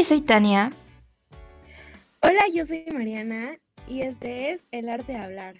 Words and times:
yo 0.00 0.06
soy 0.06 0.22
Tania. 0.22 0.72
Hola, 2.22 2.40
yo 2.54 2.64
soy 2.64 2.86
Mariana 2.90 3.58
y 3.86 4.00
este 4.00 4.52
es 4.52 4.62
El 4.70 4.88
Arte 4.88 5.12
de 5.12 5.18
Hablar. 5.18 5.56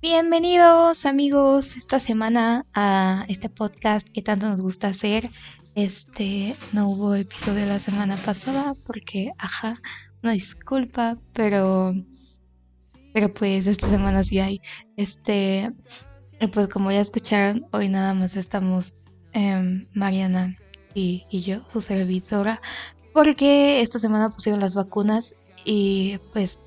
Bienvenidos 0.00 1.04
amigos 1.04 1.76
esta 1.76 2.00
semana 2.00 2.64
a 2.72 3.26
este 3.28 3.50
podcast 3.50 4.08
que 4.08 4.22
tanto 4.22 4.48
nos 4.48 4.62
gusta 4.62 4.88
hacer. 4.88 5.30
Este 5.74 6.56
no 6.72 6.88
hubo 6.88 7.14
episodio 7.14 7.66
la 7.66 7.78
semana 7.80 8.16
pasada 8.16 8.72
porque, 8.86 9.32
ajá, 9.36 9.78
una 10.22 10.32
disculpa, 10.32 11.16
pero 11.34 11.92
pero 13.12 13.30
pues 13.30 13.66
esta 13.66 13.90
semana 13.90 14.24
sí 14.24 14.38
hay. 14.38 14.62
Este, 14.96 15.70
pues 16.50 16.68
como 16.68 16.90
ya 16.90 17.02
escucharon, 17.02 17.66
hoy 17.72 17.90
nada 17.90 18.14
más 18.14 18.36
estamos 18.36 18.94
em, 19.34 19.86
Mariana 19.92 20.56
y, 20.94 21.24
yo, 21.42 21.60
su 21.72 21.80
servidora, 21.80 22.60
porque 23.12 23.80
esta 23.80 23.98
semana 23.98 24.30
pusieron 24.30 24.60
las 24.60 24.74
vacunas 24.74 25.34
y 25.64 26.18
pues 26.32 26.60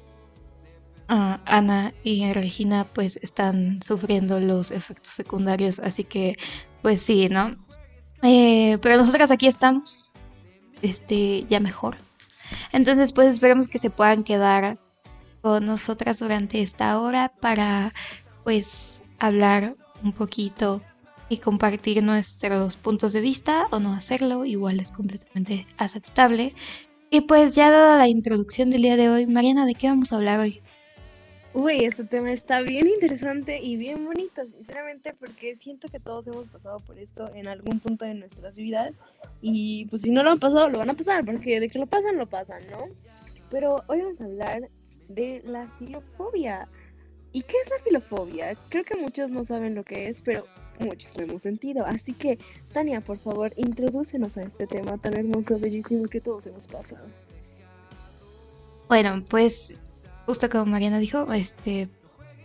ah, 1.08 1.40
Ana 1.46 1.94
y 2.04 2.32
Regina 2.34 2.86
pues 2.94 3.18
están 3.22 3.82
sufriendo 3.82 4.40
los 4.40 4.72
efectos 4.72 5.14
secundarios, 5.14 5.80
así 5.80 6.04
que 6.04 6.36
pues 6.82 7.02
sí, 7.02 7.30
¿no? 7.30 7.56
Eh, 8.24 8.78
pero 8.82 8.98
nosotras 8.98 9.32
aquí 9.32 9.48
estamos, 9.48 10.16
este, 10.82 11.46
ya 11.48 11.60
mejor. 11.60 11.98
Entonces 12.72 13.14
pues 13.14 13.28
esperemos 13.30 13.68
que 13.68 13.80
se 13.80 13.90
puedan 13.90 14.24
quedar 14.24 14.80
con 15.42 15.66
nosotras 15.66 16.20
durante 16.20 16.62
esta 16.62 17.00
hora 17.00 17.32
para 17.42 17.94
pues 18.44 19.02
hablar 19.20 19.76
un 20.04 20.12
poquito 20.12 20.82
y 21.30 21.38
compartir 21.38 22.04
nuestros 22.04 22.78
puntos 22.78 23.14
de 23.14 23.22
vista 23.22 23.68
o 23.72 23.80
no 23.80 23.94
hacerlo, 23.94 24.46
igual 24.46 24.80
es 24.80 24.92
completamente 24.92 25.66
aceptable. 25.78 26.54
Y 27.10 27.22
pues 27.22 27.56
ya 27.56 27.70
dada 27.70 27.98
la 27.98 28.08
introducción 28.08 28.70
del 28.70 28.82
día 28.82 28.98
de 28.98 29.10
hoy, 29.10 29.28
Mariana, 29.28 29.66
¿de 29.66 29.76
qué 29.76 29.88
vamos 29.88 30.12
a 30.12 30.18
hablar 30.18 30.40
hoy? 30.40 30.62
Uy, 31.54 31.86
este 31.86 32.04
tema 32.04 32.32
está 32.32 32.62
bien 32.62 32.88
interesante 32.88 33.60
y 33.60 33.78
bien 33.78 34.06
bonito, 34.06 34.46
sinceramente, 34.46 35.14
porque 35.14 35.56
siento 35.56 35.88
que 35.88 36.00
todos 36.00 36.28
hemos 36.28 36.48
pasado 36.50 36.80
por 36.82 37.00
esto 37.00 37.34
en 37.34 37.48
algún 37.48 37.80
punto 37.80 38.06
de 38.06 38.14
nuestras 38.14 38.58
vidas. 38.58 38.96
Y 39.42 39.86
pues 39.86 40.04
si 40.04 40.12
no 40.12 40.22
lo 40.22 40.32
han 40.32 40.40
pasado, 40.40 40.70
lo 40.70 40.78
van 40.78 40.90
a 40.90 40.94
pasar, 40.94 41.26
porque 41.26 41.60
de 41.60 41.70
que 41.70 41.80
lo 41.80 41.88
pasan, 41.88 42.18
lo 42.18 42.28
pasan, 42.28 42.62
¿no? 42.70 42.86
Pero 43.50 43.84
hoy 43.88 44.02
vamos 44.02 44.22
a 44.22 44.26
hablar 44.26 44.70
de 45.08 45.42
la 45.46 45.68
filofobia. 45.80 46.68
¿Y 47.32 47.42
qué 47.42 47.56
es 47.64 47.70
la 47.72 47.84
filofobia? 47.84 48.56
Creo 48.70 48.84
que 48.84 48.96
muchos 48.96 49.32
no 49.32 49.44
saben 49.46 49.74
lo 49.74 49.84
que 49.84 50.10
es, 50.10 50.22
pero 50.22 50.46
muchos 50.80 51.16
lo 51.18 51.24
hemos 51.24 51.42
sentido. 51.42 51.86
Así 51.86 52.14
que, 52.14 52.38
Tania, 52.74 53.02
por 53.02 53.18
favor, 53.20 53.54
introdúcenos 53.58 54.38
a 54.38 54.44
este 54.44 54.68
tema 54.68 54.98
tan 54.98 55.16
hermoso, 55.16 55.60
bellísimo 55.60 56.08
que 56.08 56.22
todos 56.22 56.48
hemos 56.48 56.68
pasado. 56.68 57.06
Bueno, 58.88 59.24
pues 59.30 59.76
justo 60.26 60.50
como 60.50 60.66
Mariana 60.66 61.00
dijo, 61.00 61.32
este, 61.34 61.90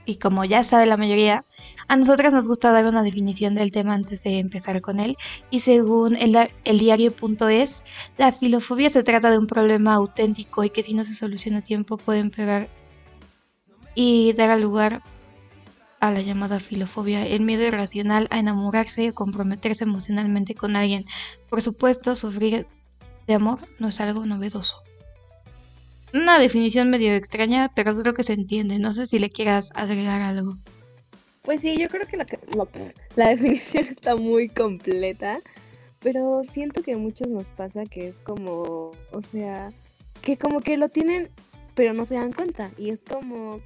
y 0.04 0.16
como 0.16 0.44
ya 0.44 0.64
sabe 0.64 0.86
la 0.86 0.96
mayoría, 0.96 1.44
a 1.88 1.96
nosotras 1.96 2.34
nos 2.34 2.48
gusta 2.48 2.72
dar 2.72 2.86
una 2.86 3.02
definición 3.02 3.54
del 3.54 3.70
tema 3.70 3.94
antes 3.94 4.24
de 4.24 4.38
empezar 4.38 4.80
con 4.80 4.98
él. 4.98 5.16
Y 5.50 5.60
según 5.60 6.16
el, 6.16 6.36
el 6.64 6.78
diario.es, 6.78 7.84
la 8.18 8.32
filofobia 8.32 8.90
se 8.90 9.02
trata 9.02 9.30
de 9.30 9.38
un 9.38 9.46
problema 9.46 9.94
auténtico 9.94 10.64
y 10.64 10.70
que 10.70 10.82
si 10.82 10.94
no 10.94 11.04
se 11.04 11.14
soluciona 11.14 11.58
a 11.58 11.62
tiempo 11.62 11.96
puede 11.96 12.20
empeorar 12.20 12.68
y 13.94 14.32
dar 14.32 14.58
lugar 14.60 15.02
a 16.02 16.10
la 16.10 16.20
llamada 16.20 16.58
filofobia, 16.58 17.24
el 17.24 17.42
miedo 17.42 17.62
irracional 17.62 18.26
a 18.30 18.40
enamorarse 18.40 19.10
o 19.10 19.14
comprometerse 19.14 19.84
emocionalmente 19.84 20.56
con 20.56 20.74
alguien. 20.74 21.06
Por 21.48 21.62
supuesto, 21.62 22.16
sufrir 22.16 22.66
de 23.28 23.34
amor 23.34 23.60
no 23.78 23.86
es 23.86 24.00
algo 24.00 24.26
novedoso. 24.26 24.82
Una 26.12 26.40
definición 26.40 26.90
medio 26.90 27.14
extraña, 27.14 27.70
pero 27.76 27.96
creo 27.96 28.14
que 28.14 28.24
se 28.24 28.32
entiende. 28.32 28.80
No 28.80 28.90
sé 28.90 29.06
si 29.06 29.20
le 29.20 29.30
quieras 29.30 29.70
agregar 29.76 30.22
algo. 30.22 30.56
Pues 31.42 31.60
sí, 31.60 31.76
yo 31.78 31.86
creo 31.86 32.04
que 32.08 32.16
la, 32.16 32.26
la 33.14 33.28
definición 33.36 33.86
está 33.86 34.16
muy 34.16 34.48
completa, 34.48 35.38
pero 36.00 36.42
siento 36.42 36.82
que 36.82 36.94
a 36.94 36.98
muchos 36.98 37.28
nos 37.28 37.52
pasa 37.52 37.84
que 37.84 38.08
es 38.08 38.18
como, 38.18 38.90
o 39.12 39.22
sea, 39.30 39.68
que 40.20 40.36
como 40.36 40.62
que 40.62 40.76
lo 40.76 40.88
tienen, 40.88 41.30
pero 41.76 41.92
no 41.92 42.04
se 42.04 42.16
dan 42.16 42.32
cuenta. 42.32 42.72
Y 42.76 42.90
es 42.90 42.98
como, 43.08 43.60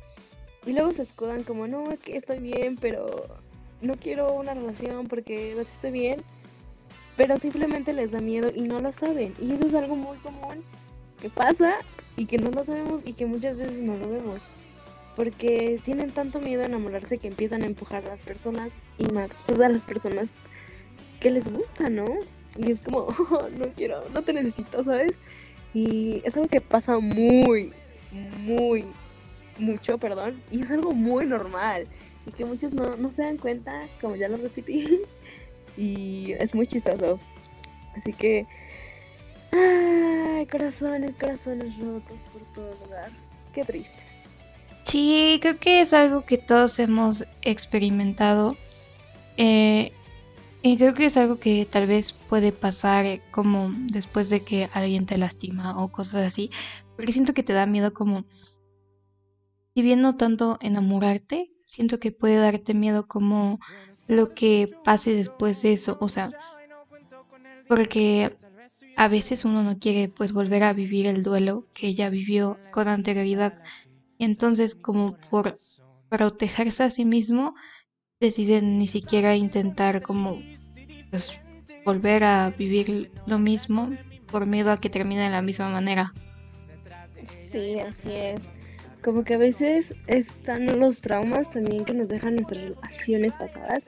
y 0.67 0.73
luego 0.73 0.91
se 0.93 1.03
escudan 1.03 1.45
como, 1.45 1.69
no, 1.69 1.91
es 1.91 2.01
que 2.01 2.17
estoy 2.17 2.41
bien, 2.41 2.77
pero 2.77 3.07
no 3.81 3.95
quiero 3.95 4.35
una 4.35 4.53
relación 4.53 5.07
porque 5.07 5.53
pues 5.55 5.73
estoy 5.73 5.93
bien. 5.93 6.23
Pero 7.17 7.39
simplemente 7.39 7.93
les 7.93 8.11
da 8.11 8.21
miedo 8.21 8.51
y 8.55 8.63
no 8.63 8.79
lo 8.81 8.93
saben. 8.93 9.33
Y 9.41 9.53
eso 9.53 9.67
es 9.67 9.75
algo 9.75 9.97
muy 9.97 10.19
común 10.19 10.63
que 11.21 11.31
pasa 11.31 11.77
y 12.17 12.27
que 12.27 12.37
no 12.37 12.51
lo 12.51 12.63
sabemos 12.65 13.03
y 13.05 13.15
que 13.15 13.25
muchas 13.25 13.57
veces 13.57 13.79
no 13.79 13.97
lo 13.97 14.11
vemos. 14.11 14.43
Porque 15.15 15.81
tienen 15.85 16.11
tanto 16.11 16.41
miedo 16.41 16.63
a 16.63 16.67
enamorarse 16.67 17.17
que 17.17 17.29
empiezan 17.29 17.63
a 17.63 17.67
empujar 17.67 18.05
a 18.05 18.09
las 18.09 18.23
personas 18.23 18.77
y 18.99 19.07
más, 19.07 19.31
pues 19.47 19.61
a 19.61 19.69
las 19.69 19.87
personas 19.87 20.33
que 21.21 21.31
les 21.31 21.51
gusta, 21.51 21.89
¿no? 21.89 22.05
Y 22.59 22.73
es 22.73 22.81
como, 22.81 22.99
oh, 23.31 23.49
no 23.57 23.67
quiero, 23.75 24.03
no 24.13 24.23
te 24.23 24.33
necesito, 24.33 24.85
¿sabes? 24.85 25.17
Y 25.73 26.23
es 26.25 26.35
algo 26.35 26.49
que 26.49 26.61
pasa 26.61 26.99
muy, 26.99 27.73
muy 28.41 28.85
mucho, 29.59 29.99
perdón, 29.99 30.43
y 30.51 30.63
es 30.63 30.71
algo 30.71 30.93
muy 30.93 31.27
normal 31.27 31.87
y 32.27 32.33
que 32.33 32.45
muchos 32.45 32.73
no, 32.73 32.97
no 32.97 33.11
se 33.11 33.23
dan 33.23 33.39
cuenta, 33.39 33.87
como 34.01 34.17
ya 34.17 34.29
lo 34.29 34.37
repetí, 34.37 35.01
y 35.77 36.33
es 36.39 36.55
muy 36.55 36.67
chistoso. 36.67 37.21
Así 37.97 38.13
que, 38.13 38.47
ay, 39.53 40.47
corazones, 40.47 41.17
corazones 41.17 41.79
rotos 41.79 42.19
por 42.33 42.43
todo 42.53 42.85
lugar. 42.85 43.11
Qué 43.55 43.65
triste. 43.65 43.99
Sí, 44.85 45.39
creo 45.41 45.59
que 45.59 45.81
es 45.81 45.93
algo 45.93 46.25
que 46.27 46.39
todos 46.39 46.79
hemos 46.79 47.25
experimentado. 47.43 48.57
Eh, 49.37 49.93
y 50.63 50.77
creo 50.77 50.95
que 50.95 51.07
es 51.07 51.17
algo 51.17 51.39
que 51.39 51.65
tal 51.65 51.87
vez 51.87 52.13
puede 52.13 52.53
pasar 52.53 53.05
eh, 53.05 53.23
como 53.31 53.71
después 53.93 54.31
de 54.31 54.43
que 54.43 54.69
alguien 54.73 55.07
te 55.07 55.17
lastima 55.17 55.83
o 55.83 55.91
cosas 55.91 56.27
así. 56.27 56.51
Porque 56.97 57.13
siento 57.13 57.35
que 57.35 57.43
te 57.43 57.53
da 57.53 57.67
miedo 57.67 57.95
como 57.95 58.25
si 59.77 59.83
bien 59.83 60.01
no 60.01 60.17
tanto 60.17 60.57
enamorarte, 60.63 61.51
siento 61.67 62.01
que 62.01 62.11
puede 62.11 62.37
darte 62.37 62.73
miedo 62.73 63.07
como 63.07 63.59
lo 64.09 64.33
que 64.33 64.75
pase 64.83 65.13
después 65.13 65.61
de 65.61 65.75
eso, 65.75 65.99
o 66.01 66.09
sea, 66.09 66.31
porque 67.69 68.35
a 68.97 69.09
veces 69.09 69.45
uno 69.45 69.63
no 69.63 69.79
quiere 69.79 70.09
pues 70.09 70.33
volver 70.33 70.63
a 70.63 70.73
vivir 70.73 71.07
el 71.07 71.23
duelo 71.23 71.67
que 71.75 71.93
ya 71.93 72.09
vivió 72.09 72.59
con 72.71 72.89
anterioridad. 72.89 73.53
Y 74.17 74.25
entonces 74.25 74.75
como 74.75 75.19
por 75.29 75.59
protegerse 76.09 76.83
a 76.85 76.91
sí 76.91 77.05
mismo, 77.05 77.55
deciden 78.19 78.79
ni 78.79 78.89
siquiera 78.89 79.37
intentar 79.37 80.01
como 80.01 80.41
pues 81.11 81.39
volver 81.85 82.25
a 82.25 82.49
vivir 82.49 83.13
lo 83.27 83.37
mismo 83.37 83.91
por 84.25 84.47
miedo 84.47 84.73
a 84.73 84.81
que 84.81 84.89
termine 84.89 85.25
de 85.25 85.31
la 85.31 85.43
misma 85.43 85.69
manera. 85.69 86.15
Sí, 87.51 87.79
así 87.79 88.09
es 88.11 88.56
como 89.07 89.23
que 89.23 89.35
a 89.35 89.39
veces 89.39 89.95
están 90.09 90.81
los 90.81 91.01
traumas 91.01 91.53
también 91.53 91.85
que 91.85 91.95
nos 91.95 92.09
dejan 92.09 92.35
nuestras 92.35 92.61
relaciones 92.61 93.37
pasadas 93.37 93.85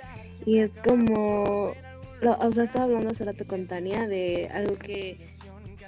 y 0.47 0.59
es 0.59 0.71
como, 0.85 1.75
o 2.23 2.53
sea, 2.53 2.63
estaba 2.63 2.85
hablando 2.85 3.11
hace 3.11 3.25
rato 3.25 3.45
con 3.45 3.67
Tania 3.67 4.07
de 4.07 4.49
algo 4.55 4.77
que 4.77 5.19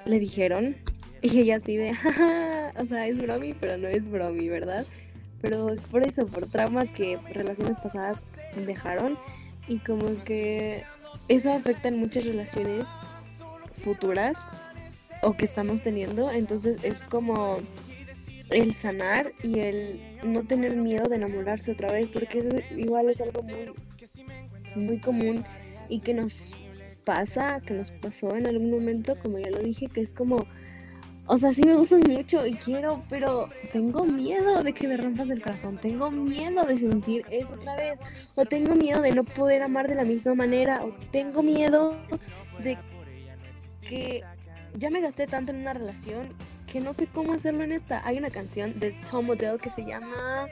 le 0.04 0.18
dijeron 0.18 0.74
y 1.22 1.38
ella 1.38 1.58
así 1.58 1.76
de, 1.76 1.92
o 2.76 2.84
sea, 2.86 3.06
es 3.06 3.18
bromi, 3.18 3.54
pero 3.54 3.78
no 3.78 3.86
es 3.86 4.10
bromi, 4.10 4.48
¿verdad? 4.48 4.84
Pero 5.40 5.68
es 5.68 5.80
por 5.82 6.04
eso, 6.04 6.26
por 6.26 6.46
traumas 6.46 6.90
que 6.90 7.16
relaciones 7.32 7.76
pasadas 7.76 8.26
dejaron 8.66 9.16
y 9.68 9.78
como 9.78 10.24
que 10.24 10.82
eso 11.28 11.52
afecta 11.52 11.86
en 11.86 12.00
muchas 12.00 12.24
relaciones 12.24 12.88
futuras 13.76 14.50
o 15.22 15.34
que 15.34 15.44
estamos 15.44 15.82
teniendo, 15.82 16.32
entonces 16.32 16.78
es 16.82 17.00
como 17.02 17.60
el 18.50 18.74
sanar 18.74 19.32
y 19.42 19.60
el 19.60 20.00
no 20.24 20.44
tener 20.44 20.76
miedo 20.76 21.08
de 21.08 21.16
enamorarse 21.16 21.72
otra 21.72 21.92
vez, 21.92 22.08
porque 22.08 22.64
igual 22.76 23.08
es 23.10 23.20
algo 23.20 23.42
muy, 23.42 23.72
muy 24.74 24.98
común 24.98 25.44
y 25.88 26.00
que 26.00 26.14
nos 26.14 26.52
pasa, 27.04 27.60
que 27.60 27.74
nos 27.74 27.92
pasó 27.92 28.36
en 28.36 28.46
algún 28.46 28.70
momento, 28.70 29.18
como 29.18 29.38
ya 29.38 29.50
lo 29.50 29.58
dije, 29.58 29.86
que 29.86 30.00
es 30.00 30.14
como, 30.14 30.46
o 31.26 31.38
sea, 31.38 31.52
sí 31.52 31.62
me 31.62 31.74
gustas 31.74 32.00
mucho 32.08 32.46
y 32.46 32.54
quiero, 32.54 33.02
pero 33.08 33.48
tengo 33.72 34.04
miedo 34.04 34.62
de 34.62 34.72
que 34.72 34.88
me 34.88 34.96
rompas 34.96 35.30
el 35.30 35.42
corazón, 35.42 35.78
tengo 35.78 36.10
miedo 36.10 36.64
de 36.64 36.78
sentir 36.78 37.24
eso 37.30 37.54
otra 37.54 37.76
vez, 37.76 37.98
o 38.34 38.44
tengo 38.44 38.74
miedo 38.74 39.00
de 39.00 39.12
no 39.12 39.24
poder 39.24 39.62
amar 39.62 39.88
de 39.88 39.94
la 39.94 40.04
misma 40.04 40.34
manera, 40.34 40.84
o 40.84 40.92
tengo 41.10 41.42
miedo 41.42 41.96
de 42.62 42.76
que 43.80 44.22
ya 44.76 44.90
me 44.90 45.00
gasté 45.00 45.26
tanto 45.26 45.52
en 45.52 45.58
una 45.58 45.72
relación 45.72 46.28
que 46.70 46.80
no 46.80 46.92
sé 46.92 47.06
cómo 47.06 47.32
hacerlo 47.32 47.64
en 47.64 47.72
esta. 47.72 48.06
Hay 48.06 48.16
una 48.16 48.30
canción 48.30 48.78
de 48.78 48.92
Tom 49.10 49.28
Odell 49.28 49.58
que 49.60 49.70
se 49.70 49.84
llama 49.84 50.46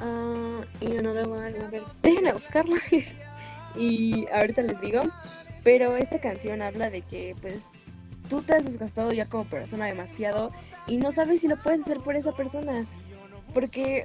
uh, 0.00 0.84
y 0.84 0.96
Another 0.96 1.28
One. 1.28 1.58
A 1.58 1.70
ver, 1.70 1.82
déjenme 2.00 2.32
buscarla 2.32 2.76
y 3.76 4.26
ahorita 4.32 4.62
les 4.62 4.80
digo. 4.80 5.02
Pero 5.64 5.96
esta 5.96 6.20
canción 6.20 6.62
habla 6.62 6.90
de 6.90 7.02
que 7.02 7.36
pues 7.40 7.66
tú 8.28 8.42
te 8.42 8.54
has 8.54 8.64
desgastado 8.64 9.12
ya 9.12 9.26
como 9.26 9.44
persona 9.44 9.86
demasiado 9.86 10.50
y 10.86 10.96
no 10.96 11.12
sabes 11.12 11.40
si 11.40 11.48
lo 11.48 11.56
puedes 11.56 11.82
hacer 11.82 11.98
por 11.98 12.16
esa 12.16 12.32
persona. 12.32 12.86
Porque 13.52 14.04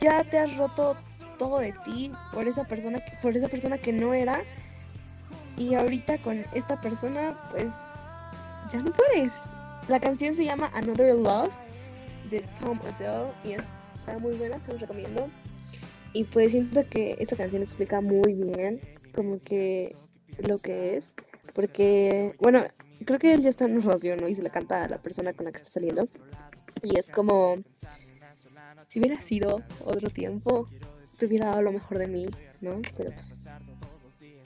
ya 0.00 0.24
te 0.24 0.38
has 0.38 0.56
roto 0.56 0.96
todo 1.38 1.58
de 1.58 1.72
ti 1.84 2.12
por 2.32 2.46
esa 2.46 2.64
persona, 2.64 3.00
por 3.22 3.36
esa 3.36 3.48
persona 3.48 3.78
que 3.78 3.92
no 3.92 4.14
era. 4.14 4.42
Y 5.56 5.74
ahorita 5.74 6.18
con 6.18 6.44
esta 6.54 6.80
persona, 6.80 7.34
pues 7.50 7.72
ya 8.72 8.78
no 8.80 8.92
puedes. 8.92 9.32
La 9.90 9.98
canción 9.98 10.36
se 10.36 10.44
llama 10.44 10.70
Another 10.72 11.16
Love 11.16 11.50
de 12.30 12.44
Tom 12.60 12.78
Odell 12.78 13.32
y 13.42 13.54
está 13.54 14.16
muy 14.20 14.36
buena, 14.36 14.60
se 14.60 14.70
los 14.70 14.80
recomiendo. 14.80 15.28
Y 16.12 16.22
pues 16.22 16.52
siento 16.52 16.88
que 16.88 17.16
esta 17.18 17.34
canción 17.34 17.64
explica 17.64 18.00
muy 18.00 18.34
bien 18.34 18.80
como 19.12 19.40
que 19.40 19.96
lo 20.46 20.58
que 20.58 20.96
es. 20.96 21.16
Porque, 21.56 22.36
bueno, 22.38 22.62
creo 23.04 23.18
que 23.18 23.32
él 23.32 23.42
ya 23.42 23.50
está 23.50 23.64
en 23.64 23.78
un 23.78 23.82
relación, 23.82 24.20
¿no? 24.20 24.28
Y 24.28 24.36
se 24.36 24.42
le 24.42 24.50
canta 24.50 24.84
a 24.84 24.88
la 24.88 24.98
persona 24.98 25.32
con 25.32 25.46
la 25.46 25.50
que 25.50 25.58
está 25.58 25.70
saliendo. 25.70 26.06
Y 26.84 26.96
es 26.96 27.08
como, 27.08 27.56
si 28.86 29.00
hubiera 29.00 29.20
sido 29.22 29.60
otro 29.84 30.08
tiempo, 30.08 30.68
te 31.18 31.26
hubiera 31.26 31.46
dado 31.46 31.62
lo 31.62 31.72
mejor 31.72 31.98
de 31.98 32.06
mí, 32.06 32.28
¿no? 32.60 32.80
Pero 32.96 33.10
pues, 33.10 33.34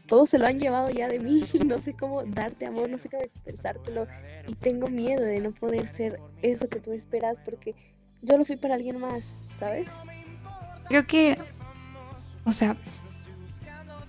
todos 0.06 0.30
se 0.30 0.38
lo 0.38 0.46
han 0.46 0.58
llevado 0.58 0.90
ya 0.90 1.08
de 1.08 1.18
mí. 1.18 1.44
No 1.64 1.78
sé 1.78 1.94
cómo 1.94 2.24
darte 2.24 2.66
amor, 2.66 2.88
no 2.88 2.98
sé 2.98 3.08
cómo 3.08 3.22
expresártelo. 3.22 4.06
Y 4.46 4.54
tengo 4.54 4.88
miedo 4.88 5.22
de 5.24 5.40
no 5.40 5.50
poder 5.50 5.88
ser 5.88 6.20
eso 6.42 6.68
que 6.68 6.80
tú 6.80 6.92
esperas 6.92 7.38
porque 7.44 7.74
yo 8.22 8.36
lo 8.36 8.44
fui 8.44 8.56
para 8.56 8.74
alguien 8.74 8.98
más, 8.98 9.40
¿sabes? 9.54 9.88
Creo 10.88 11.04
que, 11.04 11.38
o 12.44 12.52
sea, 12.52 12.76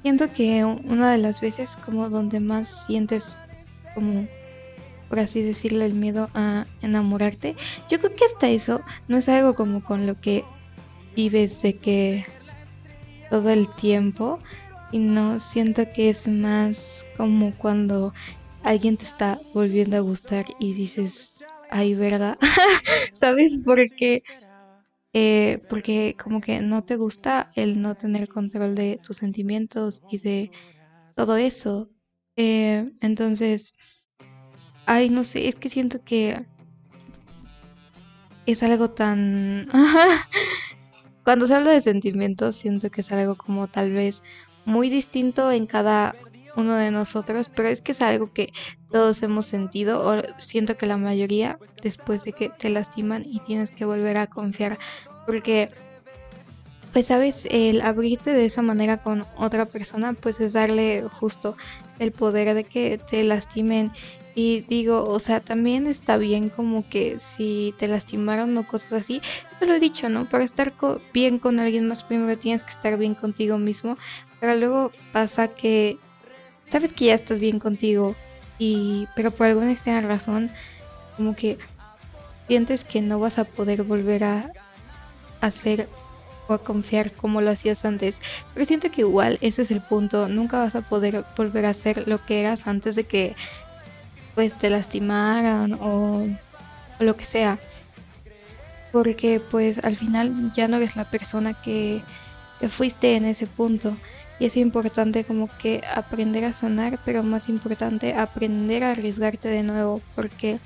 siento 0.06 0.32
que 0.32 0.64
una 0.64 1.12
de 1.12 1.18
las 1.18 1.42
veces 1.42 1.76
como 1.78 2.10
donde 2.10 2.40
más 2.40 2.86
sientes 2.86 3.38
como 3.96 4.28
por 5.10 5.18
así 5.18 5.42
decirlo 5.42 5.84
el 5.84 5.96
miedo 5.96 6.30
a 6.36 6.68
enamorarte 6.84 7.56
yo 7.90 7.98
creo 7.98 8.14
que 8.14 8.26
hasta 8.26 8.50
eso 8.50 8.82
no 9.08 9.18
es 9.18 9.28
algo 9.30 9.56
como 9.56 9.84
con 9.84 10.06
lo 10.06 10.14
que 10.14 10.44
vives 11.16 11.62
de 11.64 11.78
que 11.78 12.24
todo 13.32 13.50
el 13.50 13.68
tiempo 13.68 14.40
y 14.96 15.00
no 15.00 15.40
siento 15.42 15.92
que 15.92 16.10
es 16.10 16.28
más 16.30 17.06
como 17.18 17.58
cuando 17.58 18.14
alguien 18.62 18.96
te 18.98 19.04
está 19.06 19.42
volviendo 19.54 19.98
a 19.98 20.00
gustar 20.00 20.46
y 20.58 20.74
dices 20.74 21.38
ay 21.70 21.96
verga 21.96 22.38
sabes 23.14 23.60
porque 23.66 24.22
eh, 25.14 25.66
porque 25.70 26.16
como 26.22 26.42
que 26.42 26.62
no 26.62 26.84
te 26.84 26.98
gusta 26.98 27.52
el 27.56 27.82
no 27.82 27.96
tener 27.96 28.28
control 28.30 28.76
de 28.76 29.00
tus 29.04 29.18
sentimientos 29.18 30.04
y 30.08 30.20
de 30.20 30.52
todo 31.16 31.38
eso. 31.38 31.92
Eh, 32.38 32.92
entonces, 33.02 33.76
ay, 34.86 35.10
no 35.10 35.24
sé, 35.24 35.48
es 35.48 35.56
que 35.56 35.70
siento 35.70 36.04
que 36.04 36.48
es 38.46 38.64
algo 38.64 38.90
tan... 38.92 39.68
Cuando 41.24 41.48
se 41.48 41.56
habla 41.56 41.72
de 41.72 41.82
sentimientos, 41.82 42.56
siento 42.56 42.90
que 42.92 43.02
es 43.02 43.12
algo 43.12 43.36
como 43.38 43.68
tal 43.68 43.92
vez 43.92 44.22
muy 44.66 44.90
distinto 44.90 45.52
en 45.52 45.66
cada 45.66 46.16
uno 46.56 46.76
de 46.76 46.92
nosotros, 46.92 47.50
pero 47.54 47.70
es 47.70 47.82
que 47.82 47.92
es 47.92 48.02
algo 48.02 48.32
que 48.34 48.54
todos 48.92 49.22
hemos 49.24 49.46
sentido, 49.46 50.08
o 50.08 50.22
siento 50.38 50.78
que 50.78 50.86
la 50.86 50.98
mayoría, 50.98 51.60
después 51.84 52.24
de 52.24 52.34
que 52.34 52.50
te 52.50 52.70
lastiman 52.70 53.24
y 53.26 53.40
tienes 53.40 53.72
que 53.72 53.86
volver 53.86 54.18
a 54.18 54.28
confiar, 54.28 54.80
porque, 55.26 55.70
pues 56.94 57.08
sabes, 57.08 57.46
el 57.52 57.82
abrirte 57.82 58.32
de 58.32 58.46
esa 58.46 58.62
manera 58.62 59.04
con 59.04 59.26
otra 59.38 59.66
persona, 59.66 60.14
pues 60.14 60.40
es 60.40 60.54
darle 60.54 61.04
justo 61.20 61.58
el 62.00 62.12
poder 62.12 62.54
de 62.54 62.64
que 62.64 62.98
te 62.98 63.24
lastimen. 63.24 63.92
Y 64.38 64.62
digo, 64.68 65.06
o 65.06 65.20
sea, 65.20 65.40
también 65.40 65.88
está 65.88 66.18
bien 66.18 66.50
como 66.50 66.88
que 66.90 67.20
si 67.20 67.74
te 67.78 67.88
lastimaron 67.88 68.58
o 68.58 68.68
cosas 68.68 68.92
así, 68.92 69.22
te 69.60 69.66
lo 69.66 69.74
he 69.74 69.80
dicho, 69.80 70.10
¿no? 70.10 70.28
Para 70.28 70.44
estar 70.44 70.74
bien 71.14 71.40
con 71.40 71.62
alguien 71.62 71.88
más 71.88 72.04
primero 72.04 72.38
tienes 72.38 72.62
que 72.64 72.72
estar 72.72 72.98
bien 72.98 73.16
contigo 73.16 73.58
mismo, 73.58 73.98
pero 74.46 74.60
luego 74.60 74.92
pasa 75.12 75.48
que 75.48 75.98
sabes 76.70 76.94
que 76.94 77.06
ya 77.06 77.16
estás 77.16 77.40
bien 77.40 77.58
contigo 77.58 78.16
y 78.60 79.08
pero 79.16 79.32
por 79.32 79.48
alguna 79.48 79.72
extraña 79.72 80.02
razón 80.02 80.52
como 81.18 81.36
que 81.36 81.58
sientes 82.48 82.84
que 82.84 83.02
no 83.02 83.20
vas 83.20 83.40
a 83.40 83.46
poder 83.46 83.82
volver 83.82 84.24
a 84.24 84.52
hacer 85.42 85.90
o 86.48 86.54
a 86.54 86.60
confiar 86.60 87.12
como 87.12 87.42
lo 87.42 87.50
hacías 87.50 87.86
antes. 87.86 88.22
Pero 88.54 88.68
siento 88.68 88.92
que 88.92 89.02
igual 89.02 89.40
ese 89.42 89.64
es 89.64 89.72
el 89.72 89.82
punto, 89.82 90.28
nunca 90.28 90.60
vas 90.60 90.76
a 90.76 90.82
poder 90.82 91.26
volver 91.36 91.66
a 91.66 91.70
hacer 91.70 92.08
lo 92.08 92.24
que 92.24 92.42
eras 92.42 92.68
antes 92.68 92.96
de 92.96 93.06
que 93.06 93.36
pues 94.36 94.60
te 94.60 94.70
lastimaran 94.70 95.74
o, 95.74 96.28
o 97.00 97.04
lo 97.04 97.18
que 97.18 97.26
sea. 97.26 97.58
Porque 98.92 99.40
pues 99.40 99.84
al 99.84 99.96
final 99.96 100.52
ya 100.54 100.68
no 100.68 100.78
eres 100.78 100.96
la 100.96 101.06
persona 101.06 101.60
que 101.64 102.04
fuiste 102.70 103.16
en 103.16 103.26
ese 103.26 103.48
punto. 103.48 103.98
Y 104.40 104.46
es 104.46 104.58
importante 104.58 105.24
como 105.24 105.50
que 105.58 105.82
aprender 105.94 106.44
a 106.46 106.54
sanar, 106.54 107.00
pero 107.06 107.24
más 107.24 107.48
importante 107.48 108.14
aprender 108.14 108.84
a 108.84 108.92
arriesgarte 108.92 109.48
de 109.48 109.64
nuevo, 109.64 110.02
porque 110.16 110.60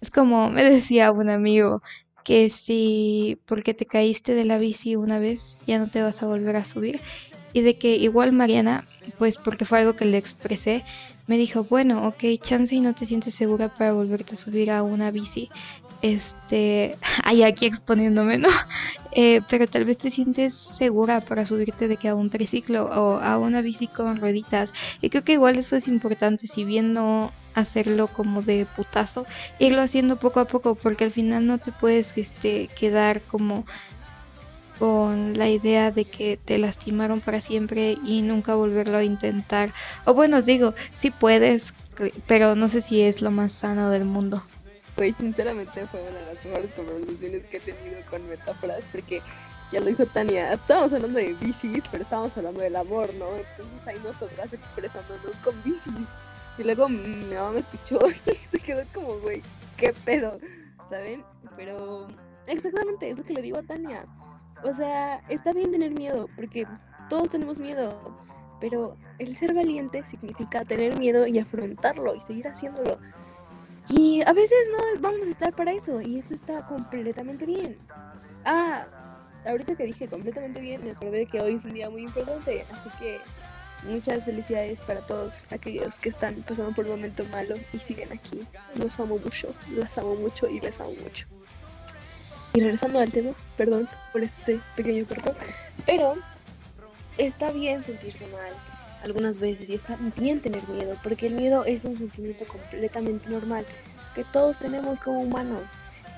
es 0.00 0.10
como 0.10 0.50
me 0.50 0.64
decía 0.64 1.12
un 1.12 1.30
amigo, 1.30 1.80
que 2.24 2.50
si 2.50 3.38
porque 3.46 3.74
te 3.74 3.86
caíste 3.86 4.34
de 4.34 4.44
la 4.44 4.58
bici 4.58 4.96
una 4.96 5.18
vez 5.18 5.58
ya 5.66 5.78
no 5.78 5.88
te 5.88 6.02
vas 6.02 6.22
a 6.22 6.26
volver 6.26 6.56
a 6.56 6.64
subir. 6.64 7.00
Y 7.52 7.60
de 7.60 7.78
que 7.78 7.94
igual 7.96 8.32
Mariana, 8.32 8.84
pues 9.16 9.36
porque 9.36 9.64
fue 9.64 9.78
algo 9.78 9.94
que 9.94 10.06
le 10.06 10.16
expresé, 10.16 10.82
me 11.28 11.38
dijo, 11.38 11.64
bueno, 11.64 12.08
ok, 12.08 12.24
chance 12.42 12.74
y 12.74 12.80
no 12.80 12.94
te 12.94 13.06
sientes 13.06 13.34
segura 13.34 13.72
para 13.72 13.92
volverte 13.92 14.34
a 14.34 14.36
subir 14.36 14.70
a 14.72 14.82
una 14.82 15.10
bici, 15.12 15.50
este, 16.04 16.98
ahí 17.24 17.42
aquí 17.42 17.64
exponiéndome, 17.64 18.36
¿no? 18.36 18.50
Eh, 19.12 19.40
pero 19.48 19.66
tal 19.66 19.86
vez 19.86 19.96
te 19.96 20.10
sientes 20.10 20.54
segura 20.54 21.22
para 21.22 21.46
subirte 21.46 21.88
de 21.88 21.96
que 21.96 22.08
a 22.08 22.14
un 22.14 22.28
triciclo 22.28 22.84
o 22.84 23.18
a 23.18 23.38
una 23.38 23.62
bici 23.62 23.86
con 23.86 24.18
rueditas. 24.18 24.74
Y 25.00 25.08
creo 25.08 25.24
que 25.24 25.32
igual 25.32 25.56
eso 25.56 25.76
es 25.76 25.88
importante, 25.88 26.46
si 26.46 26.64
bien 26.64 26.92
no 26.92 27.32
hacerlo 27.54 28.08
como 28.08 28.42
de 28.42 28.66
putazo, 28.76 29.24
irlo 29.58 29.80
haciendo 29.80 30.16
poco 30.16 30.40
a 30.40 30.44
poco, 30.44 30.74
porque 30.74 31.04
al 31.04 31.10
final 31.10 31.46
no 31.46 31.58
te 31.58 31.72
puedes 31.72 32.12
este, 32.18 32.68
quedar 32.68 33.22
como 33.22 33.64
con 34.78 35.38
la 35.38 35.48
idea 35.48 35.90
de 35.90 36.04
que 36.04 36.36
te 36.36 36.58
lastimaron 36.58 37.20
para 37.20 37.40
siempre 37.40 37.96
y 38.04 38.20
nunca 38.22 38.56
volverlo 38.56 38.98
a 38.98 39.04
intentar. 39.04 39.72
O 40.04 40.12
bueno, 40.12 40.42
digo, 40.42 40.74
sí 40.92 41.10
puedes, 41.10 41.72
pero 42.26 42.56
no 42.56 42.68
sé 42.68 42.82
si 42.82 43.00
es 43.00 43.22
lo 43.22 43.30
más 43.30 43.52
sano 43.52 43.88
del 43.88 44.04
mundo. 44.04 44.42
Pues 44.96 45.16
sinceramente 45.16 45.86
fue 45.88 46.00
una 46.02 46.20
de 46.20 46.34
las 46.34 46.44
mejores 46.44 46.70
conversaciones 46.72 47.46
que 47.46 47.56
he 47.56 47.60
tenido 47.60 48.00
con 48.08 48.28
metáforas 48.28 48.84
porque 48.92 49.22
ya 49.72 49.80
lo 49.80 49.86
dijo 49.86 50.06
Tania, 50.06 50.52
estábamos 50.52 50.92
hablando 50.92 51.18
de 51.18 51.32
bicis, 51.34 51.82
pero 51.90 52.04
estábamos 52.04 52.36
hablando 52.36 52.60
del 52.60 52.76
amor, 52.76 53.12
¿no? 53.14 53.26
Entonces 53.34 53.86
ahí 53.86 53.96
nosotras 54.04 54.52
expresándonos 54.52 55.36
con 55.42 55.60
bicis. 55.64 56.06
Y 56.58 56.62
luego 56.62 56.88
mi 56.88 57.34
mamá 57.34 57.50
me 57.50 57.60
escuchó 57.60 57.98
y 58.26 58.34
se 58.34 58.60
quedó 58.60 58.82
como, 58.92 59.18
güey, 59.18 59.42
qué 59.76 59.92
pedo, 60.04 60.38
¿saben? 60.88 61.24
Pero 61.56 62.06
exactamente 62.46 63.10
es 63.10 63.18
lo 63.18 63.24
que 63.24 63.34
le 63.34 63.42
digo 63.42 63.58
a 63.58 63.62
Tania. 63.62 64.06
O 64.62 64.72
sea, 64.72 65.20
está 65.28 65.52
bien 65.52 65.72
tener 65.72 65.92
miedo, 65.92 66.28
porque 66.36 66.66
pues, 66.66 66.80
todos 67.10 67.30
tenemos 67.30 67.58
miedo, 67.58 68.16
pero 68.60 68.96
el 69.18 69.36
ser 69.36 69.54
valiente 69.54 70.02
significa 70.04 70.64
tener 70.64 70.96
miedo 70.98 71.26
y 71.26 71.38
afrontarlo 71.38 72.14
y 72.14 72.20
seguir 72.20 72.46
haciéndolo. 72.46 72.98
Y 73.88 74.22
a 74.22 74.32
veces 74.32 74.58
no 74.72 75.00
vamos 75.00 75.26
a 75.26 75.30
estar 75.30 75.54
para 75.54 75.72
eso 75.72 76.00
y 76.00 76.18
eso 76.18 76.34
está 76.34 76.66
completamente 76.66 77.44
bien. 77.44 77.76
Ah, 78.44 78.86
ahorita 79.44 79.76
que 79.76 79.84
dije 79.84 80.08
completamente 80.08 80.60
bien, 80.60 80.84
me 80.84 80.92
acordé 80.92 81.26
que 81.26 81.40
hoy 81.40 81.54
es 81.54 81.64
un 81.64 81.74
día 81.74 81.90
muy 81.90 82.02
importante, 82.02 82.64
así 82.72 82.88
que 82.98 83.20
muchas 83.84 84.24
felicidades 84.24 84.80
para 84.80 85.00
todos 85.00 85.46
aquellos 85.50 85.98
que 85.98 86.08
están 86.08 86.36
pasando 86.48 86.72
por 86.72 86.86
un 86.86 86.92
momento 86.92 87.24
malo 87.26 87.56
y 87.72 87.78
siguen 87.78 88.12
aquí. 88.12 88.46
Los 88.74 88.98
amo 88.98 89.18
mucho, 89.18 89.54
las 89.76 89.98
amo 89.98 90.14
mucho 90.16 90.48
y 90.48 90.60
les 90.60 90.80
amo 90.80 90.92
mucho. 91.02 91.26
Y 92.54 92.60
regresando 92.60 93.00
al 93.00 93.10
tema, 93.10 93.32
perdón 93.56 93.88
por 94.12 94.22
este 94.22 94.60
pequeño 94.76 95.04
corto, 95.06 95.34
pero 95.84 96.14
está 97.18 97.50
bien 97.50 97.84
sentirse 97.84 98.26
mal, 98.28 98.52
algunas 99.04 99.38
veces 99.38 99.70
y 99.70 99.74
está 99.74 99.96
bien 100.16 100.40
tener 100.40 100.66
miedo, 100.68 100.96
porque 101.02 101.26
el 101.26 101.34
miedo 101.34 101.64
es 101.64 101.84
un 101.84 101.96
sentimiento 101.96 102.46
completamente 102.46 103.28
normal 103.30 103.66
que 104.14 104.24
todos 104.24 104.58
tenemos 104.58 105.00
como 105.00 105.20
humanos, 105.20 105.72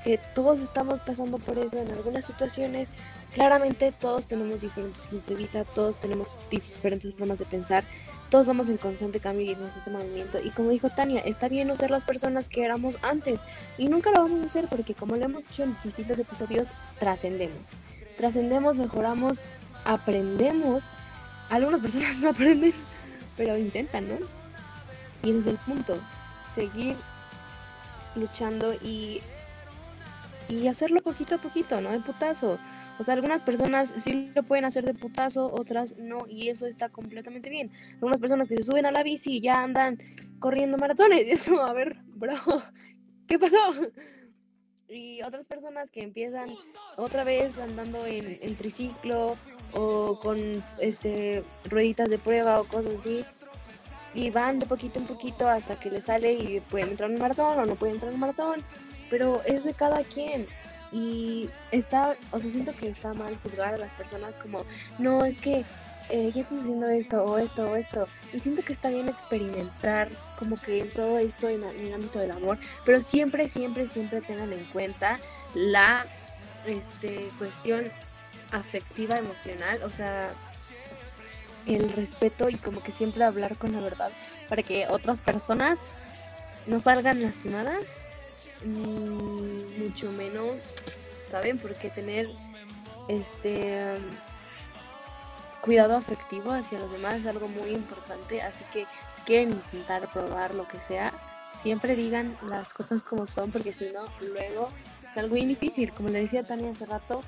que 0.05 0.19
todos 0.35 0.61
estamos 0.61 1.01
pasando 1.01 1.39
por 1.39 1.59
eso 1.59 1.79
en 1.79 1.91
algunas 1.91 2.25
situaciones. 2.25 2.93
Claramente 3.33 3.93
todos 3.93 4.27
tenemos 4.27 4.61
diferentes 4.61 5.03
puntos 5.03 5.27
de 5.27 5.35
vista, 5.35 5.65
todos 5.65 5.99
tenemos 5.99 6.37
diferentes 6.51 7.15
formas 7.15 7.41
de 7.41 7.47
pensar, 7.47 7.85
todos 8.31 8.47
vamos 8.47 8.69
en 8.69 8.77
constante 8.77 9.19
cambio 9.19 9.47
y 9.47 9.51
en 9.51 9.59
constante 9.59 9.91
movimiento. 9.91 10.39
Y 10.43 10.51
como 10.51 10.71
dijo 10.71 10.91
Tania, 10.91 11.21
está 11.21 11.49
bien 11.49 11.69
no 11.69 11.75
ser 11.75 11.91
las 11.91 12.05
personas 12.05 12.49
que 12.49 12.65
éramos 12.65 12.97
antes 13.03 13.41
y 13.79 13.89
nunca 13.89 14.11
lo 14.11 14.23
vamos 14.23 14.43
a 14.43 14.47
hacer 14.47 14.69
porque 14.69 14.95
como 14.95 15.17
lo 15.17 15.25
hemos 15.25 15.49
dicho 15.49 15.65
en 15.65 15.77
distintos 15.83 16.19
episodios, 16.19 16.69
trascendemos. 17.01 17.71
Trascendemos, 18.17 18.77
mejoramos, 18.77 19.45
aprendemos 19.85 20.91
algunas 21.49 21.81
personas 21.81 22.19
no 22.21 22.31
aprenden, 22.31 22.73
pero 23.37 23.57
intentan, 23.57 24.09
¿no? 24.09 24.27
Y 25.23 25.31
ese 25.31 25.41
es 25.41 25.47
el 25.47 25.59
punto, 25.59 25.99
seguir 26.53 26.97
luchando 28.15 28.75
y, 28.75 29.21
y 30.49 30.69
hacerlo 30.69 31.01
poquito 31.01 31.37
a 31.37 31.39
poquito, 31.39 31.81
¿no? 31.81 31.91
De 31.91 32.01
putazo. 32.01 32.59
O 32.99 33.03
sea, 33.03 33.15
algunas 33.15 33.43
personas 33.43 33.93
sí 33.99 34.33
lo 34.35 34.43
pueden 34.43 34.65
hacer 34.65 34.85
de 34.85 34.95
putazo, 34.95 35.53
otras 35.53 35.97
no, 35.99 36.27
y 36.29 36.49
eso 36.49 36.67
está 36.67 36.89
completamente 36.89 37.51
bien. 37.51 37.71
Algunas 37.95 38.19
personas 38.19 38.49
que 38.49 38.57
se 38.57 38.63
suben 38.63 38.87
a 38.87 38.91
la 38.91 39.03
bici 39.03 39.37
y 39.37 39.41
ya 39.41 39.63
andan 39.63 39.99
corriendo 40.39 40.79
maratones, 40.79 41.27
y 41.27 41.31
es 41.33 41.49
a 41.49 41.73
ver, 41.73 41.99
bro, 42.07 42.37
¿qué 43.27 43.39
pasó? 43.39 43.57
Y 44.89 45.21
otras 45.23 45.47
personas 45.47 45.91
que 45.91 46.03
empiezan 46.03 46.49
otra 46.97 47.25
vez 47.25 47.59
andando 47.59 48.07
en 48.07 48.55
triciclo 48.57 49.37
o 49.77 50.19
con 50.19 50.65
este 50.81 51.45
rueditas 51.65 52.09
de 52.09 52.19
prueba 52.19 52.61
o 52.61 52.65
cosas 52.65 52.97
así. 53.01 53.25
Y 54.15 54.31
van 54.31 54.59
de 54.59 54.67
poquito 54.67 54.99
en 54.99 55.07
poquito 55.07 55.47
hasta 55.47 55.79
que 55.79 55.91
les 55.91 56.07
sale 56.07 56.33
y 56.33 56.61
pueden 56.61 56.91
entrar 56.91 57.11
en 57.11 57.19
maratón 57.19 57.59
o 57.59 57.67
no 57.67 57.75
pueden 57.75 57.97
entrar 57.97 58.13
en 58.13 58.19
maratón. 58.19 58.65
Pero 59.11 59.43
es 59.45 59.65
de 59.65 59.75
cada 59.75 60.03
quien. 60.05 60.47
Y 60.91 61.51
está, 61.71 62.17
o 62.31 62.39
sea, 62.39 62.51
siento 62.51 62.73
que 62.73 62.89
está 62.89 63.13
mal 63.13 63.37
juzgar 63.37 63.75
a 63.75 63.79
las 63.79 63.93
personas 63.93 64.37
como, 64.37 64.65
no, 64.99 65.25
es 65.25 65.37
que 65.37 65.65
eh, 66.09 66.31
ya 66.33 66.43
estás 66.43 66.61
haciendo 66.61 66.87
esto 66.87 67.25
o 67.25 67.39
esto 67.39 67.71
o 67.71 67.77
esto. 67.77 68.09
Y 68.33 68.41
siento 68.41 68.63
que 68.63 68.73
está 68.73 68.89
bien 68.89 69.09
experimentar 69.09 70.09
como 70.39 70.57
que 70.57 70.81
en 70.81 70.91
todo 70.91 71.19
esto 71.19 71.49
en, 71.49 71.65
el 71.65 71.93
ámbito 71.93 72.19
del 72.19 72.31
amor, 72.31 72.59
pero 72.85 73.01
siempre, 73.01 73.49
siempre, 73.49 73.89
siempre 73.89 74.21
tengan 74.21 74.53
en 74.53 74.65
cuenta 74.67 75.19
la 75.55 76.07
este, 76.67 77.29
cuestión 77.39 77.91
afectiva, 78.57 79.19
emocional, 79.19 79.83
o 79.83 79.91
sea, 79.91 80.31
el 81.67 81.93
respeto 81.93 82.49
y 82.49 82.57
como 82.57 82.83
que 82.83 82.93
siempre 82.93 83.25
hablar 83.25 83.57
con 83.57 83.73
la 83.73 83.81
verdad 83.81 84.11
para 84.49 84.63
que 84.63 84.87
otras 84.89 85.21
personas 85.21 85.95
no 86.67 86.81
salgan 86.81 87.23
lastimadas, 87.23 88.03
mucho 88.65 90.11
menos, 90.13 90.77
¿saben? 91.29 91.59
Porque 91.59 91.91
tener 91.91 92.29
este 93.09 93.99
cuidado 95.61 95.97
afectivo 95.97 96.53
hacia 96.53 96.79
los 96.79 96.91
demás 96.93 97.17
es 97.17 97.27
algo 97.27 97.49
muy 97.49 97.71
importante, 97.71 98.43
así 98.43 98.65
que 98.73 98.87
si 99.17 99.23
quieren 99.23 99.51
intentar 99.51 100.11
probar 100.13 100.55
lo 100.55 100.69
que 100.69 100.79
sea, 100.79 101.13
siempre 101.55 101.97
digan 101.97 102.37
las 102.49 102.73
cosas 102.73 103.03
como 103.03 103.27
son, 103.27 103.51
porque 103.51 103.73
si 103.73 103.91
no, 103.91 104.05
luego 104.21 104.71
es 105.11 105.17
algo 105.17 105.35
muy 105.35 105.45
difícil. 105.45 105.93
Como 105.93 106.09
le 106.09 106.21
decía 106.21 106.45
Tania 106.45 106.71
hace 106.71 106.87
rato, 106.87 107.23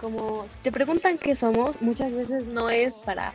como 0.00 0.46
si 0.48 0.56
te 0.62 0.72
preguntan 0.72 1.18
qué 1.18 1.34
somos, 1.36 1.80
muchas 1.80 2.12
veces 2.12 2.46
no 2.46 2.70
es 2.70 2.98
para 3.00 3.32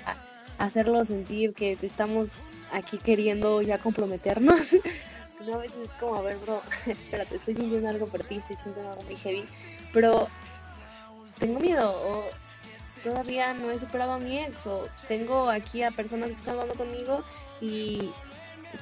hacerlo 0.57 1.03
sentir 1.05 1.53
que 1.53 1.75
te 1.75 1.85
estamos 1.85 2.35
aquí 2.71 2.97
queriendo 2.97 3.61
ya 3.61 3.77
comprometernos. 3.77 4.73
no, 5.45 5.55
a 5.55 5.57
veces 5.57 5.77
es 5.85 5.89
como, 5.99 6.15
a 6.15 6.21
ver, 6.21 6.37
bro, 6.37 6.61
espérate, 6.85 7.37
estoy 7.37 7.55
sintiendo 7.55 7.89
algo 7.89 8.07
por 8.07 8.23
ti, 8.23 8.37
estoy 8.37 8.55
sintiendo 8.55 8.91
algo 8.91 9.03
muy 9.03 9.15
heavy, 9.15 9.45
pero 9.93 10.27
tengo 11.39 11.59
miedo 11.59 11.91
o 11.91 12.25
todavía 13.03 13.53
no 13.53 13.71
he 13.71 13.79
superado 13.79 14.13
a 14.13 14.19
mi 14.19 14.37
ex 14.39 14.67
o 14.67 14.87
tengo 15.07 15.49
aquí 15.49 15.83
a 15.83 15.91
personas 15.91 16.29
que 16.29 16.35
están 16.35 16.55
hablando 16.55 16.75
conmigo 16.75 17.23
y 17.61 18.11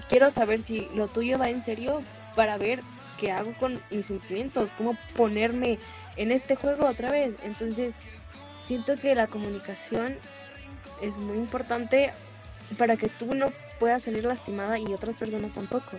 quiero 0.10 0.31
saber 0.31 0.62
si 0.62 0.88
lo 0.96 1.07
tuyo 1.07 1.38
va 1.38 1.50
en 1.50 1.62
serio 1.63 2.01
para 2.36 2.57
ver 2.57 2.81
qué 3.19 3.31
hago 3.31 3.53
con 3.60 3.79
mis 3.91 4.07
sentimientos, 4.07 4.72
cómo 4.77 4.98
ponerme 5.15 5.77
en 6.17 6.31
este 6.31 6.55
juego 6.55 6.88
otra 6.88 7.12
vez. 7.12 7.36
Entonces, 7.43 7.93
siento 8.63 8.95
que 8.95 9.15
la 9.15 9.27
comunicación 9.27 10.15
es 11.01 11.15
muy 11.17 11.38
importante 11.38 12.12
para 12.77 12.97
que 12.97 13.07
tú 13.07 13.33
no 13.33 13.51
puedas 13.79 14.03
salir 14.03 14.25
lastimada 14.25 14.79
y 14.79 14.93
otras 14.93 15.15
personas 15.15 15.53
tampoco. 15.53 15.97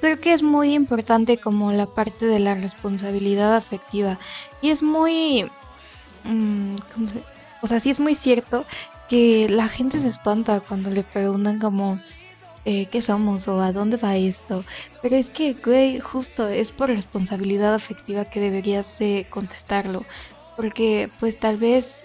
Creo 0.00 0.20
que 0.20 0.32
es 0.32 0.42
muy 0.42 0.74
importante 0.74 1.38
como 1.38 1.72
la 1.72 1.86
parte 1.86 2.26
de 2.26 2.38
la 2.38 2.54
responsabilidad 2.54 3.56
afectiva 3.56 4.18
y 4.62 4.70
es 4.70 4.82
muy... 4.82 5.50
Mm, 6.24 6.76
o 7.62 7.66
sea, 7.66 7.80
sí 7.80 7.90
es 7.90 8.00
muy 8.00 8.14
cierto 8.14 8.64
que 9.08 9.48
la 9.50 9.68
gente 9.68 9.98
se 10.00 10.08
espanta 10.08 10.60
cuando 10.60 10.90
le 10.90 11.02
preguntan 11.02 11.58
como 11.58 11.98
eh, 12.70 12.86
qué 12.86 13.02
somos 13.02 13.48
o 13.48 13.60
a 13.60 13.72
dónde 13.72 13.96
va 13.96 14.16
esto. 14.16 14.64
Pero 15.02 15.16
es 15.16 15.28
que, 15.28 15.54
güey, 15.54 15.98
justo 15.98 16.46
es 16.46 16.70
por 16.70 16.88
responsabilidad 16.88 17.74
afectiva 17.74 18.26
que 18.26 18.38
deberías 18.38 18.96
de 19.00 19.26
contestarlo. 19.28 20.04
Porque 20.56 21.10
pues 21.18 21.36
tal 21.40 21.56
vez 21.56 22.04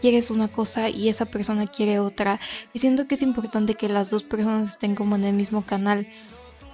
quieres 0.00 0.30
una 0.30 0.48
cosa 0.48 0.88
y 0.88 1.10
esa 1.10 1.26
persona 1.26 1.66
quiere 1.66 1.98
otra. 2.00 2.40
Y 2.72 2.78
siento 2.78 3.06
que 3.06 3.16
es 3.16 3.22
importante 3.22 3.74
que 3.74 3.90
las 3.90 4.08
dos 4.08 4.24
personas 4.24 4.70
estén 4.70 4.94
como 4.94 5.16
en 5.16 5.24
el 5.24 5.34
mismo 5.34 5.66
canal. 5.66 6.06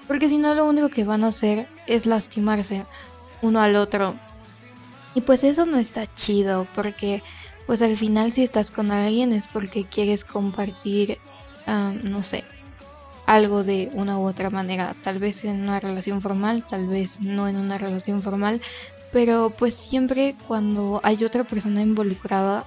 Porque 0.06 0.28
si 0.28 0.38
no, 0.38 0.54
lo 0.54 0.64
único 0.64 0.88
que 0.88 1.02
van 1.02 1.25
a 1.25 1.28
hacer 1.28 1.66
es 1.88 2.06
lastimarse 2.06 2.84
uno 3.40 3.61
al 3.61 3.75
otro. 3.75 4.14
Y 5.16 5.22
pues 5.22 5.42
eso 5.42 5.66
no 5.66 5.78
está 5.78 6.06
chido, 6.14 6.68
porque 6.76 7.25
pues 7.66 7.82
al 7.82 7.96
final 7.96 8.30
si 8.30 8.44
estás 8.44 8.70
con 8.70 8.92
alguien 8.92 9.32
es 9.32 9.49
porque 9.49 9.84
quieres 9.84 10.25
compartir, 10.25 11.18
ah, 11.66 11.92
no 12.04 12.22
sé, 12.22 12.44
algo 13.26 13.64
de 13.64 13.91
una 13.95 14.19
u 14.19 14.26
otra 14.26 14.50
manera, 14.50 14.95
tal 15.02 15.19
vez 15.19 15.45
en 15.45 15.62
una 15.62 15.81
relación 15.81 16.21
formal, 16.21 16.64
tal 16.69 16.87
vez 16.87 17.21
no 17.21 17.49
en 17.49 17.57
una 17.57 17.79
relación 17.79 18.23
formal, 18.23 18.61
pero 19.12 19.50
pues 19.50 19.75
siempre 19.75 20.35
cuando 20.49 21.00
hay 21.02 21.25
otra 21.25 21.45
persona 21.45 21.83
involucrada, 21.83 22.64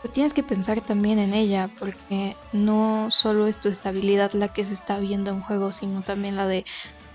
pues 0.00 0.12
tienes 0.12 0.32
que 0.32 0.42
pensar 0.42 0.80
también 0.80 1.18
en 1.18 1.34
ella, 1.34 1.68
porque 1.78 2.36
no 2.52 3.08
solo 3.10 3.46
es 3.46 3.60
tu 3.60 3.68
estabilidad 3.68 4.32
la 4.32 4.48
que 4.48 4.64
se 4.64 4.74
está 4.74 4.98
viendo 4.98 5.30
en 5.30 5.40
juego, 5.40 5.72
sino 5.72 6.02
también 6.02 6.36
la 6.36 6.46
de 6.46 6.64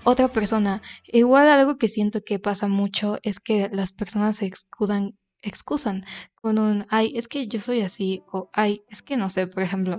otra 0.04 0.28
persona. 0.28 0.82
Igual 1.06 1.48
algo 1.48 1.78
que 1.78 1.88
siento 1.88 2.22
que 2.22 2.38
pasa 2.38 2.68
mucho 2.68 3.18
es 3.22 3.40
que 3.40 3.70
las 3.72 3.92
personas 3.92 4.36
se 4.36 4.46
excusan, 4.46 5.16
excusan 5.40 6.04
con 6.34 6.58
un, 6.58 6.84
ay, 6.90 7.12
es 7.16 7.28
que 7.28 7.46
yo 7.48 7.60
soy 7.60 7.80
así, 7.80 8.22
o 8.32 8.50
ay, 8.52 8.82
es 8.90 9.00
que 9.00 9.16
no 9.16 9.30
sé, 9.30 9.46
por 9.46 9.62
ejemplo 9.62 9.98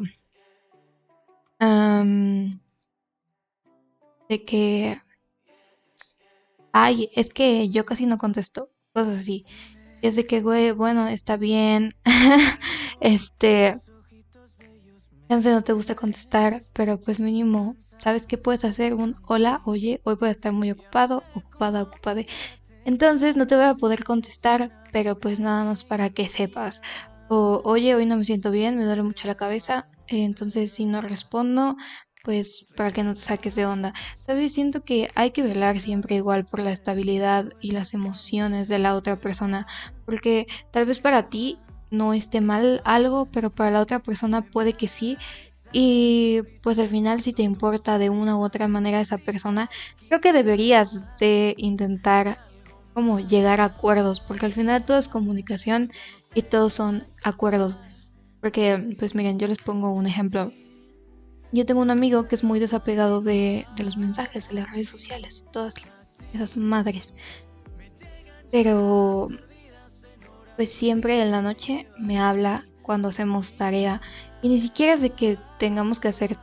de 4.30 4.44
que, 4.46 4.98
ay, 6.72 7.10
es 7.16 7.30
que 7.30 7.70
yo 7.70 7.86
casi 7.86 8.06
no 8.06 8.18
contesto, 8.18 8.70
cosas 8.94 9.20
así. 9.20 9.46
es 10.02 10.16
de 10.16 10.26
que, 10.28 10.42
güey, 10.42 10.72
bueno, 10.72 11.08
está 11.08 11.38
bien, 11.38 11.94
este, 13.00 13.76
chance 15.30 15.52
no 15.52 15.64
te 15.64 15.74
gusta 15.74 15.96
contestar, 15.96 16.66
pero 16.74 17.00
pues 17.00 17.20
mínimo, 17.20 17.76
¿sabes 18.00 18.28
qué 18.28 18.38
puedes 18.38 18.66
hacer? 18.66 18.94
Un 18.94 19.16
hola, 19.28 19.62
oye, 19.66 20.02
hoy 20.04 20.16
voy 20.16 20.30
a 20.30 20.32
estar 20.32 20.54
muy 20.54 20.72
ocupado, 20.72 21.24
ocupada, 21.36 21.84
ocupada. 21.84 22.22
Entonces 22.86 23.36
no 23.38 23.48
te 23.48 23.56
voy 23.56 23.66
a 23.66 23.76
poder 23.76 24.04
contestar, 24.04 24.72
pero 24.92 25.20
pues 25.20 25.40
nada 25.40 25.66
más 25.66 25.84
para 25.84 26.10
que 26.12 26.30
sepas. 26.30 26.82
O, 27.30 27.62
oye, 27.66 27.96
hoy 27.96 28.06
no 28.06 28.18
me 28.18 28.26
siento 28.26 28.52
bien, 28.52 28.78
me 28.78 28.86
duele 28.86 29.02
mucho 29.04 29.28
la 29.28 29.36
cabeza, 29.36 29.88
entonces 30.08 30.74
si 30.74 30.86
no 30.86 31.02
respondo, 31.02 31.76
pues 32.26 32.66
para 32.76 32.90
que 32.90 33.04
no 33.04 33.14
te 33.14 33.22
saques 33.22 33.56
de 33.56 33.68
onda. 33.68 33.94
Sabes, 34.18 34.54
siento 34.54 34.84
que 34.84 35.10
hay 35.14 35.30
que 35.30 35.44
velar 35.44 35.80
siempre 35.80 36.16
igual 36.16 36.44
por 36.44 36.60
la 36.60 36.72
estabilidad 36.72 37.46
y 37.62 37.72
las 37.72 37.94
emociones 37.94 38.68
de 38.68 38.80
la 38.80 38.96
otra 38.96 39.22
persona, 39.22 39.68
porque 40.06 40.48
tal 40.72 40.86
vez 40.86 41.00
para 41.00 41.30
ti 41.30 41.60
no 41.92 42.14
esté 42.14 42.42
mal 42.42 42.82
algo, 42.84 43.28
pero 43.28 43.52
para 43.52 43.70
la 43.70 43.82
otra 43.82 44.00
persona 44.00 44.42
puede 44.42 44.74
que 44.74 44.88
sí. 44.88 45.18
Y 45.72 46.42
pues 46.64 46.80
al 46.80 46.88
final 46.88 47.22
si 47.22 47.32
te 47.32 47.44
importa 47.44 48.00
de 48.00 48.10
una 48.10 48.38
u 48.38 48.44
otra 48.44 48.68
manera 48.68 49.00
esa 49.00 49.20
persona, 49.20 49.70
creo 50.08 50.20
que 50.20 50.34
deberías 50.34 51.04
de 51.20 51.54
intentar 51.58 52.40
como 52.96 53.20
llegar 53.20 53.62
a 53.62 53.66
acuerdos, 53.66 54.20
porque 54.20 54.48
al 54.48 54.54
final 54.54 54.84
todo 54.84 54.98
es 54.98 55.10
comunicación 55.10 55.92
y 56.34 56.42
todos 56.42 56.74
son 56.74 57.06
acuerdos. 57.24 57.78
Porque 58.42 58.96
pues 58.98 59.14
miren, 59.16 59.38
yo 59.38 59.48
les 59.48 59.58
pongo 59.60 59.92
un 59.92 60.08
ejemplo 60.08 60.52
yo 61.52 61.66
tengo 61.66 61.82
un 61.82 61.92
amigo 61.92 62.28
que 62.28 62.36
es 62.36 62.44
muy 62.44 62.60
desapegado 62.60 63.22
de, 63.22 63.66
los 63.82 63.98
mensajes, 63.98 64.50
de 64.50 64.56
las 64.56 64.72
redes 64.72 64.90
sociales, 64.90 65.46
todas 65.52 65.76
esas 66.34 66.58
madres. 66.58 67.14
Pero 68.52 69.30
pues 70.56 70.72
siempre 70.72 71.22
en 71.22 71.32
la 71.32 71.42
noche 71.42 71.88
me 71.98 72.20
habla 72.20 72.66
cuando 72.82 73.10
hacemos 73.10 73.56
tarea. 73.58 74.02
Y 74.42 74.50
ni 74.50 74.60
siquiera 74.60 74.94
es 74.94 75.02
de 75.02 75.12
que 75.12 75.38
tengamos 75.60 76.00
que 76.00 76.08
hacer 76.08 76.38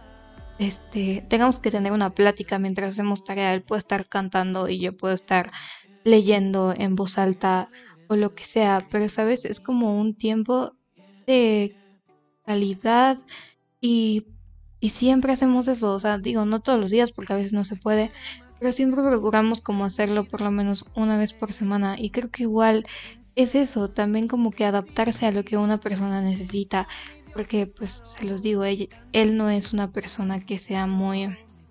este 0.58 1.24
tengamos 1.28 1.60
que 1.60 1.70
tener 1.70 1.92
una 1.92 2.10
plática 2.10 2.58
mientras 2.58 2.90
hacemos 2.90 3.24
tarea. 3.24 3.54
Él 3.54 3.62
puede 3.62 3.80
estar 3.80 4.06
cantando 4.06 4.68
y 4.68 4.78
yo 4.78 4.96
puedo 4.96 5.14
estar 5.14 5.50
leyendo 6.04 6.74
en 6.76 6.96
voz 6.96 7.18
alta 7.18 7.70
o 8.08 8.16
lo 8.16 8.34
que 8.34 8.44
sea. 8.44 8.86
Pero 8.90 9.08
sabes 9.08 9.44
es 9.44 9.60
como 9.60 9.98
un 9.98 10.14
tiempo 10.14 10.72
de 11.26 11.76
calidad 12.44 13.18
y 13.80 14.26
y 14.82 14.90
siempre 14.90 15.32
hacemos 15.32 15.68
eso, 15.68 15.92
o 15.92 16.00
sea, 16.00 16.18
digo, 16.18 16.44
no 16.44 16.58
todos 16.58 16.80
los 16.80 16.90
días 16.90 17.12
porque 17.12 17.32
a 17.32 17.36
veces 17.36 17.52
no 17.52 17.62
se 17.62 17.76
puede, 17.76 18.10
pero 18.58 18.72
siempre 18.72 19.00
procuramos 19.00 19.60
como 19.60 19.84
hacerlo 19.84 20.24
por 20.24 20.40
lo 20.40 20.50
menos 20.50 20.86
una 20.96 21.16
vez 21.16 21.32
por 21.32 21.52
semana. 21.52 21.94
Y 21.96 22.10
creo 22.10 22.32
que 22.32 22.42
igual 22.42 22.84
es 23.36 23.54
eso, 23.54 23.86
también 23.86 24.26
como 24.26 24.50
que 24.50 24.64
adaptarse 24.64 25.24
a 25.24 25.30
lo 25.30 25.44
que 25.44 25.56
una 25.56 25.78
persona 25.78 26.20
necesita. 26.20 26.88
Porque 27.32 27.68
pues 27.68 27.90
se 27.90 28.26
los 28.26 28.42
digo, 28.42 28.64
él, 28.64 28.88
no 29.36 29.50
es 29.50 29.72
una 29.72 29.92
persona 29.92 30.44
que 30.44 30.58
sea 30.58 30.88
muy 30.88 31.28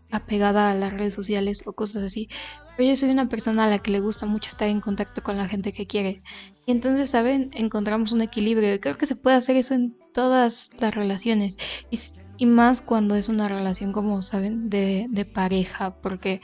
apegada 0.09 0.71
a 0.71 0.75
las 0.75 0.93
redes 0.93 1.13
sociales 1.13 1.63
o 1.65 1.73
cosas 1.73 2.03
así. 2.03 2.29
pero 2.77 2.87
yo 2.87 2.95
soy 2.95 3.09
una 3.09 3.27
persona 3.27 3.65
a 3.65 3.69
la 3.69 3.79
que 3.79 3.91
le 3.91 3.99
gusta 3.99 4.25
mucho 4.25 4.51
estar 4.51 4.69
en 4.69 4.79
contacto 4.79 5.21
con 5.21 5.35
la 5.35 5.49
gente 5.49 5.73
que 5.73 5.85
quiere. 5.85 6.23
Y 6.65 6.71
entonces, 6.71 7.09
¿saben? 7.09 7.51
Encontramos 7.55 8.13
un 8.13 8.21
equilibrio. 8.21 8.73
Y 8.73 8.79
creo 8.79 8.97
que 8.97 9.05
se 9.05 9.17
puede 9.17 9.35
hacer 9.35 9.57
eso 9.57 9.73
en 9.73 9.97
todas 10.13 10.69
las 10.79 10.95
relaciones. 10.95 11.57
Y, 11.89 11.97
y 12.41 12.47
más 12.47 12.81
cuando 12.81 13.15
es 13.15 13.29
una 13.29 13.47
relación 13.47 13.91
como, 13.91 14.23
¿saben? 14.23 14.67
De, 14.67 15.05
de 15.11 15.25
pareja. 15.25 15.93
Porque, 16.01 16.41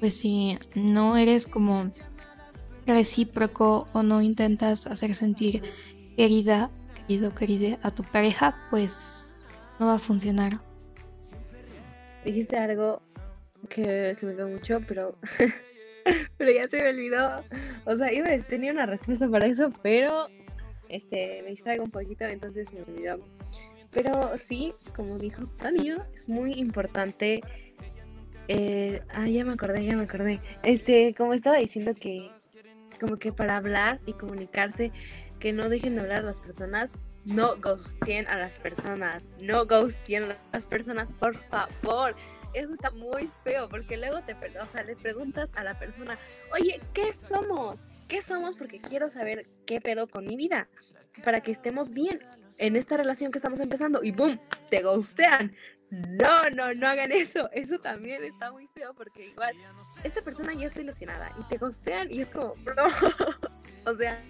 pues 0.00 0.16
si 0.16 0.58
no 0.74 1.18
eres 1.18 1.46
como 1.46 1.92
recíproco 2.86 3.86
o 3.92 4.02
no 4.02 4.22
intentas 4.22 4.86
hacer 4.86 5.14
sentir 5.14 5.62
querida, 6.16 6.70
querido, 6.94 7.34
querida 7.34 7.78
a 7.82 7.90
tu 7.90 8.04
pareja, 8.04 8.56
pues 8.70 9.44
no 9.78 9.88
va 9.88 9.96
a 9.96 9.98
funcionar. 9.98 10.62
Dijiste 12.24 12.56
algo 12.56 13.02
que 13.68 14.14
se 14.14 14.24
me 14.24 14.34
quedó 14.34 14.48
mucho, 14.48 14.80
pero 14.88 15.18
pero 16.38 16.52
ya 16.52 16.70
se 16.70 16.82
me 16.82 16.88
olvidó. 16.88 17.44
O 17.84 17.94
sea, 17.94 18.10
iba 18.10 18.28
tenía 18.48 18.72
una 18.72 18.86
respuesta 18.86 19.28
para 19.28 19.44
eso, 19.44 19.70
pero 19.82 20.28
este 20.88 21.42
me 21.42 21.50
distraigo 21.50 21.84
un 21.84 21.90
poquito, 21.90 22.24
entonces 22.24 22.72
me 22.72 22.80
olvidó. 22.80 23.20
Pero 23.94 24.36
sí, 24.36 24.74
como 24.94 25.18
dijo 25.18 25.46
Tania, 25.56 26.06
es 26.14 26.28
muy 26.28 26.54
importante. 26.54 27.40
Eh, 28.48 29.00
ah, 29.14 29.28
ya 29.28 29.44
me 29.44 29.52
acordé, 29.52 29.84
ya 29.84 29.96
me 29.96 30.02
acordé. 30.02 30.40
Este, 30.64 31.14
como 31.16 31.32
estaba 31.32 31.56
diciendo 31.56 31.94
que 31.94 32.30
como 33.00 33.18
que 33.18 33.32
para 33.32 33.56
hablar 33.56 34.00
y 34.06 34.12
comunicarse, 34.14 34.92
que 35.38 35.52
no 35.52 35.68
dejen 35.68 35.94
de 35.94 36.02
hablar 36.02 36.20
a 36.20 36.22
las 36.22 36.40
personas, 36.40 36.98
no 37.24 37.56
ghosten 37.56 38.26
a 38.28 38.38
las 38.38 38.58
personas, 38.58 39.28
no 39.40 39.66
ghosten 39.66 40.32
a 40.32 40.38
las 40.52 40.66
personas, 40.66 41.12
por 41.14 41.36
favor. 41.48 42.16
Eso 42.52 42.72
está 42.72 42.90
muy 42.90 43.30
feo 43.42 43.68
porque 43.68 43.96
luego 43.96 44.20
te, 44.22 44.34
o 44.34 44.66
sea, 44.72 44.84
le 44.84 44.96
preguntas 44.96 45.50
a 45.54 45.64
la 45.64 45.78
persona, 45.78 46.18
oye, 46.52 46.80
¿qué 46.92 47.12
somos? 47.12 47.80
¿Qué 48.08 48.22
somos? 48.22 48.56
Porque 48.56 48.80
quiero 48.80 49.08
saber 49.08 49.46
qué 49.66 49.80
pedo 49.80 50.06
con 50.06 50.24
mi 50.24 50.36
vida 50.36 50.68
para 51.24 51.40
que 51.40 51.50
estemos 51.50 51.90
bien 51.90 52.20
en 52.58 52.76
esta 52.76 52.96
relación 52.96 53.32
que 53.32 53.38
estamos 53.38 53.60
empezando 53.60 54.02
y 54.02 54.12
boom, 54.12 54.40
te 54.70 54.82
ghostean. 54.82 55.54
No, 55.90 56.50
no, 56.50 56.74
no 56.74 56.88
hagan 56.88 57.12
eso. 57.12 57.48
Eso 57.52 57.78
también 57.78 58.24
está 58.24 58.50
muy 58.50 58.66
feo 58.68 58.94
porque 58.94 59.28
igual 59.28 59.54
esta 60.02 60.22
persona 60.22 60.52
ya 60.54 60.68
está 60.68 60.80
ilusionada 60.80 61.32
y 61.38 61.42
te 61.44 61.58
gostean 61.58 62.10
y 62.10 62.22
es 62.22 62.30
como, 62.30 62.54
bro. 62.64 62.86
o 63.86 63.94
sea, 63.94 64.20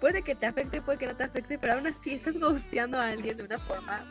puede 0.00 0.22
que 0.22 0.34
te 0.34 0.46
afecte, 0.46 0.82
puede 0.82 0.98
que 0.98 1.06
no 1.06 1.16
te 1.16 1.24
afecte, 1.24 1.58
pero 1.58 1.74
aún 1.74 1.86
así 1.86 2.14
estás 2.14 2.38
gosteando 2.38 2.98
a 2.98 3.08
alguien 3.08 3.36
de 3.36 3.44
una 3.44 3.58
forma 3.60 4.04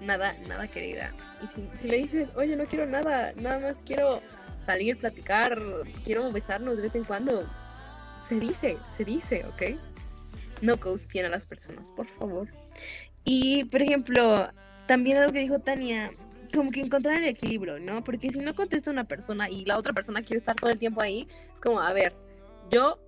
nada, 0.00 0.34
nada 0.48 0.68
querida. 0.68 1.12
Y 1.42 1.76
si, 1.76 1.88
le 1.88 1.98
dices, 1.98 2.30
oye, 2.36 2.56
no 2.56 2.64
quiero 2.64 2.86
nada, 2.86 3.32
nada 3.36 3.58
más 3.58 3.82
quiero 3.82 4.22
salir, 4.58 4.98
platicar, 4.98 5.60
quiero 6.04 6.30
besarnos 6.30 6.76
de 6.76 6.82
vez 6.82 6.94
en 6.94 7.04
cuando, 7.04 7.48
se 8.28 8.38
dice, 8.38 8.78
se 8.86 9.04
dice, 9.04 9.44
¿ok? 9.46 9.78
No 10.60 10.76
ghosten 10.76 11.26
a 11.26 11.28
las 11.28 11.46
personas, 11.46 11.92
por 11.92 12.06
favor. 12.06 12.48
Y, 13.24 13.64
por 13.64 13.82
ejemplo, 13.82 14.48
también 14.86 15.18
algo 15.18 15.32
que 15.32 15.40
dijo 15.40 15.58
Tania, 15.60 16.10
como 16.54 16.70
que 16.70 16.80
encontrar 16.80 17.18
el 17.18 17.24
equilibrio, 17.24 17.78
¿no? 17.78 18.02
Porque 18.02 18.30
si 18.30 18.38
no 18.38 18.54
contesta 18.54 18.90
una 18.90 19.04
persona 19.04 19.48
y 19.48 19.64
la 19.64 19.78
otra 19.78 19.92
persona 19.92 20.22
quiere 20.22 20.38
estar 20.38 20.56
todo 20.56 20.70
el 20.70 20.78
tiempo 20.78 21.00
ahí, 21.00 21.28
es 21.52 21.60
como, 21.60 21.80
a 21.80 21.92
ver, 21.92 22.14
yo 22.70 22.98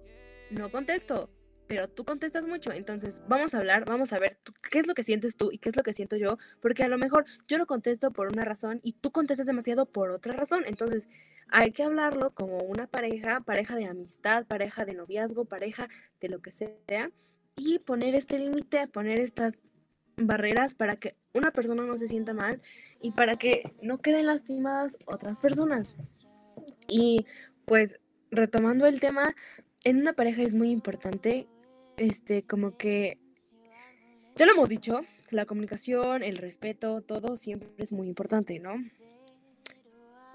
no 0.50 0.70
contesto, 0.70 1.30
pero 1.66 1.88
tú 1.88 2.04
contestas 2.04 2.46
mucho, 2.46 2.72
entonces 2.72 3.22
vamos 3.28 3.54
a 3.54 3.58
hablar, 3.58 3.84
vamos 3.86 4.12
a 4.12 4.18
ver 4.18 4.38
qué 4.70 4.78
es 4.78 4.86
lo 4.86 4.94
que 4.94 5.02
sientes 5.02 5.36
tú 5.36 5.50
y 5.50 5.58
qué 5.58 5.70
es 5.70 5.76
lo 5.76 5.82
que 5.82 5.94
siento 5.94 6.16
yo, 6.16 6.38
porque 6.60 6.84
a 6.84 6.88
lo 6.88 6.98
mejor 6.98 7.24
yo 7.48 7.58
no 7.58 7.66
contesto 7.66 8.10
por 8.10 8.28
una 8.28 8.44
razón 8.44 8.80
y 8.82 8.92
tú 8.92 9.10
contestas 9.10 9.46
demasiado 9.46 9.86
por 9.86 10.10
otra 10.10 10.34
razón, 10.34 10.64
entonces 10.66 11.08
hay 11.48 11.72
que 11.72 11.82
hablarlo 11.82 12.32
como 12.34 12.58
una 12.58 12.86
pareja, 12.86 13.40
pareja 13.40 13.76
de 13.76 13.86
amistad, 13.86 14.46
pareja 14.46 14.84
de 14.84 14.94
noviazgo, 14.94 15.44
pareja 15.44 15.88
de 16.20 16.28
lo 16.28 16.40
que 16.40 16.52
sea, 16.52 17.10
y 17.56 17.78
poner 17.78 18.14
este 18.14 18.38
límite, 18.38 18.86
poner 18.88 19.20
estas 19.20 19.58
barreras 20.16 20.74
para 20.74 20.96
que 20.96 21.16
una 21.32 21.50
persona 21.50 21.84
no 21.84 21.96
se 21.96 22.08
sienta 22.08 22.34
mal 22.34 22.60
y 23.00 23.12
para 23.12 23.36
que 23.36 23.62
no 23.80 23.98
queden 23.98 24.26
lastimadas 24.26 24.98
otras 25.06 25.38
personas. 25.38 25.96
Y 26.88 27.26
pues 27.64 28.00
retomando 28.30 28.86
el 28.86 29.00
tema, 29.00 29.34
en 29.84 29.98
una 29.98 30.12
pareja 30.12 30.42
es 30.42 30.54
muy 30.54 30.70
importante, 30.70 31.48
este, 31.96 32.42
como 32.42 32.76
que, 32.76 33.18
ya 34.36 34.46
lo 34.46 34.52
hemos 34.52 34.68
dicho, 34.68 35.02
la 35.30 35.46
comunicación, 35.46 36.22
el 36.22 36.38
respeto, 36.38 37.02
todo 37.02 37.36
siempre 37.36 37.68
es 37.78 37.92
muy 37.92 38.06
importante, 38.06 38.58
¿no? 38.58 38.74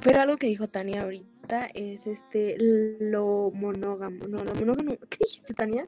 Pero 0.03 0.21
algo 0.21 0.37
que 0.37 0.47
dijo 0.47 0.67
Tania 0.67 1.01
ahorita 1.01 1.69
es 1.73 2.05
este, 2.05 2.55
lo 2.59 3.51
monógamo, 3.53 4.27
no, 4.27 4.43
lo 4.43 4.53
monógamo, 4.53 4.97
¿qué 5.09 5.17
dijiste 5.19 5.53
Tania? 5.53 5.87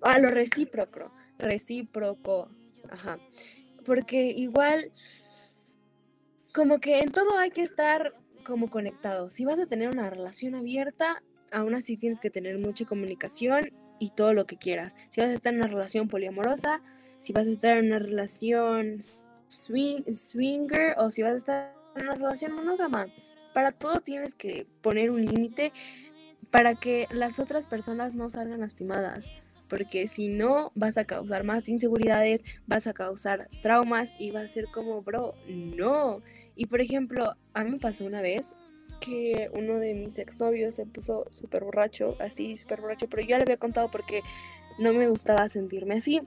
Ah, 0.00 0.18
lo 0.18 0.30
recíproco, 0.30 1.12
recíproco, 1.38 2.48
Ajá. 2.90 3.18
Porque 3.84 4.26
igual, 4.30 4.92
como 6.52 6.78
que 6.78 7.00
en 7.00 7.10
todo 7.10 7.38
hay 7.38 7.50
que 7.50 7.62
estar 7.62 8.14
como 8.44 8.70
conectados. 8.70 9.32
Si 9.34 9.44
vas 9.44 9.58
a 9.58 9.66
tener 9.66 9.88
una 9.88 10.10
relación 10.10 10.54
abierta, 10.54 11.22
aún 11.52 11.74
así 11.74 11.96
tienes 11.96 12.20
que 12.20 12.30
tener 12.30 12.58
mucha 12.58 12.84
comunicación 12.84 13.72
y 13.98 14.10
todo 14.10 14.32
lo 14.32 14.46
que 14.46 14.56
quieras. 14.56 14.94
Si 15.10 15.20
vas 15.20 15.30
a 15.30 15.34
estar 15.34 15.52
en 15.52 15.60
una 15.60 15.68
relación 15.68 16.08
poliamorosa, 16.08 16.82
si 17.20 17.32
vas 17.32 17.46
a 17.46 17.50
estar 17.50 17.76
en 17.76 17.86
una 17.86 17.98
relación 17.98 18.98
swing, 19.48 20.02
swinger 20.14 20.94
o 20.98 21.10
si 21.10 21.22
vas 21.22 21.32
a 21.32 21.36
estar 21.36 21.74
en 21.96 22.04
una 22.04 22.14
relación 22.14 22.52
monógama. 22.52 23.06
Para 23.54 23.72
todo 23.72 24.00
tienes 24.00 24.34
que 24.34 24.66
poner 24.82 25.10
un 25.10 25.24
límite 25.24 25.72
para 26.50 26.74
que 26.74 27.06
las 27.10 27.38
otras 27.38 27.66
personas 27.66 28.14
no 28.14 28.30
salgan 28.30 28.60
lastimadas 28.60 29.30
porque 29.68 30.06
si 30.06 30.28
no 30.28 30.72
vas 30.74 30.98
a 30.98 31.04
causar 31.04 31.44
más 31.44 31.68
inseguridades, 31.68 32.42
vas 32.66 32.86
a 32.86 32.92
causar 32.94 33.48
traumas 33.62 34.14
y 34.18 34.30
va 34.30 34.40
a 34.40 34.48
ser 34.48 34.66
como, 34.66 35.02
bro, 35.02 35.34
no. 35.48 36.22
Y 36.56 36.66
por 36.66 36.80
ejemplo, 36.80 37.34
a 37.54 37.64
mí 37.64 37.70
me 37.70 37.78
pasó 37.78 38.04
una 38.04 38.20
vez 38.20 38.54
que 39.00 39.50
uno 39.52 39.78
de 39.78 39.94
mis 39.94 40.18
exnovios 40.18 40.74
se 40.74 40.86
puso 40.86 41.26
súper 41.30 41.64
borracho, 41.64 42.16
así, 42.20 42.56
súper 42.56 42.80
borracho, 42.80 43.08
pero 43.08 43.22
yo 43.22 43.28
ya 43.28 43.36
le 43.36 43.44
había 43.44 43.58
contado 43.58 43.90
porque 43.90 44.22
no 44.78 44.92
me 44.92 45.08
gustaba 45.08 45.48
sentirme 45.48 45.94
así. 45.94 46.22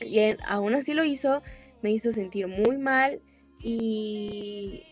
Y 0.00 0.20
él 0.20 0.38
aún 0.46 0.74
así 0.74 0.94
lo 0.94 1.04
hizo, 1.04 1.42
me 1.82 1.90
hizo 1.90 2.12
sentir 2.12 2.48
muy 2.48 2.78
mal 2.78 3.20
y 3.60 4.84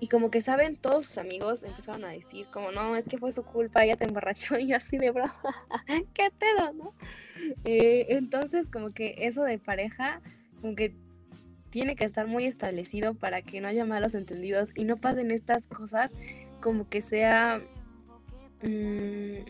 y 0.00 0.08
como 0.08 0.30
que 0.30 0.40
saben, 0.40 0.76
todos 0.76 1.06
sus 1.06 1.18
amigos 1.18 1.62
empezaron 1.62 2.04
a 2.04 2.08
decir, 2.08 2.46
como, 2.50 2.72
no, 2.72 2.96
es 2.96 3.06
que 3.06 3.18
fue 3.18 3.32
su 3.32 3.42
culpa, 3.42 3.84
ella 3.84 3.96
te 3.96 4.06
emborrachó 4.06 4.58
y 4.58 4.72
así 4.72 4.96
de 4.96 5.10
broma, 5.10 5.34
¿qué 6.14 6.30
pedo, 6.30 6.72
no? 6.72 6.94
Eh, 7.64 8.06
entonces, 8.08 8.66
como 8.66 8.88
que 8.88 9.14
eso 9.18 9.42
de 9.44 9.58
pareja, 9.58 10.22
como 10.62 10.74
que 10.74 10.94
tiene 11.68 11.96
que 11.96 12.04
estar 12.04 12.26
muy 12.26 12.46
establecido 12.46 13.14
para 13.14 13.42
que 13.42 13.60
no 13.60 13.68
haya 13.68 13.84
malos 13.84 14.14
entendidos 14.14 14.70
y 14.74 14.84
no 14.84 14.96
pasen 14.96 15.30
estas 15.30 15.68
cosas 15.68 16.10
como 16.60 16.88
que 16.88 17.00
sea 17.02 17.62
mm, 18.62 19.44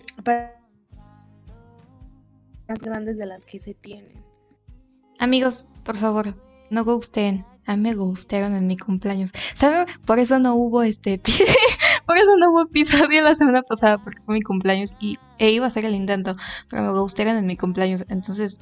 más 2.68 2.82
grandes 2.82 3.16
de 3.16 3.26
las 3.26 3.44
que 3.46 3.58
se 3.58 3.74
tienen. 3.74 4.22
Amigos, 5.18 5.66
por 5.84 5.96
favor, 5.96 6.34
no 6.70 6.84
gusten 6.84 7.44
a 7.70 7.76
mí 7.76 7.83
me 7.83 7.94
gustaron 7.94 8.56
en 8.56 8.66
mi 8.66 8.76
cumpleaños. 8.76 9.30
¿Saben? 9.54 9.87
Por 10.04 10.18
eso 10.18 10.40
no 10.40 10.56
hubo 10.56 10.83
este. 10.83 11.18
por 12.06 12.16
eso 12.16 12.37
no 12.37 12.50
hubo 12.50 12.62
episodio 12.62 13.22
la 13.22 13.35
semana 13.35 13.62
pasada, 13.62 13.98
porque 13.98 14.20
fue 14.24 14.35
mi 14.35 14.42
cumpleaños 14.42 14.94
y 14.98 15.18
e 15.38 15.52
iba 15.52 15.66
a 15.66 15.68
hacer 15.68 15.85
el 15.85 15.94
intento, 15.94 16.37
pero 16.68 16.83
me 16.83 16.98
gustaron 16.98 17.37
en 17.37 17.46
mi 17.46 17.56
cumpleaños. 17.56 18.04
Entonces, 18.09 18.61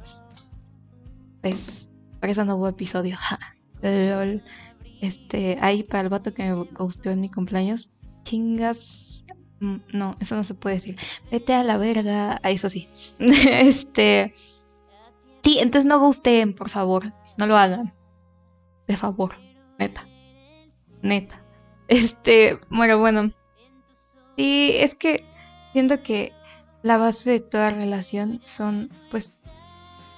pues, 1.40 1.88
por 2.20 2.28
eso 2.28 2.44
no 2.44 2.56
hubo 2.56 2.68
episodio. 2.68 3.16
Este, 5.00 5.56
ahí 5.62 5.84
para 5.84 6.02
el 6.02 6.08
vato 6.10 6.34
que 6.34 6.42
me 6.42 6.64
gustó 6.64 7.10
en 7.10 7.22
mi 7.22 7.30
cumpleaños, 7.30 7.90
chingas. 8.24 9.24
Mm, 9.60 9.76
no, 9.94 10.16
eso 10.20 10.36
no 10.36 10.44
se 10.44 10.52
puede 10.52 10.76
decir. 10.76 10.98
Vete 11.30 11.54
a 11.54 11.64
la 11.64 11.78
verga. 11.78 12.40
Ah, 12.42 12.50
eso 12.50 12.68
sí. 12.68 12.88
este. 13.18 14.34
Sí, 15.42 15.60
entonces 15.60 15.86
no 15.86 15.98
gusten, 15.98 16.54
por 16.54 16.68
favor. 16.68 17.14
No 17.38 17.46
lo 17.46 17.56
hagan 17.56 17.97
de 18.88 18.96
favor, 18.96 19.34
neta, 19.78 20.08
neta. 21.02 21.44
Este, 21.88 22.58
bueno, 22.70 22.98
bueno. 22.98 23.30
Sí, 24.36 24.72
es 24.74 24.94
que 24.94 25.24
siento 25.72 26.02
que 26.02 26.32
la 26.82 26.96
base 26.96 27.30
de 27.30 27.40
toda 27.40 27.70
relación 27.70 28.40
son, 28.44 28.90
pues, 29.10 29.34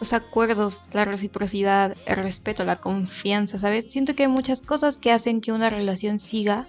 los 0.01 0.13
acuerdos, 0.13 0.85
la 0.93 1.05
reciprocidad, 1.05 1.97
el 2.07 2.17
respeto, 2.17 2.65
la 2.65 2.81
confianza, 2.81 3.59
¿sabes? 3.59 3.93
Siento 3.93 4.15
que 4.15 4.25
hay 4.25 4.29
muchas 4.29 4.63
cosas 4.63 4.97
que 4.97 5.13
hacen 5.13 5.41
que 5.41 5.53
una 5.53 5.69
relación 5.69 6.19
siga, 6.19 6.67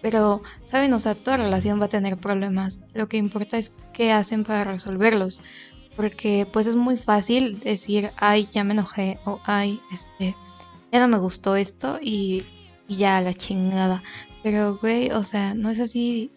pero, 0.00 0.42
¿saben? 0.64 0.92
O 0.94 1.00
sea, 1.00 1.14
toda 1.14 1.36
relación 1.36 1.80
va 1.80 1.84
a 1.86 1.88
tener 1.88 2.16
problemas. 2.16 2.80
Lo 2.94 3.08
que 3.08 3.18
importa 3.18 3.58
es 3.58 3.72
qué 3.92 4.12
hacen 4.12 4.44
para 4.44 4.64
resolverlos. 4.64 5.42
Porque, 5.96 6.46
pues, 6.50 6.66
es 6.66 6.76
muy 6.76 6.96
fácil 6.96 7.60
decir, 7.60 8.10
ay, 8.16 8.48
ya 8.50 8.64
me 8.64 8.72
enojé, 8.72 9.18
o 9.26 9.40
ay, 9.44 9.80
este, 9.92 10.34
ya 10.92 11.00
no 11.00 11.08
me 11.08 11.18
gustó 11.18 11.56
esto 11.56 11.98
y, 12.00 12.44
ya 12.88 13.20
la 13.22 13.32
chingada. 13.32 14.02
Pero, 14.42 14.76
güey, 14.76 15.10
o 15.10 15.24
sea, 15.24 15.54
no 15.54 15.70
es 15.70 15.80
así. 15.80 16.30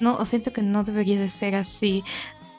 No, 0.00 0.24
siento 0.26 0.52
que 0.52 0.62
no 0.62 0.82
debería 0.82 1.18
de 1.20 1.30
ser 1.30 1.54
así. 1.54 2.04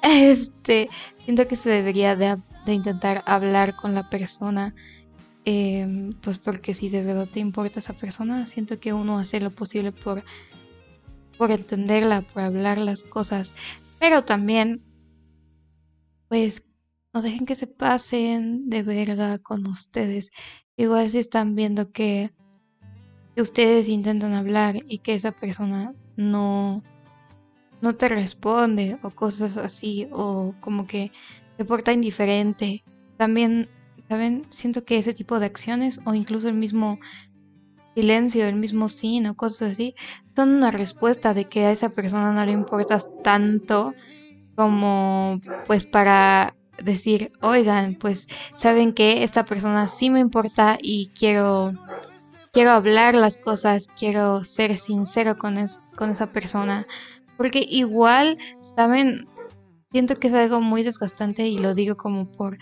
Este, 0.06 0.90
siento 1.24 1.48
que 1.48 1.56
se 1.56 1.70
debería 1.70 2.18
de, 2.18 2.38
intentar 2.68 3.24
hablar 3.26 3.76
con 3.76 3.94
la 3.94 4.10
persona. 4.10 4.76
Em, 5.46 6.12
pues 6.22 6.38
porque 6.40 6.74
si 6.74 6.90
de 6.90 7.04
verdad 7.04 7.28
te 7.32 7.40
importa 7.40 7.80
esa 7.80 7.94
persona, 7.94 8.46
siento 8.46 8.78
que 8.80 8.94
uno 8.94 9.18
hace 9.18 9.40
lo 9.42 9.52
posible 9.52 9.92
por, 9.94 10.24
por 11.38 11.52
entenderla, 11.52 12.22
por 12.22 12.44
hablar 12.44 12.78
las 12.78 13.04
cosas. 13.04 13.54
Pero 14.00 14.26
también, 14.26 14.84
pues, 16.28 16.64
no 17.14 17.22
dejen 17.22 17.46
que 17.46 17.56
se 17.56 17.68
pasen 17.68 18.70
de 18.70 18.84
verga 18.84 19.38
con 19.40 19.66
ustedes. 19.68 20.32
Igual 20.76 21.10
si 21.10 21.20
están 21.20 21.56
viendo 21.56 21.92
que 21.92 22.32
ustedes 23.38 23.88
intentan 23.88 24.34
hablar 24.34 24.78
y 24.88 25.00
que 25.00 25.14
esa 25.14 25.32
persona 25.32 25.94
no, 26.18 26.84
no 27.82 27.94
te 27.94 28.10
responde 28.10 28.98
o 29.04 29.12
cosas 29.12 29.58
así 29.58 30.08
o 30.12 30.56
como 30.62 30.88
que 30.88 31.12
se 31.58 31.66
porta 31.66 31.94
indiferente. 31.94 32.84
También, 33.18 33.70
¿saben? 34.10 34.44
Siento 34.50 34.84
que 34.84 34.98
ese 34.98 35.14
tipo 35.14 35.40
de 35.40 35.46
acciones 35.46 36.02
o 36.06 36.14
incluso 36.16 36.50
el 36.50 36.56
mismo 36.56 37.00
silencio, 37.96 38.48
el 38.48 38.56
mismo 38.56 38.90
sí 38.90 39.24
o 39.28 39.36
cosas 39.36 39.74
así, 39.74 39.94
son 40.36 40.50
una 40.50 40.72
respuesta 40.72 41.36
de 41.36 41.46
que 41.46 41.66
a 41.66 41.72
esa 41.72 41.90
persona 41.90 42.34
no 42.34 42.44
le 42.46 42.52
importas 42.52 43.10
tanto 43.24 43.94
como 44.56 45.40
pues 45.68 45.86
para 45.86 46.56
decir, 46.82 47.32
oigan, 47.42 47.96
pues 47.96 48.28
saben 48.56 48.94
que 48.94 49.24
esta 49.24 49.46
persona 49.46 49.88
sí 49.88 50.10
me 50.10 50.20
importa 50.20 50.78
y 50.82 51.12
quiero 51.18 51.72
quiero 52.54 52.72
hablar 52.72 53.16
las 53.16 53.38
cosas, 53.38 53.88
quiero 53.98 54.44
ser 54.44 54.78
sincero 54.78 55.38
con, 55.38 55.56
con 55.98 56.12
esa 56.12 56.32
persona. 56.32 56.86
Porque 57.36 57.66
igual, 57.68 58.38
¿saben? 58.76 59.28
Siento 59.92 60.16
que 60.16 60.28
es 60.28 60.34
algo 60.34 60.62
muy 60.62 60.84
desgastante 60.84 61.48
y 61.48 61.58
lo 61.58 61.74
digo 61.74 61.98
como 61.98 62.32
por 62.32 62.58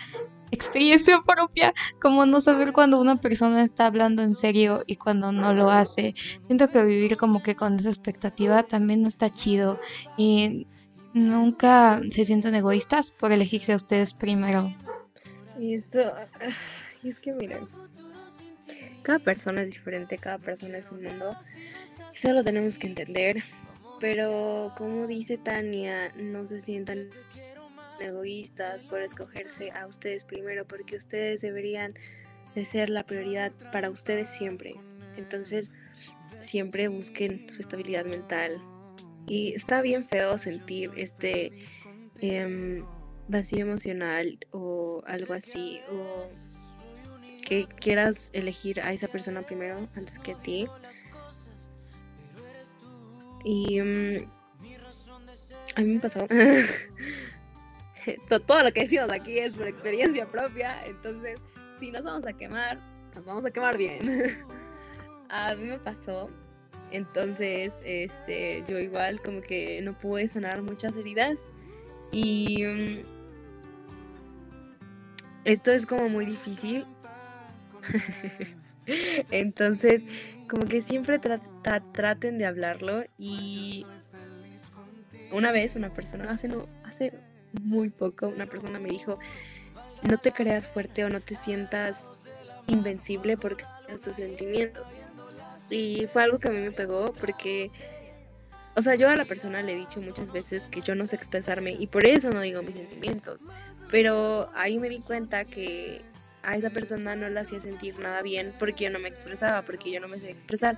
experiencia 0.52 1.22
propia, 1.26 1.74
como 2.02 2.26
no 2.26 2.42
saber 2.42 2.74
cuando 2.74 3.00
una 3.00 3.20
persona 3.20 3.64
está 3.64 3.86
hablando 3.86 4.24
en 4.24 4.34
serio 4.34 4.82
y 4.88 4.96
cuando 4.96 5.32
no 5.32 5.54
lo 5.54 5.70
hace. 5.70 6.16
Siento 6.46 6.70
que 6.70 6.84
vivir 6.84 7.18
como 7.18 7.44
que 7.44 7.56
con 7.56 7.78
esa 7.78 7.90
expectativa 7.90 8.64
también 8.64 9.02
no 9.02 9.10
está 9.10 9.30
chido 9.30 9.80
y 10.18 10.68
nunca 11.14 12.02
se 12.12 12.26
sienten 12.26 12.56
egoístas 12.56 13.12
por 13.12 13.32
elegirse 13.32 13.74
a 13.74 13.76
ustedes 13.76 14.14
primero. 14.14 14.74
Y 15.60 15.74
esto, 15.74 16.00
y 17.04 17.10
es 17.10 17.20
que 17.20 17.34
miren, 17.34 17.68
cada 19.04 19.20
persona 19.20 19.62
es 19.64 19.70
diferente, 19.70 20.18
cada 20.18 20.38
persona 20.38 20.78
es 20.78 20.92
un 20.92 21.04
mundo. 21.04 21.36
Eso 22.14 22.34
lo 22.34 22.44
tenemos 22.44 22.78
que 22.78 22.88
entender. 22.88 23.44
Pero 24.00 24.74
como 24.78 25.06
dice 25.06 25.38
Tania, 25.38 26.12
no 26.16 26.46
se 26.46 26.60
sientan 26.60 27.10
egoístas 28.00 28.82
por 28.90 29.02
escogerse 29.02 29.72
a 29.72 29.86
ustedes 29.86 30.24
primero, 30.24 30.66
porque 30.66 30.96
ustedes 30.96 31.42
deberían 31.42 31.94
de 32.56 32.66
ser 32.66 32.90
la 32.90 33.04
prioridad 33.04 33.52
para 33.72 33.92
ustedes 33.92 34.30
siempre. 34.30 34.76
Entonces, 35.18 35.72
siempre 36.42 36.88
busquen 36.88 37.48
su 37.54 37.62
estabilidad 37.62 38.06
mental. 38.06 38.60
Y 39.28 39.54
está 39.54 39.82
bien 39.82 40.06
feo 40.06 40.38
sentir 40.38 40.92
este 40.96 41.52
em, 42.20 42.86
vacío 43.28 43.60
emocional 43.60 44.40
o 44.52 45.04
algo 45.06 45.34
así, 45.34 45.82
o 45.90 46.28
que 47.42 47.66
quieras 47.66 48.30
elegir 48.34 48.82
a 48.82 48.94
esa 48.94 49.08
persona 49.08 49.42
primero 49.42 49.78
antes 49.96 50.20
que 50.20 50.34
a 50.34 50.38
ti. 50.38 50.68
Y 53.44 53.82
mm, 53.82 54.30
a 55.76 55.82
mí 55.82 55.96
me 55.96 56.00
pasó. 56.00 56.28
Todo 58.48 58.64
lo 58.64 58.72
que 58.72 58.82
decimos 58.82 59.12
aquí 59.12 59.38
es 59.38 59.56
por 59.56 59.68
experiencia 59.68 60.26
propia. 60.26 60.86
Entonces, 60.86 61.40
si 61.80 61.92
nos 61.92 62.04
vamos 62.04 62.26
a 62.26 62.34
quemar, 62.34 62.80
nos 63.16 63.26
vamos 63.26 63.46
a 63.46 63.52
quemar 63.52 63.78
bien. 63.78 64.10
a 65.30 65.56
mí 65.56 65.66
me 65.66 65.80
pasó. 65.80 66.30
Entonces, 66.92 67.80
este, 67.86 68.64
yo 68.68 68.78
igual 68.80 69.22
como 69.22 69.42
que 69.42 69.82
no 69.82 69.98
pude 69.98 70.28
sanar 70.28 70.62
muchas 70.62 70.96
heridas. 70.96 71.48
Y 72.12 72.64
mm, 72.66 73.00
esto 75.46 75.72
es 75.72 75.86
como 75.86 76.10
muy 76.10 76.26
difícil 76.26 76.86
Entonces, 79.32 80.04
como 80.50 80.68
que 80.68 80.82
siempre 80.82 81.20
traten 81.20 82.38
de 82.38 82.46
hablarlo 82.46 83.04
y 83.18 83.86
una 85.32 85.52
vez 85.52 85.76
una 85.76 85.90
persona, 85.90 86.32
hace, 86.32 86.48
no, 86.48 86.64
hace 86.84 87.14
muy 87.62 87.90
poco, 87.90 88.28
una 88.28 88.48
persona 88.48 88.80
me 88.80 88.90
dijo, 88.90 89.18
no 90.04 90.18
te 90.18 90.32
creas 90.32 90.68
fuerte 90.68 91.06
o 91.06 91.10
no 91.10 91.22
te 91.22 91.36
sientas 91.36 92.10
invencible 92.68 93.38
porque 93.38 93.66
tus 94.04 94.16
sentimientos. 94.16 94.98
Y 95.72 96.08
fue 96.08 96.24
algo 96.24 96.38
que 96.38 96.50
a 96.50 96.52
mí 96.52 96.60
me 96.60 96.72
pegó 96.72 97.14
porque, 97.14 97.72
o 98.76 98.82
sea, 98.82 98.96
yo 98.96 99.10
a 99.10 99.16
la 99.16 99.26
persona 99.26 99.62
le 99.62 99.74
he 99.74 99.76
dicho 99.76 100.02
muchas 100.02 100.32
veces 100.32 100.68
que 100.68 100.82
yo 100.82 100.96
no 100.96 101.08
sé 101.08 101.16
expresarme 101.16 101.72
y 101.72 101.88
por 101.88 102.06
eso 102.06 102.30
no 102.30 102.42
digo 102.42 102.62
mis 102.62 102.76
sentimientos. 102.76 103.46
Pero 103.90 104.50
ahí 104.54 104.80
me 104.80 104.90
di 104.90 105.00
cuenta 105.00 105.46
que 105.46 106.02
a 106.44 106.56
esa 106.56 106.70
persona 106.70 107.16
no 107.16 107.30
la 107.30 107.42
hacía 107.42 107.60
sentir 107.60 108.00
nada 108.00 108.22
bien 108.22 108.54
porque 108.60 108.86
yo 108.86 108.90
no 108.90 109.00
me 109.00 109.08
expresaba, 109.08 109.62
porque 109.64 109.92
yo 109.92 110.00
no 110.00 110.08
me 110.08 110.18
sé 110.18 110.32
expresar. 110.32 110.78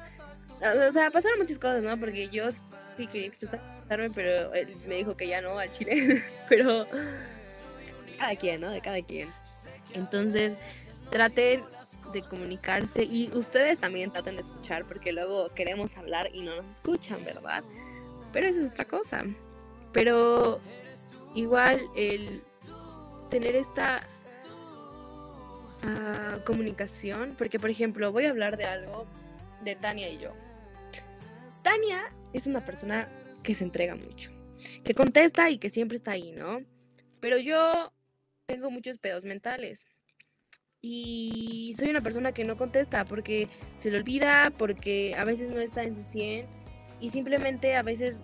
O 0.88 0.91
sea, 0.91 1.10
pasaron 1.10 1.39
muchas 1.39 1.58
cosas, 1.58 1.82
¿no? 1.84 1.97
Porque 1.99 2.29
yo 2.29 2.49
sí 2.51 3.08
quería 3.08 3.27
expresarme, 3.27 4.10
pero 4.13 4.53
él 4.53 4.75
me 4.88 4.95
dijo 4.95 5.17
que 5.17 5.27
ya 5.27 5.41
no 5.41 5.58
al 5.58 5.71
chile. 5.71 6.23
pero 6.49 6.88
cada 8.17 8.36
quien, 8.36 8.62
¿no? 8.62 8.69
De 8.69 8.82
cada 8.82 9.01
quien. 9.01 9.29
Entonces, 9.93 10.53
traten 11.10 11.63
de 12.11 12.21
comunicarse 12.21 13.03
y 13.03 13.31
ustedes 13.33 13.79
también 13.79 14.11
traten 14.11 14.35
de 14.35 14.41
escuchar 14.41 14.85
porque 14.85 15.11
luego 15.11 15.49
queremos 15.53 15.97
hablar 15.97 16.29
y 16.33 16.41
no 16.41 16.55
nos 16.61 16.75
escuchan, 16.75 17.23
¿verdad? 17.23 17.63
Pero 18.31 18.47
esa 18.47 18.61
es 18.61 18.71
otra 18.71 18.85
cosa. 18.85 19.21
Pero 19.91 20.59
igual 21.35 21.81
el 21.95 22.43
tener 23.29 23.55
esta 23.55 24.07
comunicación, 26.45 27.35
porque 27.37 27.59
por 27.59 27.69
ejemplo 27.69 28.11
voy 28.11 28.25
a 28.25 28.29
hablar 28.29 28.57
de 28.57 28.65
algo 28.65 29.05
de 29.63 29.75
Tania 29.75 30.09
y 30.09 30.17
yo. 30.17 30.33
Tania 31.61 32.13
es 32.31 32.47
una 32.47 32.65
persona 32.65 33.09
que 33.43 33.53
se 33.53 33.63
entrega 33.63 33.95
mucho, 33.95 34.31
que 34.83 34.93
contesta 34.93 35.49
y 35.49 35.57
que 35.57 35.69
siempre 35.69 35.97
está 35.97 36.11
ahí, 36.11 36.31
¿no? 36.31 36.63
Pero 37.19 37.37
yo 37.37 37.91
tengo 38.45 38.71
muchos 38.71 38.97
pedos 38.97 39.25
mentales. 39.25 39.85
Y 40.85 41.73
soy 41.77 41.89
una 41.89 42.01
persona 42.01 42.33
que 42.33 42.43
no 42.43 42.57
contesta 42.57 43.05
porque 43.05 43.47
se 43.77 43.89
le 43.89 43.99
olvida, 43.99 44.51
porque 44.57 45.15
a 45.17 45.23
veces 45.23 45.49
no 45.49 45.61
está 45.61 45.83
en 45.83 45.95
su 45.95 46.03
100 46.03 46.45
y 46.99 47.07
simplemente 47.07 47.77
a 47.77 47.83
veces 47.83 48.19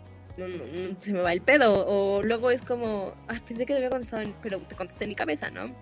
se 0.99 1.13
me 1.13 1.21
va 1.21 1.31
el 1.31 1.41
pedo. 1.41 1.85
O 1.87 2.21
luego 2.21 2.51
es 2.51 2.61
como, 2.61 3.13
ah, 3.29 3.39
pensé 3.47 3.65
que 3.65 3.73
debía 3.73 3.89
contestar, 3.89 4.27
pero 4.41 4.59
te 4.59 4.75
contesté 4.75 5.05
en 5.05 5.11
mi 5.11 5.15
cabeza, 5.15 5.49
¿no? 5.49 5.73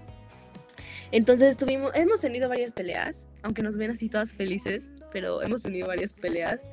Entonces 1.11 1.57
tuvimos, 1.57 1.95
hemos 1.95 2.19
tenido 2.19 2.47
varias 2.47 2.73
peleas, 2.73 3.27
aunque 3.41 3.63
nos 3.63 3.75
ven 3.75 3.89
así 3.89 4.07
todas 4.07 4.33
felices, 4.33 4.91
pero 5.11 5.41
hemos 5.41 5.63
tenido 5.63 5.87
varias 5.87 6.13
peleas. 6.13 6.67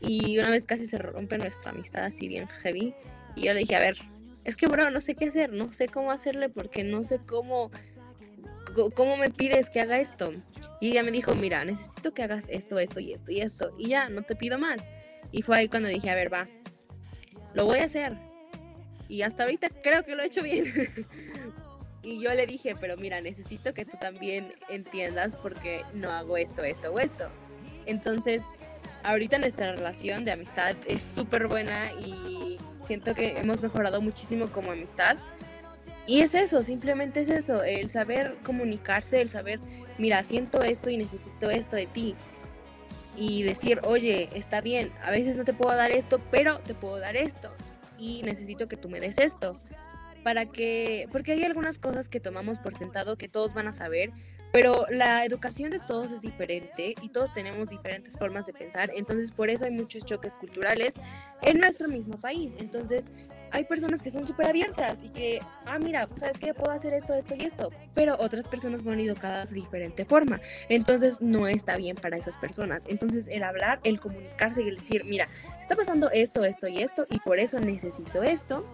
Y 0.00 0.38
una 0.38 0.48
vez 0.48 0.64
casi 0.64 0.86
se 0.86 0.96
rompe 0.96 1.36
nuestra 1.36 1.70
amistad 1.70 2.04
así 2.04 2.28
bien 2.28 2.46
heavy. 2.46 2.94
Y 3.36 3.42
yo 3.44 3.52
le 3.52 3.60
dije, 3.60 3.76
a 3.76 3.80
ver, 3.80 3.98
es 4.44 4.56
que 4.56 4.68
bro, 4.68 4.90
no 4.90 5.02
sé 5.02 5.14
qué 5.14 5.26
hacer, 5.26 5.52
no 5.52 5.70
sé 5.70 5.88
cómo 5.88 6.12
hacerle 6.12 6.48
porque 6.48 6.82
no 6.82 7.02
sé 7.02 7.18
cómo, 7.26 7.70
cómo 8.74 9.16
me 9.16 9.30
pides 9.30 9.70
que 9.70 9.80
haga 9.80 9.98
esto. 9.98 10.32
Y 10.80 10.90
ella 10.90 11.02
me 11.02 11.10
dijo, 11.10 11.34
mira, 11.34 11.64
necesito 11.64 12.12
que 12.12 12.22
hagas 12.22 12.46
esto, 12.48 12.78
esto 12.78 13.00
y 13.00 13.12
esto 13.12 13.30
y 13.30 13.40
esto. 13.40 13.74
Y 13.78 13.88
ya, 13.88 14.08
no 14.08 14.22
te 14.22 14.36
pido 14.36 14.58
más. 14.58 14.80
Y 15.32 15.42
fue 15.42 15.58
ahí 15.58 15.68
cuando 15.68 15.88
dije, 15.88 16.10
a 16.10 16.14
ver, 16.14 16.32
va, 16.32 16.48
lo 17.54 17.64
voy 17.64 17.78
a 17.78 17.84
hacer. 17.84 18.16
Y 19.08 19.22
hasta 19.22 19.44
ahorita 19.44 19.68
creo 19.82 20.02
que 20.02 20.14
lo 20.14 20.22
he 20.22 20.26
hecho 20.26 20.42
bien. 20.42 20.64
Y 22.04 22.20
yo 22.20 22.34
le 22.34 22.46
dije, 22.46 22.76
pero 22.78 22.98
mira, 22.98 23.22
necesito 23.22 23.72
que 23.72 23.86
tú 23.86 23.96
también 23.98 24.52
entiendas 24.68 25.34
por 25.34 25.54
qué 25.54 25.84
no 25.94 26.10
hago 26.10 26.36
esto, 26.36 26.62
esto 26.62 26.92
o 26.92 26.98
esto. 27.00 27.30
Entonces, 27.86 28.42
ahorita 29.02 29.38
nuestra 29.38 29.72
relación 29.74 30.26
de 30.26 30.32
amistad 30.32 30.76
es 30.86 31.02
súper 31.14 31.46
buena 31.46 31.92
y 31.92 32.58
siento 32.86 33.14
que 33.14 33.38
hemos 33.38 33.62
mejorado 33.62 34.02
muchísimo 34.02 34.48
como 34.48 34.72
amistad. 34.72 35.16
Y 36.06 36.20
es 36.20 36.34
eso, 36.34 36.62
simplemente 36.62 37.20
es 37.20 37.28
eso, 37.30 37.62
el 37.62 37.88
saber 37.88 38.36
comunicarse, 38.44 39.20
el 39.20 39.28
saber, 39.28 39.58
mira, 39.98 40.22
siento 40.22 40.62
esto 40.62 40.90
y 40.90 40.96
necesito 40.98 41.50
esto 41.50 41.76
de 41.76 41.86
ti. 41.86 42.14
Y 43.16 43.42
decir, 43.42 43.80
oye, 43.84 44.28
está 44.34 44.60
bien, 44.60 44.92
a 45.02 45.10
veces 45.10 45.36
no 45.36 45.44
te 45.44 45.54
puedo 45.54 45.74
dar 45.74 45.92
esto, 45.92 46.20
pero 46.30 46.58
te 46.60 46.74
puedo 46.74 46.98
dar 46.98 47.16
esto. 47.16 47.50
Y 47.96 48.22
necesito 48.22 48.68
que 48.68 48.76
tú 48.76 48.88
me 48.88 49.00
des 49.00 49.18
esto 49.18 49.58
para 50.24 50.46
que, 50.46 51.08
porque 51.12 51.32
hay 51.32 51.44
algunas 51.44 51.78
cosas 51.78 52.08
que 52.08 52.18
tomamos 52.18 52.58
por 52.58 52.76
sentado 52.76 53.16
que 53.16 53.28
todos 53.28 53.54
van 53.54 53.68
a 53.68 53.72
saber, 53.72 54.10
pero 54.52 54.86
la 54.90 55.24
educación 55.24 55.70
de 55.70 55.80
todos 55.80 56.12
es 56.12 56.22
diferente 56.22 56.94
y 57.02 57.10
todos 57.10 57.32
tenemos 57.32 57.68
diferentes 57.68 58.16
formas 58.16 58.46
de 58.46 58.52
pensar, 58.52 58.90
entonces 58.96 59.30
por 59.30 59.50
eso 59.50 59.64
hay 59.64 59.70
muchos 59.70 60.04
choques 60.04 60.34
culturales 60.34 60.94
en 61.42 61.58
nuestro 61.58 61.88
mismo 61.88 62.18
país. 62.18 62.56
Entonces, 62.58 63.04
hay 63.54 63.62
personas 63.62 64.02
que 64.02 64.10
son 64.10 64.26
súper 64.26 64.48
abiertas 64.48 65.04
y 65.04 65.10
que, 65.10 65.40
ah, 65.64 65.78
mira, 65.78 66.08
¿sabes 66.18 66.38
qué? 66.40 66.52
Puedo 66.52 66.72
hacer 66.72 66.92
esto, 66.92 67.14
esto 67.14 67.36
y 67.36 67.42
esto. 67.42 67.70
Pero 67.94 68.16
otras 68.18 68.46
personas 68.46 68.82
fueron 68.82 68.98
educadas 68.98 69.50
de 69.50 69.56
diferente 69.56 70.04
forma. 70.04 70.40
Entonces 70.68 71.20
no 71.20 71.46
está 71.46 71.76
bien 71.76 71.94
para 71.94 72.16
esas 72.16 72.36
personas. 72.36 72.84
Entonces 72.88 73.28
el 73.28 73.44
hablar, 73.44 73.78
el 73.84 74.00
comunicarse 74.00 74.64
y 74.64 74.68
el 74.68 74.78
decir, 74.78 75.04
mira, 75.04 75.28
está 75.62 75.76
pasando 75.76 76.10
esto, 76.10 76.44
esto 76.44 76.66
y 76.66 76.82
esto 76.82 77.06
y 77.08 77.20
por 77.20 77.38
eso 77.38 77.60
necesito 77.60 78.24
esto. 78.24 78.66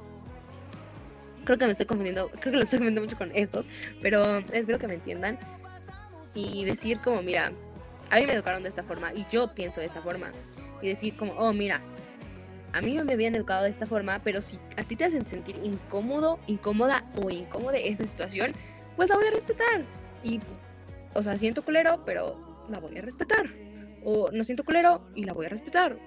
Creo 1.45 1.59
que 1.59 1.66
me 1.66 1.73
estoy 1.73 1.87
confundiendo, 1.87 2.31
creo 2.31 2.53
que 2.53 2.57
lo 2.57 2.62
estoy 2.62 2.79
confundiendo 2.79 3.03
mucho 3.03 3.19
con 3.19 3.31
estos, 3.37 3.66
pero 4.01 4.38
espero 4.38 4.79
que 4.79 4.88
me 4.88 4.95
entiendan. 4.95 5.38
Y 6.33 6.64
decir 6.64 7.01
como, 7.01 7.21
mira, 7.21 7.53
a 8.09 8.16
mí 8.16 8.25
me 8.25 8.33
educaron 8.33 8.62
de 8.62 8.71
esta 8.71 8.83
forma 8.83 9.12
y 9.12 9.27
yo 9.31 9.55
pienso 9.55 9.81
de 9.81 9.87
esta 9.87 10.01
forma. 10.01 10.33
Y 10.81 10.88
decir 10.88 11.14
como, 11.16 11.35
oh, 11.35 11.53
mira, 11.53 11.83
a 12.72 12.80
mí 12.80 12.98
me 13.02 13.12
habían 13.12 13.35
educado 13.35 13.64
de 13.64 13.70
esta 13.70 13.87
forma, 13.87 14.20
pero 14.22 14.42
si 14.42 14.59
a 14.76 14.85
ti 14.85 14.96
te 14.96 15.04
hacen 15.04 15.24
sentir 15.24 15.56
incómodo, 15.62 16.38
incómoda 16.46 17.04
o 17.16 17.30
incómoda 17.30 17.78
esa 17.78 18.06
situación, 18.06 18.52
pues 18.96 19.09
la 19.09 19.16
voy 19.16 19.26
a 19.26 19.30
respetar. 19.30 19.85
Y, 20.22 20.40
o 21.14 21.22
sea, 21.22 21.37
siento 21.37 21.64
culero, 21.64 22.04
pero 22.04 22.66
la 22.68 22.78
voy 22.78 22.98
a 22.98 23.02
respetar. 23.02 23.46
O 24.04 24.30
no 24.33 24.44
siento 24.44 24.64
culero 24.64 25.11
y 25.14 25.24
la 25.24 25.33
voy 25.33 25.46
a 25.46 25.48
respetar. 25.48 25.98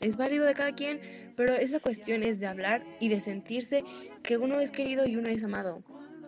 Es 0.00 0.16
válido 0.16 0.44
de 0.44 0.54
cada 0.54 0.72
quien, 0.74 1.00
pero 1.36 1.54
esa 1.54 1.78
cuestión 1.78 2.24
es 2.24 2.40
de 2.40 2.46
hablar 2.46 2.84
y 2.98 3.08
de 3.08 3.20
sentirse 3.20 3.84
que 4.22 4.36
uno 4.36 4.60
es 4.60 4.72
querido 4.72 5.06
y 5.06 5.16
uno 5.16 5.28
es 5.28 5.44
amado. 5.44 5.82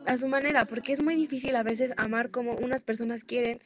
A 0.06 0.16
su 0.18 0.28
manera, 0.28 0.66
porque 0.66 0.92
es 0.92 1.02
muy 1.02 1.16
difícil 1.16 1.56
a 1.56 1.62
veces 1.62 1.92
amar 1.96 2.30
como 2.30 2.52
unas 2.54 2.84
personas 2.84 3.24
quieren 3.24 3.60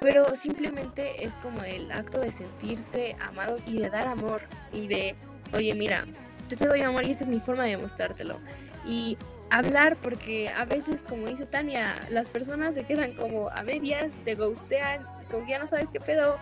pero 0.00 0.34
simplemente 0.36 1.24
es 1.24 1.36
como 1.36 1.62
el 1.62 1.90
acto 1.90 2.20
de 2.20 2.30
sentirse 2.30 3.16
amado 3.20 3.58
y 3.66 3.78
de 3.78 3.90
dar 3.90 4.06
amor 4.08 4.42
y 4.72 4.86
de, 4.86 5.14
oye, 5.52 5.74
mira, 5.74 6.04
yo 6.48 6.56
te 6.56 6.66
doy 6.66 6.82
amor 6.82 7.06
y 7.06 7.12
esa 7.12 7.24
es 7.24 7.30
mi 7.30 7.40
forma 7.40 7.64
de 7.64 7.76
mostrártelo. 7.76 8.38
Y 8.86 9.16
hablar 9.50 9.96
porque 9.96 10.48
a 10.50 10.64
veces, 10.64 11.02
como 11.02 11.26
dice 11.26 11.46
Tania, 11.46 11.94
las 12.10 12.28
personas 12.28 12.74
se 12.74 12.84
quedan 12.84 13.14
como 13.14 13.48
a 13.50 13.62
medias, 13.62 14.12
te 14.24 14.34
ghostean, 14.34 15.06
como 15.30 15.46
que 15.46 15.52
ya 15.52 15.58
no 15.58 15.66
sabes 15.66 15.90
qué 15.90 16.00
pedo. 16.00 16.36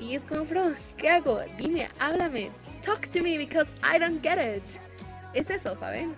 Y 0.00 0.14
es 0.14 0.24
como, 0.24 0.44
bro, 0.44 0.72
¿qué 0.96 1.10
hago? 1.10 1.40
Dime, 1.58 1.88
háblame, 1.98 2.50
talk 2.84 3.06
to 3.08 3.22
me 3.22 3.36
because 3.36 3.70
I 3.82 3.98
don't 3.98 4.22
get 4.22 4.38
it. 4.38 4.62
Es 5.34 5.50
eso, 5.50 5.74
¿saben? 5.76 6.14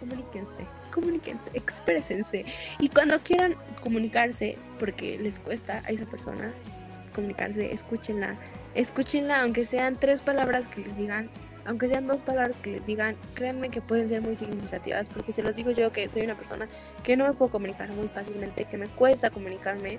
Comuníquense 0.00 0.66
comuníquense, 0.94 1.50
exprésense. 1.54 2.44
Y 2.78 2.88
cuando 2.88 3.18
quieran 3.20 3.56
comunicarse, 3.82 4.56
porque 4.78 5.18
les 5.18 5.40
cuesta 5.40 5.82
a 5.84 5.90
esa 5.90 6.06
persona 6.06 6.52
comunicarse, 7.14 7.72
escúchenla. 7.72 8.36
Escúchenla, 8.74 9.42
aunque 9.42 9.64
sean 9.64 9.98
tres 9.98 10.22
palabras 10.22 10.68
que 10.68 10.82
les 10.82 10.96
digan, 10.96 11.28
aunque 11.66 11.88
sean 11.88 12.06
dos 12.06 12.22
palabras 12.22 12.58
que 12.58 12.70
les 12.72 12.86
digan, 12.86 13.16
créanme 13.34 13.70
que 13.70 13.80
pueden 13.80 14.08
ser 14.08 14.20
muy 14.22 14.36
significativas, 14.36 15.08
porque 15.08 15.32
se 15.32 15.42
los 15.42 15.56
digo 15.56 15.72
yo 15.72 15.90
que 15.92 16.08
soy 16.08 16.22
una 16.22 16.36
persona 16.36 16.68
que 17.02 17.16
no 17.16 17.26
me 17.26 17.32
puedo 17.32 17.50
comunicar 17.50 17.90
muy 17.92 18.08
fácilmente, 18.08 18.64
que 18.64 18.76
me 18.76 18.86
cuesta 18.86 19.30
comunicarme. 19.30 19.98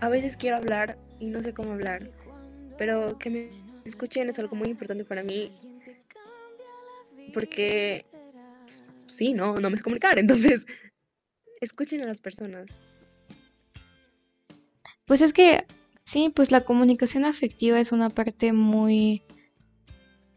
A 0.00 0.08
veces 0.08 0.36
quiero 0.36 0.56
hablar 0.56 0.96
y 1.18 1.26
no 1.26 1.42
sé 1.42 1.52
cómo 1.52 1.72
hablar, 1.72 2.10
pero 2.78 3.18
que 3.18 3.30
me 3.30 3.50
escuchen 3.84 4.28
es 4.28 4.38
algo 4.38 4.56
muy 4.56 4.68
importante 4.68 5.04
para 5.04 5.22
mí, 5.22 5.52
porque 7.32 8.04
sí, 9.06 9.32
no, 9.32 9.54
no 9.56 9.70
me 9.70 9.80
comunicar. 9.80 10.18
Entonces, 10.18 10.66
escuchen 11.60 12.02
a 12.02 12.06
las 12.06 12.20
personas. 12.20 12.82
Pues 15.06 15.20
es 15.20 15.32
que, 15.32 15.66
sí, 16.02 16.32
pues 16.34 16.50
la 16.50 16.64
comunicación 16.64 17.24
afectiva 17.24 17.78
es 17.78 17.92
una 17.92 18.10
parte 18.10 18.52
muy 18.52 19.22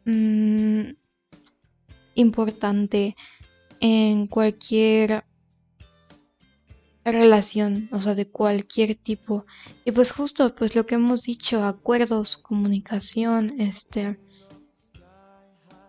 mm, 0.05 0.89
importante 2.15 3.15
en 3.79 4.27
cualquier 4.27 5.23
relación, 7.11 7.87
o 7.91 8.01
sea, 8.01 8.15
de 8.15 8.27
cualquier 8.27 8.95
tipo. 8.95 9.45
Y 9.85 9.91
pues 9.91 10.11
justo, 10.11 10.53
pues 10.53 10.75
lo 10.75 10.85
que 10.85 10.95
hemos 10.95 11.23
dicho, 11.23 11.63
acuerdos, 11.63 12.37
comunicación, 12.37 13.59
este, 13.59 14.19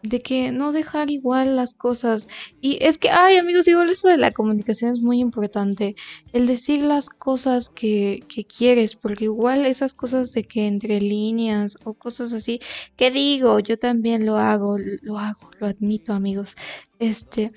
de 0.02 0.20
que 0.20 0.52
no 0.52 0.72
dejar 0.72 1.10
igual 1.10 1.56
las 1.56 1.74
cosas. 1.74 2.28
Y 2.60 2.78
es 2.82 2.98
que, 2.98 3.10
ay 3.10 3.36
amigos, 3.36 3.68
igual 3.68 3.90
eso 3.90 4.08
de 4.08 4.16
la 4.16 4.32
comunicación 4.32 4.92
es 4.92 5.00
muy 5.00 5.20
importante. 5.20 5.96
El 6.32 6.46
decir 6.46 6.80
las 6.84 7.08
cosas 7.08 7.68
que, 7.68 8.24
que 8.28 8.44
quieres, 8.44 8.94
porque 8.94 9.24
igual 9.24 9.66
esas 9.66 9.94
cosas 9.94 10.32
de 10.32 10.44
que 10.44 10.66
entre 10.66 11.00
líneas 11.00 11.76
o 11.84 11.94
cosas 11.94 12.32
así, 12.32 12.60
que 12.96 13.10
digo, 13.10 13.58
yo 13.60 13.78
también 13.78 14.26
lo 14.26 14.36
hago, 14.36 14.76
lo 15.02 15.18
hago, 15.18 15.50
lo 15.58 15.66
admito 15.66 16.12
amigos. 16.12 16.56
Este, 16.98 17.52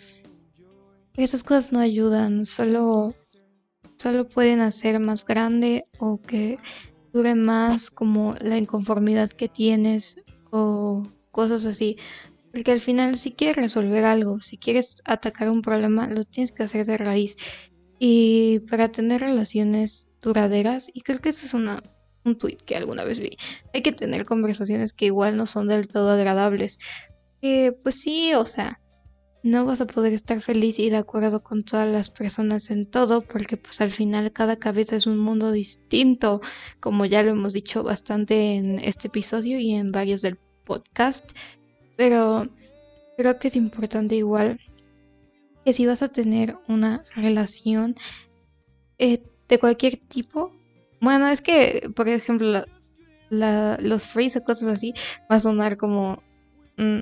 esas 1.15 1.43
cosas 1.43 1.71
no 1.71 1.79
ayudan, 1.79 2.45
solo, 2.45 3.13
solo 3.97 4.27
pueden 4.27 4.61
hacer 4.61 4.99
más 4.99 5.25
grande 5.25 5.85
o 5.99 6.21
que 6.21 6.57
dure 7.13 7.35
más 7.35 7.89
como 7.89 8.35
la 8.41 8.57
inconformidad 8.57 9.29
que 9.29 9.49
tienes 9.49 10.23
o 10.51 11.03
cosas 11.31 11.65
así. 11.65 11.97
Porque 12.51 12.71
al 12.71 12.81
final, 12.81 13.17
si 13.17 13.31
quieres 13.31 13.55
resolver 13.55 14.03
algo, 14.05 14.41
si 14.41 14.57
quieres 14.57 15.01
atacar 15.05 15.49
un 15.49 15.61
problema, 15.61 16.07
lo 16.07 16.23
tienes 16.23 16.51
que 16.51 16.63
hacer 16.63 16.85
de 16.85 16.97
raíz. 16.97 17.37
Y 17.99 18.59
para 18.69 18.91
tener 18.91 19.21
relaciones 19.21 20.09
duraderas, 20.21 20.89
y 20.93 21.01
creo 21.01 21.19
que 21.19 21.29
eso 21.29 21.45
es 21.45 21.53
una, 21.53 21.81
un 22.25 22.37
tweet 22.37 22.57
que 22.65 22.75
alguna 22.75 23.03
vez 23.03 23.19
vi, 23.19 23.37
hay 23.73 23.81
que 23.81 23.91
tener 23.91 24.25
conversaciones 24.25 24.91
que 24.93 25.05
igual 25.05 25.37
no 25.37 25.45
son 25.45 25.67
del 25.67 25.87
todo 25.87 26.11
agradables. 26.11 26.79
Pues 27.41 28.01
sí, 28.01 28.33
o 28.33 28.45
sea, 28.45 28.79
no 29.43 29.65
vas 29.65 29.81
a 29.81 29.87
poder 29.87 30.13
estar 30.13 30.41
feliz 30.41 30.77
y 30.77 30.89
de 30.89 30.97
acuerdo 30.97 31.41
con 31.41 31.63
todas 31.63 31.89
las 31.89 32.09
personas 32.09 32.69
en 32.69 32.85
todo, 32.85 33.21
porque 33.21 33.57
pues 33.57 33.81
al 33.81 33.89
final 33.89 34.31
cada 34.31 34.57
cabeza 34.57 34.95
es 34.95 35.07
un 35.07 35.17
mundo 35.17 35.51
distinto, 35.51 36.41
como 36.79 37.05
ya 37.05 37.23
lo 37.23 37.31
hemos 37.31 37.53
dicho 37.53 37.81
bastante 37.83 38.55
en 38.55 38.79
este 38.79 39.07
episodio 39.07 39.57
y 39.59 39.71
en 39.73 39.91
varios 39.91 40.21
del 40.21 40.37
podcast. 40.65 41.31
Pero 42.01 42.47
creo 43.15 43.37
que 43.37 43.49
es 43.49 43.55
importante 43.55 44.15
igual 44.15 44.59
que 45.63 45.71
si 45.71 45.85
vas 45.85 46.01
a 46.01 46.07
tener 46.07 46.57
una 46.67 47.03
relación 47.15 47.95
eh, 48.97 49.21
de 49.47 49.59
cualquier 49.59 49.97
tipo, 49.97 50.51
bueno, 50.99 51.27
es 51.27 51.41
que, 51.41 51.91
por 51.95 52.09
ejemplo, 52.09 52.65
los 53.29 54.07
frees 54.07 54.35
o 54.35 54.43
cosas 54.43 54.69
así 54.69 54.95
va 55.31 55.35
a 55.35 55.39
sonar 55.41 55.77
como 55.77 56.23
mm, 56.77 57.01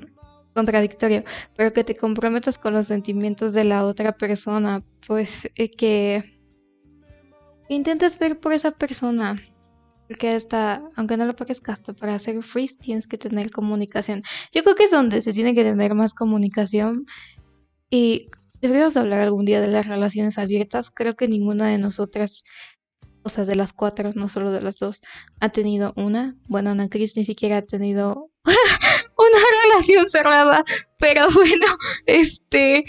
contradictorio, 0.52 1.24
pero 1.56 1.72
que 1.72 1.82
te 1.82 1.96
comprometas 1.96 2.58
con 2.58 2.74
los 2.74 2.88
sentimientos 2.88 3.54
de 3.54 3.64
la 3.64 3.86
otra 3.86 4.12
persona, 4.12 4.82
pues 5.06 5.48
eh, 5.54 5.70
que 5.70 6.24
intentes 7.70 8.18
ver 8.18 8.38
por 8.38 8.52
esa 8.52 8.72
persona 8.72 9.40
porque 10.10 10.30
hasta, 10.30 10.82
aunque 10.96 11.16
no 11.16 11.24
lo 11.24 11.36
parezca, 11.36 11.72
hasta 11.72 11.92
para 11.92 12.16
hacer 12.16 12.42
freeze 12.42 12.76
tienes 12.76 13.06
que 13.06 13.16
tener 13.16 13.52
comunicación. 13.52 14.24
Yo 14.50 14.64
creo 14.64 14.74
que 14.74 14.82
es 14.82 14.90
donde 14.90 15.22
se 15.22 15.32
tiene 15.32 15.54
que 15.54 15.62
tener 15.62 15.94
más 15.94 16.14
comunicación. 16.14 17.06
Y 17.90 18.28
deberíamos 18.60 18.96
hablar 18.96 19.20
algún 19.20 19.44
día 19.44 19.60
de 19.60 19.68
las 19.68 19.86
relaciones 19.86 20.36
abiertas. 20.36 20.90
Creo 20.90 21.14
que 21.14 21.28
ninguna 21.28 21.68
de 21.68 21.78
nosotras, 21.78 22.42
o 23.22 23.28
sea, 23.28 23.44
de 23.44 23.54
las 23.54 23.72
cuatro, 23.72 24.10
no 24.16 24.28
solo 24.28 24.50
de 24.50 24.60
las 24.60 24.78
dos, 24.78 25.00
ha 25.38 25.50
tenido 25.50 25.92
una. 25.94 26.34
Bueno, 26.48 26.70
Ana 26.70 26.88
Cris 26.88 27.16
ni 27.16 27.24
siquiera 27.24 27.58
ha 27.58 27.62
tenido 27.62 28.32
una 28.44 29.38
relación 29.62 30.08
cerrada. 30.08 30.64
Pero 30.98 31.28
bueno, 31.34 31.66
este. 32.06 32.84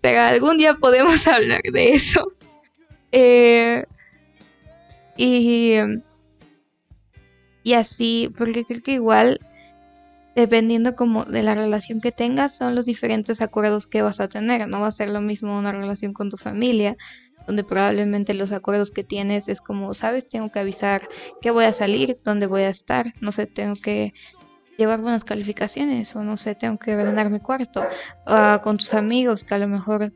Pero 0.00 0.20
algún 0.22 0.58
día 0.58 0.74
podemos 0.74 1.24
hablar 1.28 1.62
de 1.72 1.90
eso. 1.90 2.26
Eh, 3.12 3.84
y 5.16 5.76
y 7.62 7.74
así, 7.74 8.30
porque 8.36 8.64
creo 8.64 8.82
que 8.82 8.92
igual, 8.92 9.40
dependiendo 10.34 10.96
como 10.96 11.24
de 11.24 11.42
la 11.42 11.54
relación 11.54 12.00
que 12.00 12.12
tengas, 12.12 12.56
son 12.56 12.74
los 12.74 12.86
diferentes 12.86 13.40
acuerdos 13.40 13.86
que 13.86 14.02
vas 14.02 14.20
a 14.20 14.28
tener. 14.28 14.68
No 14.68 14.80
va 14.80 14.88
a 14.88 14.92
ser 14.92 15.08
lo 15.08 15.20
mismo 15.20 15.58
una 15.58 15.72
relación 15.72 16.12
con 16.12 16.30
tu 16.30 16.36
familia, 16.36 16.96
donde 17.46 17.64
probablemente 17.64 18.34
los 18.34 18.52
acuerdos 18.52 18.90
que 18.90 19.04
tienes 19.04 19.48
es 19.48 19.60
como, 19.60 19.94
sabes, 19.94 20.28
tengo 20.28 20.50
que 20.50 20.60
avisar 20.60 21.08
que 21.40 21.50
voy 21.50 21.64
a 21.64 21.72
salir, 21.72 22.18
dónde 22.24 22.46
voy 22.46 22.62
a 22.62 22.68
estar, 22.68 23.12
no 23.20 23.32
sé, 23.32 23.46
tengo 23.46 23.76
que 23.76 24.12
llevar 24.78 25.00
buenas 25.00 25.24
calificaciones 25.24 26.14
o 26.16 26.24
no 26.24 26.36
sé, 26.36 26.54
tengo 26.54 26.78
que 26.78 26.94
ordenar 26.96 27.30
mi 27.30 27.40
cuarto, 27.40 27.84
uh, 28.26 28.60
con 28.62 28.78
tus 28.78 28.94
amigos 28.94 29.44
que 29.44 29.54
a 29.54 29.58
lo 29.58 29.68
mejor 29.68 30.12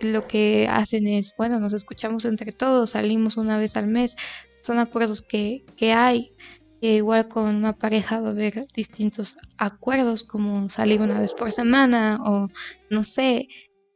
lo 0.00 0.26
que 0.26 0.68
hacen 0.70 1.06
es, 1.06 1.34
bueno, 1.36 1.58
nos 1.58 1.72
escuchamos 1.72 2.24
entre 2.24 2.52
todos, 2.52 2.90
salimos 2.90 3.36
una 3.36 3.58
vez 3.58 3.76
al 3.76 3.86
mes, 3.86 4.16
son 4.64 4.78
acuerdos 4.78 5.20
que, 5.20 5.62
hay. 5.94 6.32
Que 6.80 6.96
igual 6.96 7.28
con 7.28 7.54
una 7.54 7.74
pareja 7.76 8.20
va 8.20 8.28
a 8.28 8.30
haber 8.30 8.66
distintos 8.74 9.36
acuerdos 9.58 10.24
como 10.24 10.70
salir 10.70 11.02
una 11.02 11.20
vez 11.20 11.34
por 11.34 11.52
semana 11.52 12.18
o 12.24 12.48
no 12.88 13.04
sé, 13.04 13.48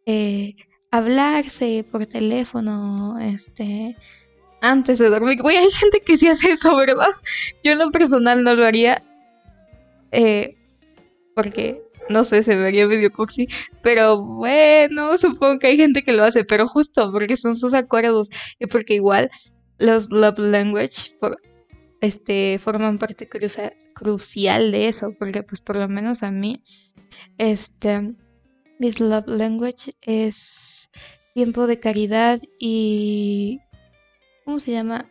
eh, 0.05 0.55
hablarse 0.91 1.87
por 1.91 2.07
teléfono, 2.07 3.19
este, 3.19 3.97
antes 4.61 4.99
de 4.99 5.09
dormir. 5.09 5.41
Güey, 5.41 5.57
hay 5.57 5.71
gente 5.71 6.01
que 6.01 6.19
sí 6.19 6.29
hace 6.29 6.53
eso, 6.53 6.77
¿verdad? 6.77 7.09
Yo 7.65 7.73
en 7.73 7.79
lo 7.79 7.91
personal 7.91 8.43
no 8.43 8.55
lo 8.55 8.67
haría. 8.67 9.03
Eh, 10.13 10.55
porque, 11.35 11.83
no 12.11 12.25
sé, 12.25 12.43
se 12.43 12.57
vería 12.57 12.87
medio 12.87 13.11
cursi. 13.11 13.49
Pero 13.83 14.23
bueno, 14.23 15.17
supongo 15.17 15.59
que 15.59 15.69
hay 15.69 15.77
gente 15.79 16.03
que 16.03 16.13
lo 16.13 16.25
hace. 16.25 16.45
Pero 16.45 16.69
justo 16.69 17.11
porque 17.11 17.39
son 17.39 17.57
sus 17.57 17.73
acuerdos. 17.73 18.29
Y 18.59 18.67
porque 18.67 18.95
igual 18.95 19.31
los 19.79 20.11
love 20.11 20.39
language 20.39 21.17
este, 22.01 22.59
forman 22.59 22.99
parte 22.99 23.27
crucial 23.95 24.73
de 24.73 24.89
eso. 24.89 25.15
Porque 25.19 25.43
pues 25.43 25.61
por 25.61 25.77
lo 25.77 25.89
menos 25.89 26.23
a 26.23 26.31
mí, 26.31 26.63
este, 27.39 28.15
mis 28.79 29.01
love 29.01 29.27
language 29.27 29.93
es 30.03 30.91
tiempo 31.35 31.67
de 31.67 31.79
caridad 31.79 32.41
y 32.59 33.61
¿cómo 34.45 34.61
se 34.61 34.73
llama? 34.73 35.09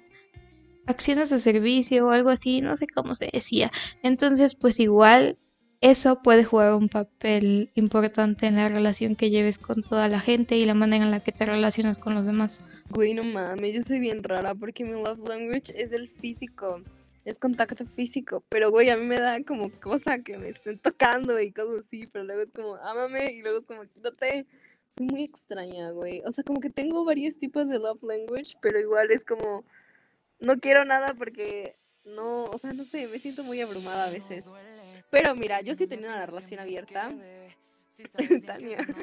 Acciones 0.86 1.30
de 1.30 1.40
servicio 1.40 2.08
o 2.08 2.12
algo 2.12 2.30
así, 2.30 2.62
no 2.62 2.76
sé 2.76 2.88
cómo 2.88 3.16
se 3.16 3.30
decía. 3.32 3.72
Entonces, 4.04 4.56
pues 4.56 4.80
igual 4.80 5.38
eso 5.82 6.22
puede 6.24 6.44
jugar 6.44 6.74
un 6.74 6.90
papel 6.90 7.70
importante 7.76 8.48
en 8.48 8.56
la 8.56 8.68
relación 8.68 9.16
que 9.16 9.30
lleves 9.30 9.58
con 9.58 9.84
toda 9.84 10.08
la 10.08 10.20
gente 10.20 10.58
y 10.58 10.66
la 10.66 10.74
manera 10.74 11.06
en 11.06 11.12
la 11.12 11.20
que 11.20 11.32
te 11.32 11.46
relacionas 11.46 12.00
con 12.00 12.16
los 12.16 12.26
demás. 12.26 12.66
Güey, 12.90 13.14
no 13.14 13.24
mames, 13.24 13.74
yo 13.74 13.82
soy 13.82 14.00
bien 14.00 14.24
rara 14.24 14.56
porque 14.56 14.84
mi 14.84 14.94
love 14.94 15.20
language 15.28 15.74
es 15.76 15.92
el 15.92 16.10
físico, 16.10 16.82
es 17.26 17.38
contacto 17.38 17.86
físico, 17.86 18.44
pero 18.50 18.72
güey, 18.72 18.90
a 18.90 18.98
mí 18.98 19.06
me 19.06 19.20
da 19.20 19.44
como 19.44 19.70
cosa 19.72 20.20
que 20.20 20.38
me 20.38 20.50
estén 20.50 20.80
tocando 20.80 21.40
y 21.40 21.52
cosas 21.52 21.86
así, 21.86 22.08
pero 22.08 22.24
luego 22.24 22.42
es 22.42 22.52
como, 22.52 22.76
ámame 22.78 23.34
y 23.34 23.42
luego 23.42 23.60
es 23.60 23.66
como, 23.66 23.84
quítate 23.84 24.48
soy 24.88 25.06
muy 25.06 25.24
extraña, 25.24 25.92
güey. 25.92 26.22
O 26.26 26.32
sea, 26.32 26.44
como 26.44 26.60
que 26.60 26.70
tengo 26.70 27.04
varios 27.06 27.38
tipos 27.38 27.68
de 27.68 27.80
love 27.80 28.02
language, 28.04 28.58
pero 28.62 28.80
igual 28.80 29.12
es 29.12 29.24
como, 29.24 29.66
no 30.40 30.60
quiero 30.60 30.86
nada 30.86 31.14
porque 31.18 31.76
no, 32.06 32.46
o 32.46 32.58
sea, 32.58 32.74
no 32.74 32.86
sé, 32.86 33.08
me 33.08 33.20
siento 33.20 33.44
muy 33.44 33.60
abrumada 33.62 34.06
a 34.06 34.10
veces. 34.10 34.50
Pero 35.12 35.36
mira, 35.36 35.62
yo 35.62 35.76
sí 35.76 35.84
he 35.84 35.88
tenido 35.88 36.10
una 36.10 36.26
relación 36.26 36.60
abierta. 36.60 37.12
Tania, 38.46 38.78
yo 38.86 38.94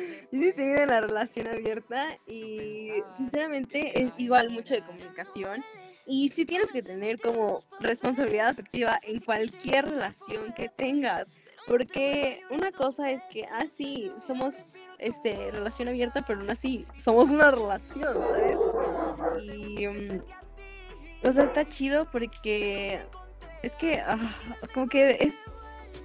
sí 0.40 0.48
he 0.48 0.52
tenido 0.52 0.84
una 0.84 1.00
relación 1.00 1.46
abierta 1.46 2.18
y 2.26 2.90
sinceramente 3.16 4.02
es 4.02 4.12
igual 4.18 4.50
mucho 4.50 4.74
de 4.74 4.82
comunicación. 4.82 5.64
Y 6.06 6.28
sí 6.28 6.44
tienes 6.44 6.70
que 6.70 6.82
tener 6.82 7.18
como 7.18 7.60
responsabilidad 7.80 8.48
afectiva 8.48 8.98
en 9.04 9.20
cualquier 9.20 9.88
relación 9.88 10.52
que 10.52 10.68
tengas. 10.68 11.28
Porque 11.66 12.42
una 12.50 12.72
cosa 12.72 13.10
es 13.10 13.22
que, 13.24 13.46
ah, 13.46 13.66
sí, 13.66 14.12
somos 14.20 14.66
este, 14.98 15.50
relación 15.50 15.88
abierta, 15.88 16.22
pero 16.26 16.40
aún 16.40 16.50
así 16.50 16.86
somos 16.98 17.30
una 17.30 17.50
relación, 17.50 18.22
¿sabes? 18.22 18.58
Y. 19.42 19.86
Um, 19.86 20.20
o 21.22 21.32
sea, 21.32 21.44
está 21.44 21.66
chido 21.66 22.10
porque. 22.10 23.00
Es 23.62 23.74
que, 23.76 24.00
ah, 24.00 24.18
como 24.74 24.88
que 24.88 25.16
es. 25.20 25.34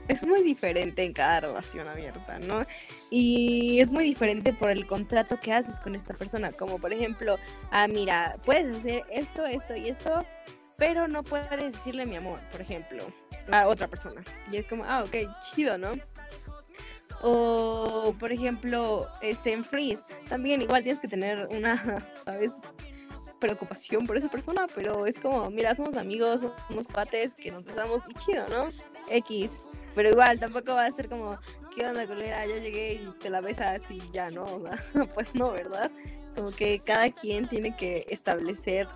Es 0.10 0.26
muy 0.28 0.44
diferente 0.44 1.04
en 1.04 1.14
cada 1.14 1.40
relación 1.40 1.88
abierta, 1.88 2.40
¿no? 2.40 2.64
Y 3.10 3.80
es 3.80 3.92
muy 3.92 4.04
diferente 4.04 4.52
por 4.52 4.72
el 4.72 4.86
contrato 4.86 5.40
que 5.40 5.54
haces 5.54 5.80
con 5.80 5.96
esta 5.96 6.14
persona. 6.14 6.52
Como 6.52 6.80
por 6.80 6.92
ejemplo, 6.92 7.38
ah, 7.72 7.88
mira, 7.88 8.36
puedes 8.44 8.76
hacer 8.76 9.04
esto, 9.10 9.46
esto 9.46 9.76
y 9.76 9.88
esto, 9.88 10.26
pero 10.78 11.08
no 11.08 11.24
puedes 11.24 11.74
decirle 11.74 12.06
mi 12.06 12.18
amor, 12.18 12.42
por 12.52 12.60
ejemplo 12.60 13.06
a 13.52 13.68
otra 13.68 13.88
persona. 13.88 14.24
Y 14.52 14.58
es 14.58 14.66
como, 14.66 14.84
ah, 14.84 15.04
ok, 15.04 15.16
chido, 15.54 15.78
¿no? 15.78 15.92
O, 17.22 18.16
por 18.20 18.32
ejemplo, 18.32 19.08
este, 19.22 19.52
en 19.52 19.64
Freeze, 19.64 20.04
también 20.30 20.62
igual 20.62 20.84
tienes 20.84 21.02
que 21.02 21.08
tener 21.08 21.48
una, 21.52 22.06
¿sabes? 22.24 22.54
Preocupación 23.40 24.06
por 24.06 24.18
esa 24.18 24.30
persona, 24.30 24.68
pero 24.74 25.06
es 25.06 25.20
como, 25.20 25.50
mira, 25.50 25.76
somos 25.76 25.96
amigos, 25.96 26.46
somos 26.68 26.88
cuates 26.88 27.36
que 27.36 27.52
nos 27.52 27.66
besamos 27.66 28.04
y 28.10 28.14
chido, 28.16 28.46
¿no? 28.48 28.70
X. 29.10 29.64
Pero 29.96 30.10
igual, 30.10 30.40
tampoco 30.40 30.74
va 30.74 30.86
a 30.86 30.92
ser 30.92 31.10
como, 31.10 31.38
¿qué 31.76 31.86
onda, 31.86 32.06
colera? 32.06 32.46
Ya 32.46 32.58
llegué 32.58 32.94
y 32.94 33.12
te 33.20 33.30
la 33.30 33.42
besas 33.42 33.90
y 33.92 34.02
ya, 34.12 34.30
¿no? 34.30 34.46
pues 35.16 35.36
no, 35.36 35.52
¿verdad? 35.52 35.92
Como 36.36 36.52
que 36.52 36.80
cada 36.80 37.10
quien 37.10 37.48
tiene 37.48 37.76
que 37.76 38.06
establecer 38.10 38.88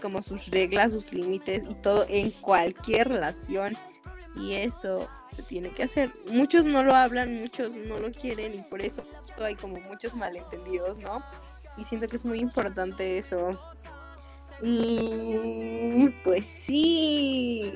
como 0.00 0.22
sus 0.22 0.48
reglas, 0.48 0.92
sus 0.92 1.12
límites 1.12 1.64
y 1.68 1.74
todo 1.74 2.06
en 2.08 2.30
cualquier 2.30 3.08
relación. 3.08 3.76
Y 4.36 4.54
eso 4.54 5.08
se 5.34 5.42
tiene 5.42 5.70
que 5.70 5.82
hacer. 5.82 6.12
Muchos 6.30 6.64
no 6.64 6.82
lo 6.82 6.94
hablan, 6.94 7.40
muchos 7.40 7.76
no 7.76 7.98
lo 7.98 8.10
quieren 8.12 8.54
y 8.54 8.62
por 8.62 8.80
eso 8.80 9.02
hay 9.38 9.54
como 9.56 9.78
muchos 9.80 10.14
malentendidos, 10.14 10.98
¿no? 10.98 11.22
Y 11.76 11.84
siento 11.84 12.08
que 12.08 12.16
es 12.16 12.24
muy 12.24 12.40
importante 12.40 13.18
eso. 13.18 13.58
Y 14.62 16.08
pues 16.24 16.46
sí. 16.46 17.74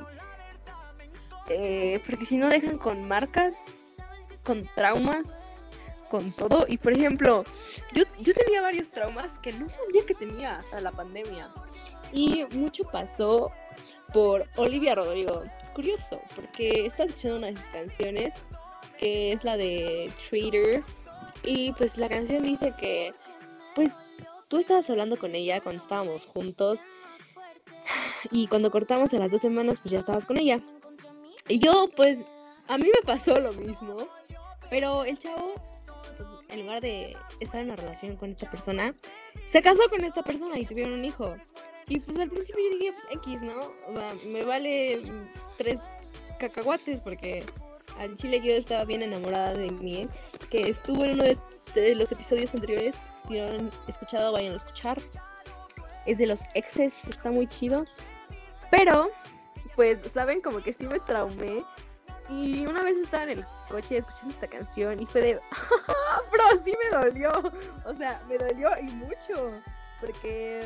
Eh, 1.48 2.00
porque 2.06 2.26
si 2.26 2.36
no 2.36 2.48
dejan 2.48 2.78
con 2.78 3.06
marcas, 3.06 3.96
con 4.42 4.68
traumas, 4.74 5.68
con 6.08 6.32
todo. 6.32 6.64
Y 6.68 6.78
por 6.78 6.92
ejemplo, 6.92 7.44
yo, 7.92 8.04
yo 8.20 8.34
tenía 8.34 8.62
varios 8.62 8.88
traumas 8.88 9.38
que 9.38 9.52
no 9.52 9.68
sabía 9.68 10.04
que 10.06 10.14
tenía 10.14 10.58
hasta 10.58 10.80
la 10.80 10.92
pandemia. 10.92 11.52
Y 12.12 12.44
mucho 12.52 12.84
pasó 12.84 13.52
por 14.12 14.44
Olivia 14.56 14.94
Rodrigo. 14.94 15.42
Curioso, 15.74 16.20
porque 16.34 16.86
está 16.86 17.04
escuchando 17.04 17.36
una 17.36 17.48
de 17.48 17.56
sus 17.56 17.66
canciones, 17.66 18.36
que 18.98 19.32
es 19.32 19.44
la 19.44 19.56
de 19.56 20.10
Trader. 20.28 20.82
Y 21.42 21.72
pues 21.72 21.98
la 21.98 22.08
canción 22.08 22.42
dice 22.42 22.72
que, 22.78 23.12
pues, 23.74 24.10
tú 24.48 24.58
estabas 24.58 24.88
hablando 24.88 25.18
con 25.18 25.34
ella 25.34 25.60
cuando 25.60 25.82
estábamos 25.82 26.24
juntos. 26.26 26.80
Y 28.32 28.48
cuando 28.48 28.72
cortamos 28.72 29.14
a 29.14 29.18
las 29.18 29.30
dos 29.30 29.40
semanas, 29.40 29.78
pues 29.80 29.92
ya 29.92 30.00
estabas 30.00 30.24
con 30.24 30.38
ella. 30.38 30.60
Yo, 31.48 31.88
pues, 31.94 32.20
a 32.68 32.78
mí 32.78 32.84
me 32.84 33.06
pasó 33.06 33.38
lo 33.40 33.52
mismo. 33.52 33.96
Pero 34.70 35.04
el 35.04 35.18
chavo, 35.18 35.54
pues, 36.16 36.28
en 36.48 36.62
lugar 36.62 36.80
de 36.80 37.16
estar 37.40 37.60
en 37.60 37.68
una 37.68 37.76
relación 37.76 38.16
con 38.16 38.30
esta 38.30 38.50
persona, 38.50 38.94
se 39.44 39.62
casó 39.62 39.88
con 39.88 40.04
esta 40.04 40.22
persona 40.22 40.58
y 40.58 40.66
tuvieron 40.66 40.94
un 40.94 41.04
hijo. 41.04 41.36
Y 41.88 42.00
pues 42.00 42.18
al 42.18 42.28
principio 42.28 42.62
yo 42.64 42.78
dije, 42.78 42.92
pues 42.92 43.16
X, 43.18 43.42
¿no? 43.42 43.60
O 43.86 43.92
sea, 43.92 44.12
me 44.26 44.42
vale 44.42 45.00
tres 45.56 45.80
cacahuates 46.38 47.00
porque 47.00 47.44
al 47.98 48.16
chile 48.16 48.40
yo 48.42 48.52
estaba 48.52 48.84
bien 48.84 49.02
enamorada 49.02 49.54
de 49.54 49.70
mi 49.70 50.02
ex, 50.02 50.32
que 50.50 50.68
estuvo 50.68 51.04
en 51.04 51.12
uno 51.12 51.24
de, 51.74 51.94
los 51.94 52.10
episodios 52.10 52.52
anteriores. 52.54 52.96
Si 52.96 53.38
no 53.38 53.46
han 53.46 53.70
escuchado, 53.86 54.32
vayan 54.32 54.54
a 54.54 54.56
escuchar. 54.56 55.00
Es 56.06 56.18
de 56.18 56.26
los 56.26 56.40
exes, 56.54 57.06
está 57.08 57.30
muy 57.30 57.46
chido. 57.46 57.84
Pero, 58.70 59.10
pues, 59.76 59.98
¿saben? 60.12 60.40
Como 60.40 60.62
que 60.62 60.72
sí 60.72 60.86
me 60.86 60.98
traumé. 61.00 61.62
Y 62.28 62.66
una 62.66 62.82
vez 62.82 62.96
estaba 62.96 63.24
en 63.24 63.38
el 63.38 63.44
coche 63.68 63.98
escuchando 63.98 64.34
esta 64.34 64.48
canción 64.48 65.00
y 65.00 65.06
fue 65.06 65.20
de, 65.20 65.34
bro, 66.32 66.64
sí 66.64 66.74
me 66.82 66.98
dolió. 66.98 67.30
O 67.84 67.94
sea, 67.94 68.20
me 68.28 68.38
dolió 68.38 68.70
y 68.80 68.90
mucho. 68.90 69.52
Porque 70.00 70.60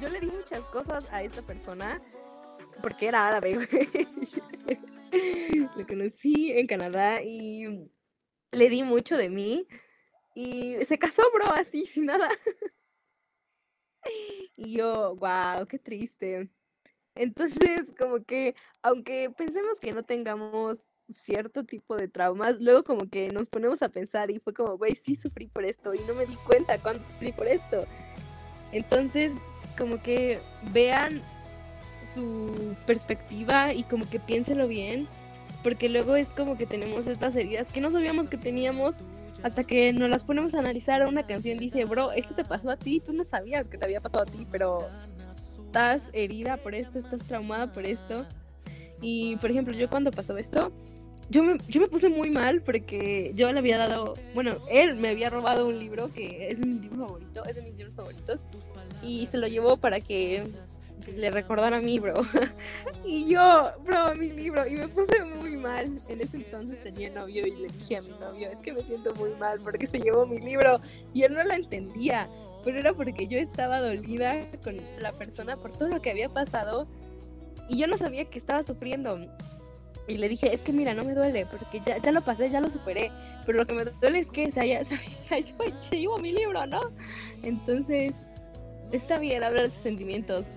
yo 0.00 0.08
le 0.08 0.20
di 0.20 0.26
muchas 0.26 0.60
cosas 0.66 1.04
a 1.10 1.22
esta 1.22 1.40
persona 1.42 2.00
porque 2.80 3.08
era 3.08 3.26
árabe, 3.26 3.54
güey. 3.70 4.08
Lo 5.76 5.86
conocí 5.86 6.52
en 6.52 6.66
Canadá 6.66 7.22
y 7.22 7.88
le 8.50 8.68
di 8.68 8.82
mucho 8.82 9.16
de 9.16 9.28
mí 9.28 9.66
y 10.34 10.76
se 10.84 10.98
casó, 10.98 11.22
bro, 11.32 11.46
así, 11.54 11.86
sin 11.86 12.06
nada. 12.06 12.28
Y 14.56 14.76
yo, 14.76 15.16
wow, 15.16 15.66
qué 15.68 15.78
triste. 15.78 16.48
Entonces, 17.14 17.90
como 17.98 18.24
que, 18.24 18.54
aunque 18.82 19.30
pensemos 19.36 19.80
que 19.80 19.92
no 19.92 20.02
tengamos 20.02 20.86
cierto 21.08 21.64
tipo 21.64 21.96
de 21.96 22.08
traumas, 22.08 22.60
luego 22.60 22.84
como 22.84 23.08
que 23.08 23.28
nos 23.28 23.48
ponemos 23.48 23.82
a 23.82 23.88
pensar 23.88 24.30
y 24.30 24.38
fue 24.38 24.54
como, 24.54 24.78
güey, 24.78 24.94
sí 24.94 25.14
sufrí 25.14 25.46
por 25.46 25.64
esto 25.64 25.94
y 25.94 26.00
no 26.00 26.14
me 26.14 26.26
di 26.26 26.36
cuenta 26.36 26.78
cuando 26.78 27.04
sufrí 27.04 27.32
por 27.32 27.46
esto. 27.46 27.84
Entonces, 28.72 29.32
como 29.76 30.02
que 30.02 30.40
vean 30.72 31.20
su 32.14 32.74
perspectiva 32.86 33.72
y 33.72 33.84
como 33.84 34.08
que 34.08 34.20
piénsenlo 34.20 34.68
bien, 34.68 35.08
porque 35.62 35.88
luego 35.88 36.16
es 36.16 36.28
como 36.28 36.56
que 36.56 36.66
tenemos 36.66 37.06
estas 37.06 37.36
heridas 37.36 37.68
que 37.68 37.80
no 37.80 37.90
sabíamos 37.90 38.28
que 38.28 38.36
teníamos 38.36 38.96
hasta 39.42 39.64
que 39.64 39.92
nos 39.92 40.08
las 40.08 40.24
ponemos 40.24 40.54
a 40.54 40.60
analizar. 40.60 41.06
Una 41.06 41.26
canción 41.26 41.58
dice, 41.58 41.84
bro, 41.84 42.12
esto 42.12 42.34
te 42.34 42.44
pasó 42.44 42.70
a 42.70 42.76
ti, 42.76 43.00
tú 43.00 43.12
no 43.12 43.24
sabías 43.24 43.66
que 43.66 43.78
te 43.78 43.84
había 43.84 44.00
pasado 44.00 44.22
a 44.22 44.26
ti, 44.26 44.46
pero 44.50 44.88
estás 45.72 46.10
herida 46.12 46.58
por 46.58 46.74
esto, 46.74 46.98
estás 46.98 47.26
traumada 47.26 47.72
por 47.72 47.86
esto. 47.86 48.26
Y 49.00 49.36
por 49.36 49.50
ejemplo, 49.50 49.72
yo 49.72 49.88
cuando 49.88 50.10
pasó 50.10 50.36
esto, 50.36 50.70
yo 51.30 51.42
me, 51.42 51.56
yo 51.66 51.80
me 51.80 51.86
puse 51.86 52.10
muy 52.10 52.28
mal 52.28 52.60
porque 52.60 53.32
yo 53.34 53.50
le 53.50 53.58
había 53.58 53.78
dado, 53.78 54.12
bueno, 54.34 54.56
él 54.70 54.96
me 54.96 55.08
había 55.08 55.30
robado 55.30 55.66
un 55.66 55.78
libro 55.78 56.12
que 56.12 56.50
es 56.50 56.58
mi 56.58 56.74
libro 56.74 57.06
favorito, 57.06 57.42
es 57.46 57.56
de 57.56 57.62
mis 57.62 57.74
libros 57.74 57.94
favoritos, 57.94 58.44
y 59.02 59.24
se 59.24 59.38
lo 59.38 59.46
llevó 59.46 59.78
para 59.78 59.98
que 59.98 60.44
le 61.16 61.30
recordara 61.30 61.78
a 61.78 61.80
mí, 61.80 61.98
bro. 61.98 62.20
y 63.06 63.30
yo, 63.30 63.70
bro, 63.82 64.14
mi 64.14 64.30
libro. 64.30 64.66
Y 64.68 64.72
me 64.72 64.88
puse 64.88 65.24
muy 65.36 65.56
mal. 65.56 65.86
En 66.06 66.20
ese 66.20 66.36
entonces 66.36 66.82
tenía 66.82 67.08
novio 67.10 67.46
y 67.46 67.50
le 67.52 67.68
dije 67.68 67.96
a 67.96 68.02
mi 68.02 68.10
novio, 68.20 68.50
es 68.50 68.60
que 68.60 68.74
me 68.74 68.82
siento 68.82 69.14
muy 69.14 69.30
mal 69.40 69.58
porque 69.60 69.86
se 69.86 69.98
llevó 69.98 70.26
mi 70.26 70.38
libro. 70.38 70.80
Y 71.14 71.22
él 71.22 71.32
no 71.32 71.42
lo 71.42 71.54
entendía. 71.54 72.28
Pero 72.64 72.78
era 72.78 72.92
porque 72.92 73.26
yo 73.26 73.38
estaba 73.38 73.80
dolida 73.80 74.42
con 74.62 74.76
la 74.98 75.12
persona 75.12 75.56
por 75.56 75.72
todo 75.72 75.88
lo 75.88 76.00
que 76.00 76.10
había 76.10 76.28
pasado. 76.28 76.86
Y 77.68 77.78
yo 77.78 77.86
no 77.86 77.96
sabía 77.96 78.24
que 78.26 78.38
estaba 78.38 78.62
sufriendo. 78.62 79.18
Y 80.08 80.18
le 80.18 80.28
dije, 80.28 80.52
es 80.52 80.62
que 80.62 80.72
mira, 80.72 80.94
no 80.94 81.04
me 81.04 81.14
duele, 81.14 81.46
porque 81.46 81.80
ya, 81.84 81.96
ya 81.98 82.10
lo 82.12 82.22
pasé, 82.22 82.50
ya 82.50 82.60
lo 82.60 82.70
superé. 82.70 83.10
Pero 83.46 83.58
lo 83.58 83.66
que 83.66 83.74
me 83.74 83.84
duele 83.84 84.18
es 84.18 84.30
que 84.30 84.50
se, 84.50 84.60
haya, 84.60 84.84
se, 84.84 85.42
se 85.42 85.98
llevó 85.98 86.18
mi 86.18 86.32
libro, 86.32 86.66
¿no? 86.66 86.80
Entonces, 87.42 88.26
está 88.92 89.18
bien 89.18 89.42
hablar 89.42 89.64
de 89.64 89.70
sus 89.70 89.82
sentimientos. 89.82 90.50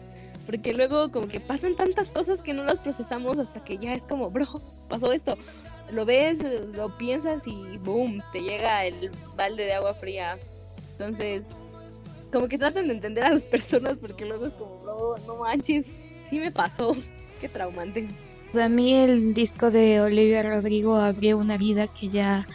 Porque 0.45 0.73
luego 0.73 1.11
como 1.11 1.27
que 1.27 1.39
pasan 1.39 1.75
tantas 1.75 2.11
cosas 2.11 2.41
que 2.43 2.53
no 2.53 2.63
las 2.63 2.79
procesamos 2.79 3.39
hasta 3.39 3.63
que 3.63 3.77
ya 3.77 3.93
es 3.93 4.03
como, 4.03 4.29
bro, 4.29 4.47
pasó 4.89 5.11
esto. 5.11 5.37
Lo 5.91 6.05
ves, 6.05 6.43
lo 6.73 6.95
piensas 6.97 7.47
y 7.47 7.77
boom, 7.79 8.21
te 8.31 8.41
llega 8.41 8.85
el 8.85 9.11
balde 9.35 9.65
de 9.65 9.73
agua 9.73 9.93
fría. 9.95 10.37
Entonces, 10.91 11.45
como 12.35 12.49
que 12.49 12.57
tratan 12.57 12.89
de 12.89 12.93
entender 12.93 13.23
a 13.23 13.29
las 13.29 13.43
personas 13.43 13.97
porque 13.97 14.25
luego 14.25 14.45
es 14.45 14.55
como, 14.55 14.77
bro, 14.79 15.15
no 15.25 15.37
manches, 15.37 15.85
sí 16.29 16.37
me 16.37 16.51
pasó. 16.51 16.97
Qué 17.39 17.47
traumante. 17.47 18.09
A 18.61 18.67
mí 18.67 18.93
el 18.93 19.33
disco 19.33 19.71
de 19.71 20.01
Olivia 20.01 20.43
Rodrigo 20.43 20.97
abrió 20.97 21.37
una 21.37 21.55
herida 21.55 21.87
que 21.87 22.09
ya 22.09 22.45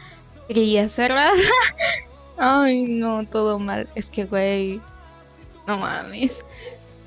quería 0.48 0.86
cerrar. 0.90 1.32
Ay, 2.36 2.82
no, 2.82 3.26
todo 3.26 3.58
mal. 3.58 3.88
Es 3.94 4.10
que, 4.10 4.26
güey, 4.26 4.82
no 5.66 5.78
mames. 5.78 6.44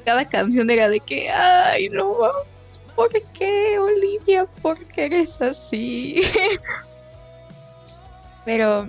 Cada 0.03 0.27
canción 0.27 0.67
era 0.71 0.89
de 0.89 0.99
que, 0.99 1.29
ay, 1.29 1.89
no 1.89 2.17
¿Por 2.95 3.11
qué, 3.33 3.77
Olivia? 3.77 4.45
¿Por 4.63 4.83
qué 4.83 5.05
eres 5.05 5.39
así? 5.41 6.23
Pero 8.45 8.87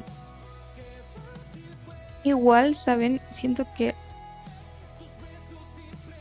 igual, 2.25 2.75
¿saben? 2.75 3.21
Siento 3.31 3.67
que 3.77 3.95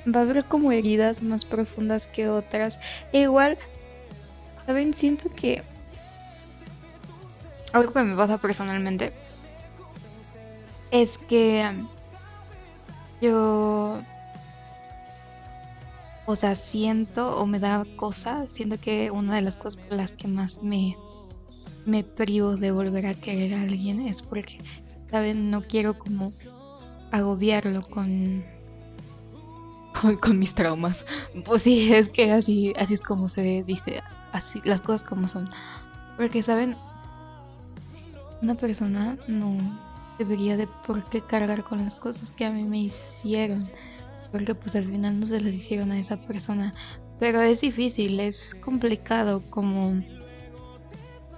va 0.07 0.19
a 0.19 0.23
haber 0.23 0.43
como 0.45 0.71
heridas 0.71 1.21
más 1.21 1.45
profundas 1.45 2.07
que 2.07 2.29
otras. 2.29 2.79
E 3.11 3.21
igual, 3.21 3.57
¿saben? 4.65 4.93
Siento 4.93 5.33
que 5.33 5.63
algo 7.73 7.91
que 7.91 8.03
me 8.03 8.15
pasa 8.15 8.37
personalmente 8.37 9.11
es 10.91 11.17
que 11.17 11.67
yo, 13.19 13.99
o 16.25 16.35
sea, 16.35 16.55
siento 16.55 17.37
o 17.37 17.47
me 17.47 17.57
da 17.57 17.83
cosa, 17.95 18.45
siento 18.49 18.79
que 18.79 19.09
una 19.09 19.35
de 19.35 19.41
las 19.41 19.57
cosas 19.57 19.81
por 19.81 19.97
las 19.97 20.13
que 20.13 20.27
más 20.27 20.61
me, 20.61 20.95
me 21.85 22.03
privo 22.03 22.57
de 22.57 22.71
volver 22.71 23.07
a 23.07 23.15
querer 23.15 23.55
a 23.55 23.61
alguien 23.63 24.01
es 24.01 24.21
porque, 24.21 24.59
¿saben? 25.13 25.51
No 25.51 25.61
quiero 25.61 25.99
como 25.99 26.33
agobiarlo 27.11 27.83
con, 27.83 28.43
con, 30.19 30.39
mis 30.39 30.55
traumas. 30.55 31.05
Pues 31.45 31.61
sí, 31.61 31.93
es 31.93 32.09
que 32.09 32.31
así, 32.31 32.73
así 32.77 32.95
es 32.95 33.01
como 33.01 33.29
se 33.29 33.63
dice, 33.63 34.01
así, 34.31 34.59
las 34.65 34.81
cosas 34.81 35.07
como 35.07 35.27
son. 35.27 35.47
Porque, 36.17 36.41
¿saben? 36.41 36.75
Una 38.41 38.55
persona 38.55 39.15
no 39.27 39.55
debería 40.17 40.57
de 40.57 40.67
por 40.87 41.07
qué 41.11 41.21
cargar 41.21 41.63
con 41.63 41.85
las 41.85 41.95
cosas 41.95 42.31
que 42.31 42.45
a 42.45 42.49
mí 42.49 42.63
me 42.63 42.79
hicieron. 42.79 43.69
Porque 44.31 44.55
pues 44.55 44.75
al 44.75 44.85
final 44.85 45.19
no 45.19 45.27
se 45.27 45.39
las 45.41 45.53
hicieron 45.53 45.91
a 45.91 45.99
esa 45.99 46.17
persona. 46.17 46.73
Pero 47.19 47.39
es 47.39 47.61
difícil, 47.61 48.19
es 48.19 48.55
complicado 48.55 49.43
como 49.51 49.93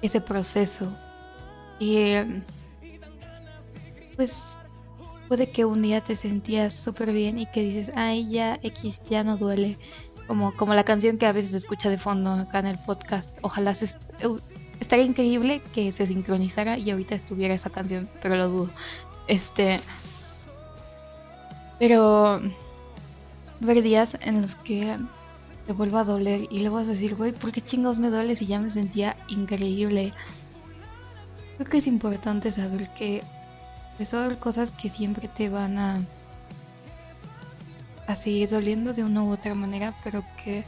ese 0.02 0.22
proceso. 0.22 0.96
Y 1.78 2.14
pues 4.16 4.60
puede 5.28 5.50
que 5.50 5.66
un 5.66 5.82
día 5.82 6.02
te 6.02 6.16
sentías 6.16 6.74
súper 6.74 7.12
bien 7.12 7.40
y 7.40 7.46
que 7.48 7.62
dices, 7.62 7.92
ay, 7.96 8.30
ya 8.30 8.60
X 8.64 9.02
ya 9.10 9.24
no 9.24 9.38
duele. 9.38 9.78
Como, 10.28 10.56
como 10.56 10.74
la 10.74 10.84
canción 10.84 11.18
que 11.18 11.28
a 11.28 11.32
veces 11.32 11.52
se 11.52 11.58
escucha 11.58 11.90
de 11.90 11.98
fondo 11.98 12.32
acá 12.34 12.60
en 12.60 12.66
el 12.66 12.80
podcast. 12.80 13.38
Ojalá 13.42 13.76
se, 13.76 13.88
estaría 14.80 15.06
increíble 15.06 15.62
que 15.74 15.92
se 15.92 16.08
sincronizara 16.08 16.78
y 16.78 16.90
ahorita 16.90 17.16
estuviera 17.16 17.54
esa 17.54 17.70
canción, 17.70 18.10
pero 18.22 18.36
lo 18.36 18.50
dudo. 18.50 18.72
Este. 19.28 19.82
Pero. 21.80 22.42
Ver 23.62 23.82
días 23.82 24.18
en 24.22 24.42
los 24.42 24.56
que 24.56 24.98
te 25.66 25.74
vuelva 25.74 26.02
a 26.02 26.04
doler 26.04 26.46
y 26.52 26.60
luego 26.60 26.76
vas 26.76 26.88
a 26.88 26.92
decir, 26.92 27.16
güey, 27.16 27.32
¿por 27.32 27.54
qué 27.54 27.62
chingados 27.62 27.98
me 27.98 28.10
duele 28.10 28.36
si 28.36 28.46
ya 28.46 28.60
me 28.60 28.70
sentía 28.70 29.16
increíble? 29.30 30.14
Creo 31.58 31.70
que 31.70 31.78
es 31.78 31.88
importante 31.88 32.52
saber 32.52 32.90
que 32.96 33.24
pues, 33.98 34.10
son 34.10 34.36
cosas 34.36 34.72
que 34.72 34.90
siempre 34.90 35.28
te 35.28 35.50
van 35.50 35.78
a, 35.78 36.02
a 38.08 38.16
seguir 38.16 38.50
doliendo 38.50 38.94
de 38.94 39.04
una 39.04 39.24
u 39.24 39.32
otra 39.32 39.54
manera, 39.54 39.94
pero 40.04 40.24
que 40.44 40.64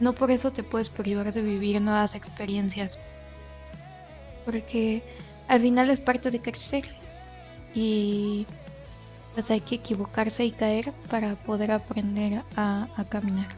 no 0.00 0.12
por 0.12 0.30
eso 0.30 0.50
te 0.50 0.62
puedes 0.62 0.88
privar 0.88 1.32
de 1.32 1.42
vivir 1.42 1.80
nuevas 1.80 2.14
experiencias 2.14 2.98
porque 4.46 5.02
al 5.48 5.60
final 5.60 5.90
es 5.90 6.00
parte 6.00 6.30
de 6.30 6.40
crecer 6.40 6.84
y 7.74 8.46
pues 9.34 9.50
hay 9.50 9.60
que 9.60 9.74
equivocarse 9.74 10.46
y 10.46 10.52
caer 10.52 10.92
para 11.10 11.34
poder 11.34 11.72
aprender 11.72 12.42
a, 12.56 12.88
caminar. 13.10 13.48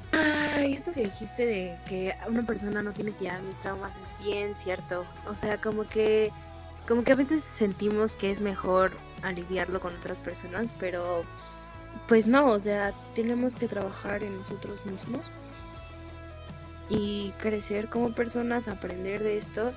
Ay, 0.57 0.73
esto 0.73 0.93
que 0.93 1.05
dijiste 1.05 1.47
de 1.47 1.77
que 1.89 2.15
una 2.27 2.45
persona 2.45 2.83
no 2.83 2.91
tiene 2.93 3.13
que 3.13 3.25
llevar 3.25 3.43
mis 3.43 3.59
traumas 3.59 3.97
es 3.97 4.11
bien 4.27 4.57
cierto. 4.57 5.05
O 5.29 5.35
sea, 5.35 5.61
como 5.61 5.85
que, 5.85 6.33
como 6.89 7.05
que 7.05 7.13
a 7.13 7.15
veces 7.15 7.45
sentimos 7.45 8.13
que 8.13 8.33
es 8.33 8.41
mejor 8.41 8.91
aliviarlo 9.23 9.81
con 9.81 9.95
otras 9.95 10.19
personas, 10.19 10.73
pero 10.79 11.25
pues 12.09 12.27
no, 12.27 12.53
o 12.53 12.61
sea, 12.61 12.93
tenemos 13.15 13.55
que 13.55 13.69
trabajar 13.69 14.23
en 14.23 14.37
nosotros 14.37 14.85
mismos 14.87 15.23
y 16.89 17.33
crecer 17.39 17.89
como 17.89 18.13
personas, 18.15 18.69
aprender 18.69 19.23
de 19.23 19.37
esto 19.37 19.73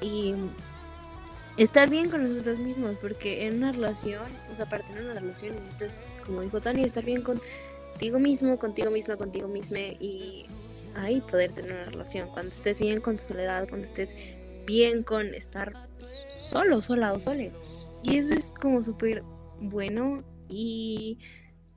y 0.00 0.34
estar 1.56 1.90
bien 1.90 2.10
con 2.10 2.28
nosotros 2.28 2.58
mismos, 2.58 2.96
porque 3.00 3.46
en 3.46 3.58
una 3.58 3.72
relación, 3.72 4.26
o 4.52 4.54
sea, 4.54 4.66
para 4.66 4.84
tener 4.84 5.04
una 5.04 5.14
relación 5.14 5.54
necesitas, 5.54 6.04
como 6.24 6.42
dijo 6.42 6.60
Tani, 6.60 6.84
estar 6.84 7.04
bien 7.04 7.22
contigo 7.22 8.18
mismo, 8.18 8.58
contigo 8.58 8.90
misma, 8.90 9.16
contigo 9.16 9.48
misma 9.48 9.78
y 9.78 10.46
ahí 10.94 11.20
poder 11.20 11.52
tener 11.52 11.72
una 11.72 11.84
relación. 11.84 12.28
Cuando 12.28 12.52
estés 12.52 12.80
bien 12.80 13.00
con 13.00 13.16
tu 13.16 13.24
soledad, 13.24 13.68
cuando 13.68 13.86
estés 13.86 14.14
bien 14.66 15.02
con 15.02 15.34
estar 15.34 15.72
solo, 16.38 16.82
sola 16.82 17.12
o 17.12 17.20
sole. 17.20 17.52
Y 18.02 18.16
eso 18.16 18.32
es 18.34 18.54
como 18.54 18.80
súper 18.82 19.22
bueno 19.60 20.24
y 20.48 21.18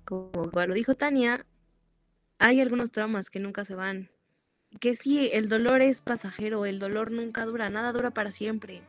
como 0.05 0.51
lo 0.53 0.73
dijo 0.73 0.95
Tania, 0.95 1.45
hay 2.37 2.61
algunos 2.61 2.91
traumas 2.91 3.29
que 3.29 3.39
nunca 3.39 3.65
se 3.65 3.75
van 3.75 4.09
que 4.79 4.95
sí, 4.95 5.29
el 5.33 5.49
dolor 5.49 5.81
es 5.81 6.01
pasajero, 6.01 6.65
el 6.65 6.79
dolor 6.79 7.11
nunca 7.11 7.45
dura, 7.45 7.69
nada 7.69 7.91
dura 7.91 8.11
para 8.11 8.31
siempre. 8.31 8.81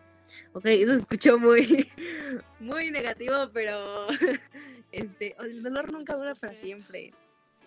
Ok, 0.53 0.67
eso 0.67 0.93
se 0.93 1.01
escuchó 1.01 1.39
muy, 1.39 1.89
muy 2.61 2.91
negativo, 2.91 3.51
pero 3.53 4.07
este, 4.93 5.35
el 5.41 5.63
dolor 5.63 5.93
nunca 5.93 6.15
dura 6.15 6.35
para 6.35 6.55
siempre. 6.55 7.13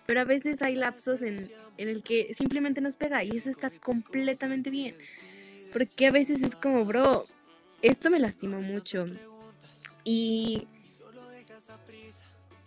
Pero 0.06 0.20
a 0.20 0.24
veces 0.24 0.62
hay 0.62 0.76
lapsos 0.76 1.20
en, 1.22 1.50
en 1.76 1.88
el 1.88 2.02
que 2.02 2.32
simplemente 2.32 2.80
nos 2.80 2.96
pega 2.96 3.24
y 3.24 3.36
eso 3.36 3.50
está 3.50 3.70
completamente 3.70 4.70
bien. 4.70 4.94
Porque 5.72 6.06
a 6.06 6.12
veces 6.12 6.42
es 6.42 6.56
como, 6.56 6.84
bro, 6.84 7.26
esto 7.82 8.08
me 8.08 8.20
lastimó 8.20 8.60
mucho. 8.60 9.06
Y 10.08 10.68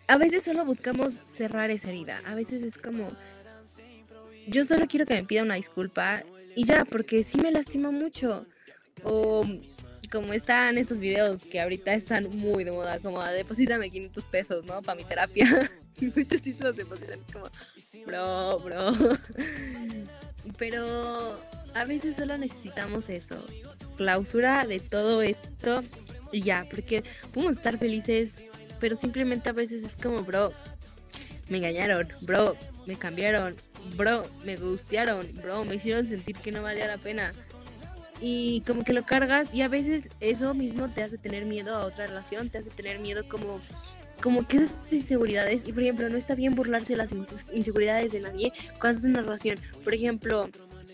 a 0.08 0.18
veces 0.18 0.44
solo 0.44 0.66
buscamos 0.66 1.14
cerrar 1.14 1.72
esa 1.72 1.88
herida. 1.88 2.22
A 2.26 2.36
veces 2.36 2.62
es 2.62 2.78
como, 2.78 3.10
yo 4.46 4.66
solo 4.66 4.88
quiero 4.88 5.06
que 5.06 5.14
me 5.14 5.24
pida 5.24 5.44
una 5.44 5.56
disculpa 5.56 6.22
y 6.54 6.66
ya, 6.66 6.84
porque 6.84 7.24
sí 7.24 7.40
me 7.40 7.52
lastima 7.52 7.92
mucho. 7.92 8.46
O 9.04 9.46
como 10.12 10.34
están 10.34 10.78
estos 10.78 11.00
videos 11.00 11.46
que 11.46 11.62
ahorita 11.62 11.94
están 11.94 12.28
muy 12.30 12.66
de 12.66 12.74
moda, 12.74 13.00
como 13.00 13.24
deposítame 13.24 13.90
500 13.90 14.28
pesos, 14.28 14.66
¿no? 14.66 14.82
Para 14.82 14.98
mi 14.98 15.06
terapia. 15.06 15.72
y 16.02 16.08
muchos 16.08 16.76
depositan, 16.76 17.22
es 17.22 17.34
como, 17.34 17.50
bro, 18.06 18.60
bro. 18.60 19.18
Pero 20.58 21.40
a 21.74 21.86
veces 21.86 22.18
solo 22.18 22.38
necesitamos 22.38 23.08
eso. 23.08 23.42
Clausura 23.96 24.68
de 24.68 24.82
todo 24.82 25.22
esto 25.22 25.86
y 26.32 26.42
ya, 26.42 26.66
porque 26.70 27.04
podemos 27.34 27.58
estar 27.58 27.78
felices, 27.78 28.42
pero 28.80 28.96
simplemente 28.96 29.50
a 29.50 29.54
veces 29.54 29.84
es 29.84 29.94
como, 30.02 30.24
bro, 30.24 30.52
me 31.50 31.58
engañaron, 31.58 32.08
bro, 32.22 32.56
me 32.86 32.96
cambiaron, 32.98 33.56
bro, 33.96 34.24
me 34.46 34.56
gustearon, 34.56 35.28
bro, 35.42 35.66
me 35.66 35.76
hicieron 35.76 36.06
sentir 36.08 36.36
que 36.38 36.52
no 36.52 36.62
valía 36.62 36.88
la 36.88 36.98
pena. 36.98 37.34
Y 38.22 38.62
como 38.68 38.84
que 38.84 38.92
lo 38.94 39.04
cargas 39.04 39.54
y 39.54 39.62
a 39.62 39.70
veces 39.70 40.10
eso 40.20 40.54
mismo 40.54 40.90
te 40.90 41.04
hace 41.04 41.18
tener 41.18 41.46
miedo 41.46 41.74
a 41.76 41.86
otra 41.86 42.06
relación, 42.06 42.50
te 42.50 42.58
hace 42.58 42.70
tener 42.70 43.00
miedo 43.00 43.24
como 43.30 43.62
como 44.22 44.46
que 44.46 44.58
esas 44.58 44.72
inseguridades, 44.92 45.68
y 45.68 45.74
por 45.74 45.84
ejemplo, 45.84 46.10
no 46.10 46.18
está 46.18 46.36
bien 46.36 46.56
burlarse 46.56 46.94
de 46.94 46.98
las 46.98 47.14
inseguridades 47.54 48.12
de 48.12 48.20
nadie 48.20 48.52
cuando 48.80 49.06
en 49.06 49.12
una 49.12 49.22
relación. 49.22 49.58
Por 49.84 49.94
ejemplo, 49.94 50.50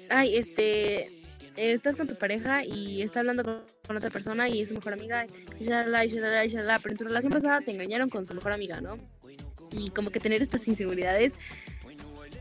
ay, 0.10 0.38
este, 0.38 1.10
estás 1.56 1.96
con 1.96 2.08
tu 2.08 2.16
pareja 2.16 2.66
y 2.66 3.02
está 3.02 3.22
hablando 3.22 3.44
con, 3.44 3.98
otra 3.98 4.10
persona 4.10 4.50
y 4.50 4.62
es 4.62 4.70
su 4.70 4.76
mejor 4.76 4.94
amiga, 4.94 5.26
y 5.60 5.64
shalala, 5.64 6.06
y 6.06 6.10
y 6.10 6.12
pero 6.14 6.92
en 6.92 6.98
tu 6.98 7.04
relación 7.04 7.32
pasada 7.32 7.62
te 7.62 7.72
engañaron 7.72 8.10
con 8.10 8.26
su 8.26 8.34
mejor 8.34 8.52
amiga, 8.52 8.82
¿no? 8.82 8.98
Y 9.72 9.90
como 9.92 10.10
que 10.10 10.20
tener 10.20 10.42
estas 10.42 10.68
inseguridades 10.68 11.34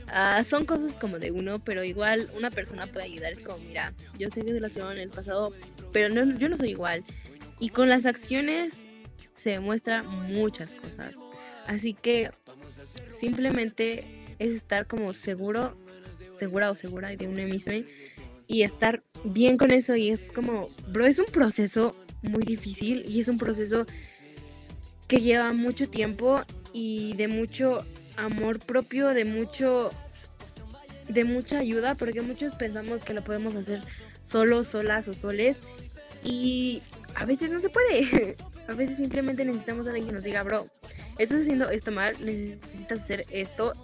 uh, 0.09 0.43
son 0.45 0.65
cosas 0.65 0.97
como 0.97 1.19
de 1.19 1.31
uno, 1.31 1.59
pero 1.59 1.85
igual 1.85 2.29
una 2.37 2.51
persona 2.51 2.87
puede 2.87 3.07
ayudar. 3.07 3.33
Es 3.33 3.43
como, 3.43 3.59
mira, 3.59 3.93
yo 4.19 4.31
sé 4.31 4.43
que 4.43 4.53
relación 4.53 4.93
en 4.93 4.99
el 4.99 5.11
pasado, 5.11 5.53
pero 5.93 6.09
no, 6.09 6.39
yo 6.39 6.49
no 6.49 6.57
soy 6.57 6.71
igual. 6.71 7.05
Y 7.61 7.71
con 7.71 7.89
las 7.89 8.07
acciones 8.07 8.85
se 9.37 9.51
demuestran 9.51 10.07
muchas 10.33 10.75
cosas. 10.75 11.15
Así 11.67 11.95
que 11.95 12.31
simplemente 13.11 14.05
es 14.39 14.53
estar 14.53 14.87
como 14.87 15.13
seguro, 15.13 15.77
segura 16.35 16.71
o 16.71 16.75
segura 16.75 17.11
de 17.11 17.27
uno 17.27 17.43
mismo 17.45 17.73
y 18.47 18.63
estar 18.63 19.03
bien 19.25 19.57
con 19.57 19.71
eso. 19.71 19.97
Y 19.97 20.11
es 20.11 20.21
como, 20.33 20.69
bro, 20.89 21.07
es 21.07 21.19
un 21.19 21.27
proceso 21.27 21.95
muy 22.23 22.43
difícil 22.43 23.05
y 23.09 23.21
es 23.21 23.29
un 23.29 23.39
proceso 23.39 23.87
que 25.09 25.21
lleva 25.21 25.53
mucho 25.53 25.89
tiempo 25.89 26.41
y 26.73 27.15
de 27.15 27.29
mucho 27.29 27.85
amor 28.17 28.59
propio, 28.59 29.09
de 29.09 29.25
mucho 29.25 29.91
de 31.09 31.25
mucha 31.25 31.59
ayuda, 31.59 31.97
porque 31.97 32.23
muchos 32.23 32.55
pensamos 32.55 33.03
que 33.03 33.13
lo 33.13 33.23
podemos 33.23 33.55
hacer 33.55 33.81
solos, 34.25 34.69
solas 34.69 35.07
o 35.07 35.13
soles 35.13 35.59
y 36.25 36.83
a 37.15 37.25
veces 37.25 37.51
no 37.51 37.61
se 37.61 37.69
puede. 37.69 38.37
A 38.67 38.73
veces 38.73 38.97
simplemente 38.97 39.45
necesitamos 39.45 39.87
a 39.87 39.91
alguien 39.91 40.07
que 40.07 40.13
nos 40.15 40.23
diga, 40.23 40.43
bro, 40.43 40.69
estás 41.19 41.43
haciendo 41.43 41.69
esto 41.69 41.93
mal, 41.93 42.17
necesitas 42.25 43.03
hacer 43.03 43.27
esto 43.31 43.75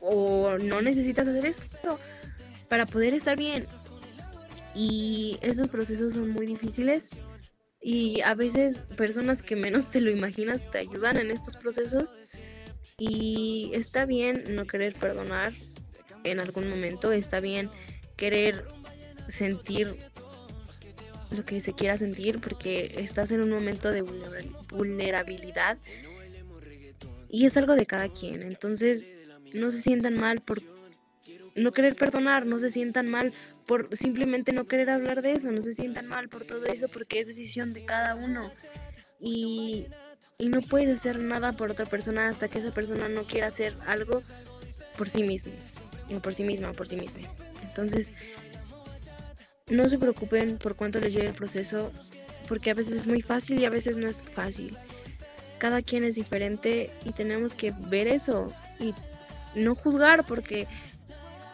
o 0.00 0.56
no 0.56 0.80
necesitas 0.80 1.28
hacer 1.28 1.44
esto 1.44 1.98
para 2.70 2.86
poder 2.86 3.12
estar 3.12 3.36
bien. 3.36 3.66
Y 4.74 5.36
esos 5.42 5.68
procesos 5.68 6.14
son 6.14 6.30
muy 6.30 6.46
difíciles 6.46 7.10
y 7.82 8.20
a 8.20 8.34
veces 8.34 8.80
personas 8.96 9.42
que 9.42 9.56
menos 9.56 9.90
te 9.90 10.00
lo 10.00 10.10
imaginas 10.10 10.70
te 10.70 10.78
ayudan 10.78 11.16
en 11.16 11.30
estos 11.30 11.56
procesos 11.56 12.16
y 12.96 13.72
está 13.74 14.06
bien 14.06 14.44
no 14.50 14.66
querer 14.66 14.94
perdonar 14.94 15.52
en 16.22 16.38
algún 16.38 16.70
momento, 16.70 17.10
está 17.10 17.40
bien 17.40 17.68
querer 18.16 18.64
sentir 19.26 19.96
lo 21.30 21.44
que 21.44 21.60
se 21.60 21.72
quiera 21.72 21.98
sentir 21.98 22.40
porque 22.40 22.94
estás 22.98 23.32
en 23.32 23.40
un 23.40 23.50
momento 23.50 23.90
de 23.90 24.02
vulnerabilidad 24.70 25.78
y 27.28 27.46
es 27.46 27.56
algo 27.56 27.74
de 27.74 27.86
cada 27.86 28.08
quien. 28.08 28.42
Entonces, 28.42 29.02
no 29.54 29.70
se 29.70 29.80
sientan 29.80 30.16
mal 30.16 30.40
por 30.40 30.60
no 31.60 31.72
querer 31.72 31.94
perdonar, 31.94 32.46
no 32.46 32.58
se 32.58 32.70
sientan 32.70 33.08
mal 33.08 33.32
por 33.66 33.96
simplemente 33.96 34.52
no 34.52 34.66
querer 34.66 34.90
hablar 34.90 35.22
de 35.22 35.32
eso, 35.32 35.50
no 35.50 35.62
se 35.62 35.72
sientan 35.72 36.06
mal 36.06 36.28
por 36.28 36.44
todo 36.44 36.64
eso 36.66 36.88
porque 36.88 37.20
es 37.20 37.26
decisión 37.26 37.72
de 37.72 37.84
cada 37.84 38.14
uno. 38.14 38.50
Y, 39.20 39.86
y 40.38 40.48
no 40.48 40.62
puedes 40.62 40.94
hacer 40.94 41.18
nada 41.18 41.52
por 41.52 41.70
otra 41.70 41.86
persona 41.86 42.28
hasta 42.28 42.48
que 42.48 42.58
esa 42.58 42.72
persona 42.72 43.08
no 43.08 43.24
quiera 43.24 43.48
hacer 43.48 43.74
algo 43.86 44.22
por 44.96 45.08
sí 45.08 45.22
mismo, 45.22 45.52
o 46.14 46.20
por 46.20 46.34
sí 46.34 46.42
misma, 46.42 46.70
o 46.70 46.74
por 46.74 46.88
sí 46.88 46.96
misma. 46.96 47.20
Entonces, 47.62 48.12
no 49.68 49.88
se 49.88 49.98
preocupen 49.98 50.58
por 50.58 50.74
cuánto 50.74 50.98
les 50.98 51.14
lleve 51.14 51.28
el 51.28 51.34
proceso, 51.34 51.92
porque 52.48 52.70
a 52.70 52.74
veces 52.74 52.94
es 52.94 53.06
muy 53.06 53.22
fácil 53.22 53.60
y 53.60 53.64
a 53.64 53.70
veces 53.70 53.96
no 53.96 54.08
es 54.08 54.20
fácil. 54.20 54.76
Cada 55.58 55.82
quien 55.82 56.04
es 56.04 56.16
diferente 56.16 56.90
y 57.04 57.12
tenemos 57.12 57.54
que 57.54 57.72
ver 57.88 58.08
eso 58.08 58.52
y 58.78 58.94
no 59.54 59.74
juzgar 59.74 60.24
porque 60.24 60.66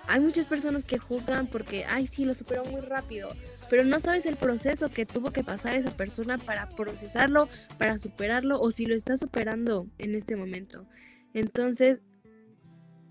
hay 0.08 0.20
muchas 0.20 0.46
personas 0.46 0.84
que 0.84 0.98
juzgan 0.98 1.46
porque, 1.46 1.84
ay, 1.84 2.06
sí, 2.06 2.24
lo 2.24 2.34
superó 2.34 2.64
muy 2.64 2.80
rápido, 2.80 3.30
pero 3.68 3.84
no 3.84 4.00
sabes 4.00 4.26
el 4.26 4.36
proceso 4.36 4.90
que 4.90 5.06
tuvo 5.06 5.32
que 5.32 5.44
pasar 5.44 5.74
esa 5.74 5.90
persona 5.90 6.38
para 6.38 6.66
procesarlo, 6.66 7.48
para 7.78 7.98
superarlo 7.98 8.60
o 8.60 8.70
si 8.70 8.86
lo 8.86 8.94
está 8.94 9.16
superando 9.16 9.88
en 9.98 10.14
este 10.14 10.36
momento. 10.36 10.86
Entonces, 11.34 12.00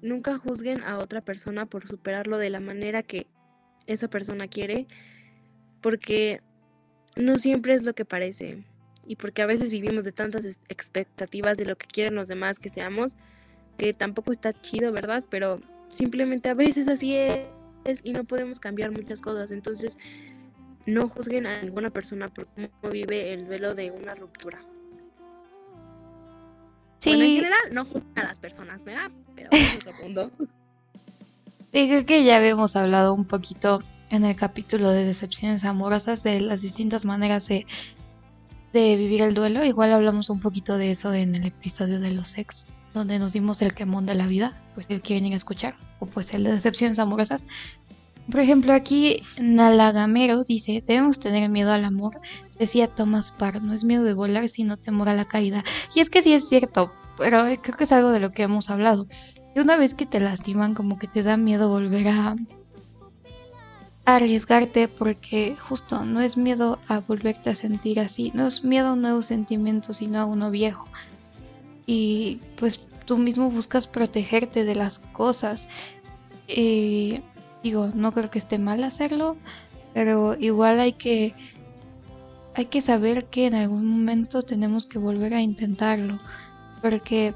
nunca 0.01 0.37
juzguen 0.37 0.83
a 0.83 0.97
otra 0.97 1.21
persona 1.21 1.65
por 1.65 1.87
superarlo 1.87 2.37
de 2.37 2.49
la 2.49 2.59
manera 2.59 3.03
que 3.03 3.27
esa 3.87 4.07
persona 4.07 4.47
quiere, 4.47 4.87
porque 5.81 6.41
no 7.15 7.35
siempre 7.37 7.73
es 7.73 7.83
lo 7.83 7.93
que 7.93 8.05
parece 8.05 8.63
y 9.05 9.15
porque 9.17 9.41
a 9.41 9.45
veces 9.45 9.69
vivimos 9.69 10.03
de 10.03 10.11
tantas 10.11 10.59
expectativas 10.67 11.57
de 11.57 11.65
lo 11.65 11.77
que 11.77 11.87
quieren 11.87 12.15
los 12.15 12.27
demás 12.27 12.59
que 12.59 12.69
seamos, 12.69 13.15
que 13.77 13.93
tampoco 13.93 14.31
está 14.31 14.53
chido, 14.53 14.91
¿verdad? 14.91 15.23
Pero 15.29 15.61
simplemente 15.95 16.49
a 16.49 16.53
veces 16.53 16.87
así 16.87 17.15
es 17.15 18.01
y 18.03 18.13
no 18.13 18.23
podemos 18.23 18.59
cambiar 18.59 18.91
muchas 18.91 19.21
cosas, 19.21 19.51
entonces 19.51 19.97
no 20.85 21.07
juzguen 21.09 21.47
a 21.47 21.61
ninguna 21.61 21.89
persona 21.89 22.29
por 22.29 22.47
cómo 22.47 22.69
vive 22.91 23.33
el 23.33 23.45
velo 23.45 23.73
de 23.73 23.91
una 23.91 24.15
ruptura. 24.15 24.59
Sí. 26.97 27.11
en 27.11 27.19
general 27.19 27.59
no 27.71 27.85
juzguen 27.85 28.19
a 28.19 28.23
las 28.23 28.39
personas, 28.39 28.83
¿verdad? 28.83 29.11
Pero 29.35 29.49
es 29.51 29.75
otro 29.75 29.91
punto. 30.01 30.31
Sí, 31.73 31.89
creo 31.89 32.05
que 32.05 32.23
ya 32.23 32.37
habíamos 32.37 32.77
hablado 32.77 33.13
un 33.13 33.25
poquito 33.25 33.81
en 34.09 34.23
el 34.23 34.37
capítulo 34.37 34.91
de 34.91 35.03
decepciones 35.03 35.65
amorosas 35.65 36.23
de 36.23 36.39
las 36.39 36.61
distintas 36.61 37.03
maneras 37.03 37.49
de, 37.49 37.67
de 38.71 38.95
vivir 38.95 39.21
el 39.21 39.33
duelo. 39.33 39.61
Igual 39.65 39.91
hablamos 39.91 40.29
un 40.29 40.39
poquito 40.39 40.77
de 40.77 40.91
eso 40.91 41.13
en 41.13 41.35
el 41.35 41.45
episodio 41.45 41.99
de 41.99 42.11
los 42.11 42.37
ex, 42.37 42.71
donde 42.99 43.19
nos 43.19 43.33
dimos 43.33 43.61
el 43.61 43.73
quemón 43.73 44.05
de 44.05 44.15
la 44.15 44.27
vida, 44.27 44.57
pues 44.73 44.87
el 44.89 45.01
que 45.01 45.13
vienen 45.13 45.33
a 45.33 45.37
escuchar, 45.37 45.75
o 45.99 46.05
pues 46.05 46.33
el 46.33 46.43
de 46.43 46.53
decepciones 46.53 46.97
amorosas. 46.99 47.45
Por 48.31 48.39
ejemplo, 48.39 48.73
aquí 48.73 49.21
Nalagamero 49.39 50.43
dice, 50.43 50.83
debemos 50.85 51.19
tener 51.19 51.47
miedo 51.49 51.71
al 51.71 51.85
amor, 51.85 52.17
decía 52.57 52.87
Thomas 52.87 53.29
Parr, 53.29 53.61
no 53.61 53.73
es 53.73 53.83
miedo 53.83 54.03
de 54.03 54.13
volar, 54.13 54.49
sino 54.49 54.77
temor 54.77 55.09
a 55.09 55.13
la 55.13 55.25
caída. 55.25 55.63
Y 55.93 55.99
es 55.99 56.09
que 56.09 56.23
sí 56.23 56.33
es 56.33 56.49
cierto, 56.49 56.91
pero 57.17 57.43
creo 57.61 57.77
que 57.77 57.83
es 57.83 57.91
algo 57.91 58.09
de 58.09 58.19
lo 58.19 58.31
que 58.31 58.43
hemos 58.43 58.69
hablado. 58.71 59.07
Y 59.55 59.59
una 59.59 59.77
vez 59.77 59.93
que 59.93 60.05
te 60.05 60.19
lastiman, 60.19 60.73
como 60.73 60.97
que 60.97 61.07
te 61.07 61.21
da 61.21 61.37
miedo 61.37 61.69
volver 61.69 62.07
a, 62.07 62.35
arriesgarte 64.05 64.87
porque 64.87 65.55
justo 65.59 66.05
no 66.05 66.21
es 66.21 66.37
miedo 66.37 66.77
a 66.87 66.99
volverte 66.99 67.49
a 67.49 67.55
sentir 67.55 67.99
así, 67.99 68.31
no 68.35 68.45
es 68.47 68.63
miedo 68.63 68.89
a 68.89 68.93
un 68.93 69.01
nuevo 69.01 69.21
sentimiento, 69.23 69.93
sino 69.93 70.19
a 70.19 70.25
uno 70.25 70.51
viejo. 70.51 70.85
Y 71.85 72.41
pues 72.57 72.81
tú 73.05 73.17
mismo 73.17 73.49
buscas 73.51 73.87
protegerte 73.87 74.65
de 74.65 74.75
las 74.75 74.99
cosas. 74.99 75.67
Eh, 76.47 77.21
digo, 77.63 77.91
no 77.93 78.11
creo 78.11 78.29
que 78.29 78.39
esté 78.39 78.57
mal 78.57 78.83
hacerlo, 78.83 79.37
pero 79.93 80.35
igual 80.39 80.79
hay 80.79 80.93
que 80.93 81.33
hay 82.55 82.65
que 82.65 82.81
saber 82.81 83.25
que 83.25 83.47
en 83.47 83.55
algún 83.55 83.85
momento 83.85 84.41
tenemos 84.43 84.85
que 84.85 84.97
volver 84.97 85.33
a 85.33 85.41
intentarlo, 85.41 86.19
porque 86.81 87.33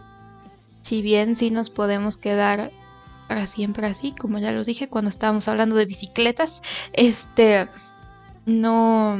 si 0.82 1.02
bien 1.02 1.36
sí 1.36 1.52
nos 1.52 1.70
podemos 1.70 2.16
quedar 2.16 2.72
para 3.28 3.45
siempre 3.45 3.86
así, 3.86 4.14
como 4.14 4.39
ya 4.39 4.54
lo 4.54 4.64
dije 4.64 4.88
cuando 4.88 5.10
estábamos 5.10 5.47
hablando 5.50 5.76
de 5.76 5.86
bicicletas, 5.86 6.62
este 6.93 7.68
no 8.45 9.18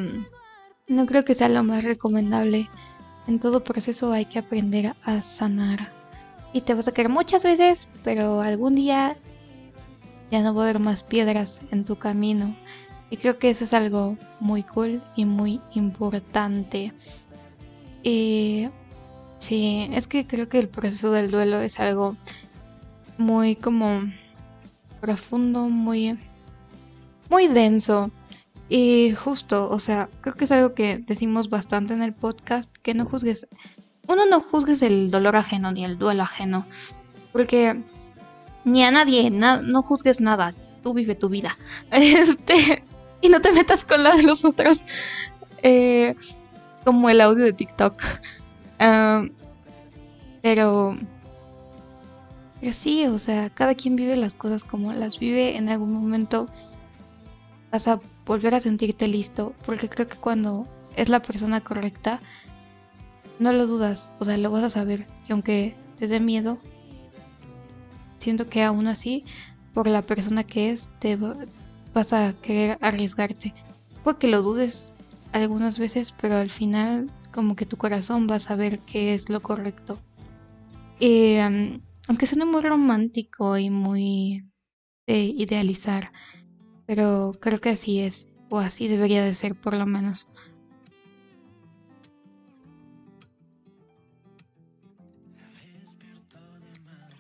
no 0.88 1.06
creo 1.06 1.24
que 1.24 1.36
sea 1.36 1.50
lo 1.50 1.64
más 1.64 1.84
recomendable. 1.84 2.70
En 3.30 3.40
todo 3.40 3.64
proceso 3.64 4.12
hay 4.12 4.26
que 4.26 4.40
aprender 4.40 4.96
a 5.04 5.22
sanar. 5.22 5.94
Y 6.52 6.62
te 6.62 6.74
vas 6.74 6.88
a 6.88 6.92
caer 6.92 7.10
muchas 7.10 7.44
veces, 7.44 7.88
pero 8.04 8.42
algún 8.42 8.74
día 8.74 9.18
ya 10.32 10.42
no 10.42 10.54
va 10.56 10.64
a 10.64 10.64
haber 10.66 10.80
más 10.80 11.04
piedras 11.04 11.62
en 11.72 11.86
tu 11.86 11.96
camino. 11.96 12.56
Y 13.12 13.18
creo 13.18 13.38
que 13.38 13.52
eso 13.52 13.64
es 13.64 13.74
algo 13.74 14.18
muy 14.40 14.64
cool 14.64 15.02
y 15.16 15.26
muy 15.26 15.62
importante. 15.76 16.92
Y 18.04 18.70
Sí, 19.40 19.88
es 19.94 20.08
que 20.08 20.28
creo 20.28 20.50
que 20.50 20.60
el 20.60 20.68
proceso 20.68 21.12
del 21.12 21.32
duelo 21.32 21.62
es 21.62 21.80
algo 21.80 22.18
muy 23.18 23.56
como 23.56 24.02
profundo, 25.00 25.70
muy 25.70 26.20
muy 27.30 27.48
denso 27.48 28.12
y 28.70 29.14
justo, 29.14 29.70
o 29.70 29.80
sea, 29.80 30.10
creo 30.22 30.36
que 30.36 30.46
es 30.46 30.52
algo 30.52 30.74
que 30.74 31.00
decimos 31.00 31.50
bastante 31.50 31.94
en 31.94 32.02
el 32.02 32.14
podcast, 32.14 32.72
que 32.82 32.94
no 32.94 33.06
juzgues, 33.06 33.48
uno 34.08 34.26
no 34.26 34.42
juzgues 34.42 34.82
el 34.82 35.12
dolor 35.12 35.36
ajeno 35.36 35.72
ni 35.72 35.84
el 35.84 35.98
duelo 35.98 36.24
ajeno, 36.24 36.66
porque 37.32 37.82
ni 38.66 38.84
a 38.84 38.92
nadie, 38.92 39.30
no 39.32 39.82
juzgues 39.82 40.22
nada, 40.22 40.54
tú 40.84 40.94
vive 40.94 41.16
tu 41.16 41.30
vida, 41.30 41.58
este, 41.92 42.84
y 43.22 43.30
no 43.30 43.42
te 43.42 43.52
metas 43.52 43.84
con 43.84 44.04
la 44.04 44.16
de 44.16 44.24
los 44.24 44.46
otros, 44.46 44.86
eh, 45.64 46.16
como 46.86 47.10
el 47.10 47.22
audio 47.22 47.44
de 47.44 47.54
TikTok 47.54 48.02
pero, 50.42 50.96
pero 52.62 52.74
sí, 52.74 53.06
o 53.08 53.20
sea, 53.20 53.50
cada 53.50 53.76
quien 53.76 53.96
vive 53.96 54.16
las 54.16 54.34
cosas 54.34 54.64
como 54.64 54.94
las 54.94 55.20
vive. 55.20 55.58
En 55.58 55.70
algún 55.70 55.92
momento 55.92 56.48
vas 57.72 57.88
a 57.88 58.00
volver 58.30 58.54
a 58.54 58.60
sentirte 58.60 59.08
listo, 59.08 59.56
porque 59.66 59.90
creo 59.90 60.08
que 60.08 60.18
cuando 60.18 60.68
es 60.96 61.10
la 61.10 61.20
persona 61.20 61.62
correcta, 61.62 62.22
no 63.40 63.52
lo 63.54 63.66
dudas, 63.66 64.14
o 64.20 64.26
sea, 64.26 64.38
lo 64.38 64.52
vas 64.52 64.64
a 64.64 64.70
saber. 64.70 65.08
Y 65.28 65.32
aunque 65.32 65.76
te 65.98 66.08
dé 66.08 66.20
miedo, 66.20 66.60
siento 68.20 68.48
que 68.48 68.62
aún 68.62 68.86
así, 68.86 69.26
por 69.74 69.88
la 69.88 70.04
persona 70.04 70.44
que 70.44 70.70
es, 70.70 70.92
te 71.00 71.18
vas 71.96 72.14
a 72.14 72.34
querer 72.40 72.78
arriesgarte. 72.82 73.56
Puede 74.04 74.20
que 74.20 74.28
lo 74.28 74.44
dudes 74.44 74.94
algunas 75.32 75.80
veces, 75.80 76.12
pero 76.12 76.36
al 76.36 76.52
final 76.52 77.12
como 77.34 77.56
que 77.56 77.66
tu 77.66 77.78
corazón 77.78 78.28
va 78.30 78.36
a 78.36 78.40
saber 78.40 78.78
qué 78.78 79.16
es 79.16 79.30
lo 79.30 79.42
correcto. 79.42 80.00
Eh, 81.00 81.82
aunque 82.08 82.28
suene 82.28 82.46
muy 82.46 82.62
romántico 82.62 83.58
y 83.58 83.72
muy 83.72 84.46
de 85.08 85.18
idealizar, 85.18 86.12
pero 86.90 87.38
creo 87.40 87.62
que 87.62 87.70
así 87.70 88.00
es, 88.00 88.28
o 88.50 88.58
así 88.58 88.88
debería 88.88 89.24
de 89.24 89.36
ser 89.36 89.54
por 89.54 89.78
lo 89.78 89.86
menos. 89.86 90.34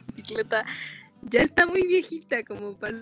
Bicicleta 0.07 0.65
ya 1.22 1.43
está 1.43 1.67
muy 1.67 1.86
viejita 1.86 2.43
como 2.43 2.74
para 2.74 2.97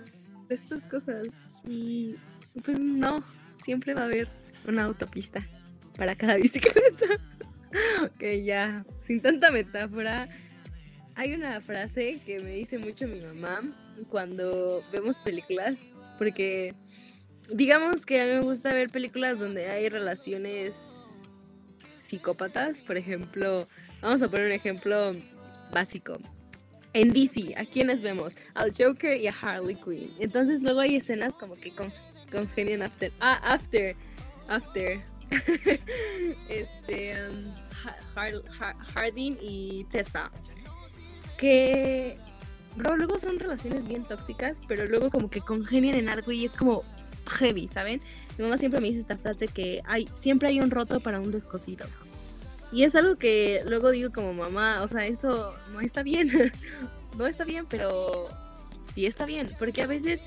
estas 0.50 0.86
cosas 0.86 1.28
y 1.66 2.16
pues 2.62 2.78
no, 2.78 3.24
siempre 3.64 3.94
va 3.94 4.02
a 4.02 4.04
haber 4.04 4.28
una 4.66 4.84
autopista 4.84 5.40
para 5.96 6.14
cada 6.16 6.34
bicicleta. 6.36 7.06
ok, 8.04 8.44
ya, 8.44 8.84
sin 9.00 9.22
tanta 9.22 9.50
metáfora. 9.50 10.28
Hay 11.14 11.32
una 11.32 11.62
frase 11.62 12.20
que 12.26 12.40
me 12.40 12.50
dice 12.50 12.76
mucho 12.76 13.08
mi 13.08 13.20
mamá 13.22 13.62
cuando 14.10 14.84
vemos 14.92 15.18
películas, 15.20 15.74
porque 16.18 16.74
digamos 17.50 18.04
que 18.04 18.20
a 18.20 18.26
mí 18.26 18.32
me 18.32 18.40
gusta 18.40 18.72
ver 18.74 18.90
películas 18.90 19.38
donde 19.38 19.70
hay 19.70 19.88
relaciones 19.88 21.30
psicópatas, 21.96 22.82
por 22.82 22.96
ejemplo, 22.96 23.68
vamos 24.00 24.22
a 24.22 24.28
poner 24.28 24.46
un 24.46 24.52
ejemplo 24.52 25.14
básico. 25.72 26.18
En 26.94 27.12
DC, 27.12 27.54
¿a 27.56 27.64
quiénes 27.64 28.00
vemos? 28.00 28.34
Al 28.54 28.72
Joker 28.76 29.20
y 29.20 29.26
a 29.26 29.34
Harley 29.40 29.76
Quinn. 29.76 30.10
Entonces 30.18 30.62
luego 30.62 30.80
hay 30.80 30.96
escenas 30.96 31.34
como 31.34 31.54
que 31.54 31.70
con, 31.70 31.92
congenian 32.32 32.82
after. 32.82 33.12
Ah, 33.20 33.40
after. 33.44 33.94
After. 34.48 35.00
este. 36.48 37.14
Um, 37.28 37.54
Hardin 38.94 39.38
y 39.40 39.84
Tessa. 39.92 40.30
Que. 41.36 42.18
Bro, 42.78 42.96
luego 42.96 43.18
son 43.18 43.40
relaciones 43.40 43.88
bien 43.88 44.04
tóxicas, 44.04 44.60
pero 44.68 44.86
luego 44.86 45.10
como 45.10 45.28
que 45.28 45.40
congenian 45.40 45.96
en 45.96 46.08
algo 46.08 46.30
y 46.30 46.44
es 46.44 46.52
como 46.52 46.84
heavy, 47.26 47.66
¿saben? 47.66 48.00
Mi 48.38 48.44
mamá 48.44 48.56
siempre 48.56 48.80
me 48.80 48.86
dice 48.86 49.00
esta 49.00 49.16
frase 49.16 49.48
que 49.48 49.82
hay, 49.84 50.08
siempre 50.16 50.48
hay 50.48 50.60
un 50.60 50.70
roto 50.70 51.00
para 51.00 51.18
un 51.18 51.32
descosido. 51.32 51.86
Y 52.70 52.84
es 52.84 52.94
algo 52.94 53.16
que 53.16 53.64
luego 53.66 53.90
digo 53.90 54.12
como 54.12 54.32
mamá, 54.32 54.82
o 54.82 54.86
sea, 54.86 55.04
eso 55.06 55.54
no 55.72 55.80
está 55.80 56.04
bien. 56.04 56.30
no 57.18 57.26
está 57.26 57.42
bien, 57.42 57.66
pero 57.68 58.28
sí 58.94 59.06
está 59.06 59.26
bien. 59.26 59.50
Porque 59.58 59.82
a 59.82 59.88
veces 59.88 60.20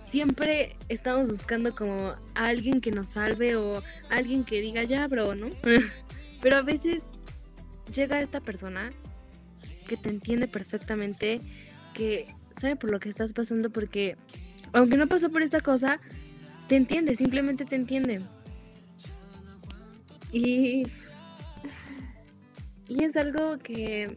siempre 0.00 0.76
estamos 0.88 1.28
buscando 1.28 1.74
como 1.74 2.14
alguien 2.36 2.80
que 2.80 2.90
nos 2.90 3.10
salve 3.10 3.54
o 3.56 3.82
alguien 4.08 4.44
que 4.44 4.62
diga 4.62 4.82
ya, 4.84 5.06
bro, 5.08 5.34
¿no? 5.34 5.48
pero 6.40 6.56
a 6.56 6.62
veces 6.62 7.04
llega 7.94 8.22
esta 8.22 8.40
persona 8.40 8.92
que 9.86 9.96
te 9.96 10.08
entiende 10.08 10.48
perfectamente, 10.48 11.40
que 11.94 12.34
sabe 12.60 12.76
por 12.76 12.90
lo 12.90 13.00
que 13.00 13.08
estás 13.08 13.32
pasando, 13.32 13.70
porque 13.70 14.16
aunque 14.72 14.96
no 14.96 15.06
pasó 15.06 15.30
por 15.30 15.42
esta 15.42 15.60
cosa, 15.60 16.00
te 16.68 16.76
entiende, 16.76 17.14
simplemente 17.14 17.64
te 17.64 17.76
entiende. 17.76 18.20
Y 20.32 20.84
y 22.88 23.04
es 23.04 23.16
algo 23.16 23.58
que 23.58 24.14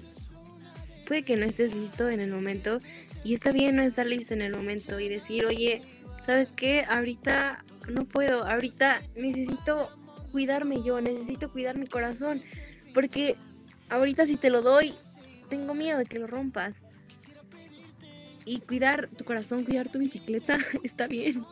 puede 1.07 1.23
que 1.23 1.35
no 1.37 1.45
estés 1.45 1.73
listo 1.73 2.09
en 2.09 2.19
el 2.19 2.31
momento 2.31 2.79
y 3.23 3.33
está 3.33 3.51
bien 3.51 3.75
no 3.75 3.81
estar 3.81 4.05
listo 4.05 4.33
en 4.33 4.41
el 4.41 4.55
momento 4.55 4.99
y 4.99 5.09
decir, 5.09 5.45
oye, 5.45 5.81
¿sabes 6.19 6.53
qué? 6.53 6.85
Ahorita 6.87 7.65
no 7.91 8.05
puedo, 8.05 8.45
ahorita 8.45 9.01
necesito 9.15 9.89
cuidarme 10.31 10.83
yo, 10.83 11.01
necesito 11.01 11.51
cuidar 11.51 11.77
mi 11.77 11.87
corazón, 11.87 12.41
porque 12.93 13.35
ahorita 13.89 14.27
si 14.27 14.37
te 14.37 14.51
lo 14.51 14.61
doy, 14.61 14.93
tengo 15.49 15.73
miedo 15.73 15.97
de 15.97 16.05
que 16.05 16.19
lo 16.19 16.27
rompas. 16.27 16.83
Y 18.45 18.61
cuidar 18.61 19.09
tu 19.09 19.25
corazón, 19.25 19.63
cuidar 19.63 19.89
tu 19.89 19.99
bicicleta, 19.99 20.57
está 20.83 21.07
bien. 21.07 21.43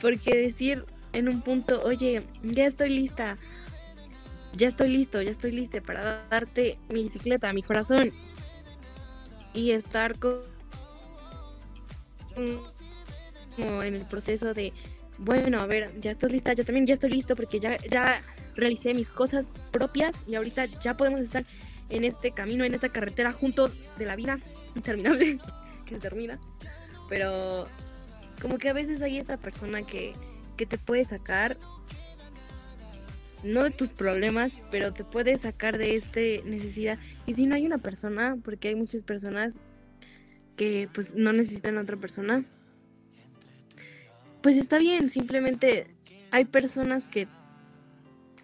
Porque 0.00 0.36
decir 0.36 0.84
en 1.12 1.28
un 1.28 1.42
punto, 1.42 1.82
oye, 1.82 2.22
ya 2.42 2.66
estoy 2.66 2.90
lista, 2.90 3.36
ya 4.54 4.68
estoy 4.68 4.88
listo, 4.88 5.20
ya 5.22 5.30
estoy 5.30 5.52
lista 5.52 5.80
para 5.80 6.24
darte 6.30 6.78
mi 6.88 7.02
bicicleta, 7.04 7.52
mi 7.52 7.62
corazón 7.62 8.10
y 9.54 9.72
estar 9.72 10.18
con, 10.18 10.42
como 13.56 13.82
en 13.82 13.94
el 13.94 14.06
proceso 14.06 14.54
de, 14.54 14.72
bueno, 15.18 15.60
a 15.60 15.66
ver, 15.66 15.92
ya 16.00 16.12
estás 16.12 16.32
lista, 16.32 16.52
yo 16.54 16.64
también 16.64 16.86
ya 16.86 16.94
estoy 16.94 17.10
listo 17.10 17.36
porque 17.36 17.60
ya, 17.60 17.76
ya 17.90 18.22
realicé 18.54 18.94
mis 18.94 19.08
cosas 19.08 19.48
propias 19.70 20.12
y 20.26 20.34
ahorita 20.34 20.66
ya 20.66 20.96
podemos 20.96 21.20
estar 21.20 21.44
en 21.92 22.04
este 22.04 22.32
camino, 22.32 22.64
en 22.64 22.74
esta 22.74 22.88
carretera 22.88 23.32
juntos 23.32 23.76
de 23.98 24.06
la 24.06 24.16
vida 24.16 24.38
interminable 24.74 25.38
que 25.86 25.96
termina. 25.96 26.40
Pero 27.08 27.68
como 28.40 28.58
que 28.58 28.68
a 28.68 28.72
veces 28.72 29.02
hay 29.02 29.18
esta 29.18 29.36
persona 29.36 29.82
que, 29.82 30.14
que 30.56 30.66
te 30.66 30.78
puede 30.78 31.04
sacar 31.04 31.56
no 33.44 33.64
de 33.64 33.70
tus 33.70 33.90
problemas, 33.90 34.54
pero 34.70 34.92
te 34.92 35.04
puede 35.04 35.36
sacar 35.36 35.76
de 35.76 35.94
esta 35.94 36.20
necesidad. 36.44 36.98
Y 37.26 37.34
si 37.34 37.46
no 37.46 37.54
hay 37.54 37.66
una 37.66 37.78
persona, 37.78 38.36
porque 38.42 38.68
hay 38.68 38.74
muchas 38.74 39.02
personas 39.02 39.60
que 40.56 40.88
pues 40.92 41.14
no 41.14 41.32
necesitan 41.32 41.78
a 41.78 41.82
otra 41.82 41.96
persona, 41.96 42.44
pues 44.42 44.56
está 44.56 44.78
bien, 44.78 45.10
simplemente 45.10 45.86
hay 46.30 46.44
personas 46.44 47.08
que, 47.08 47.28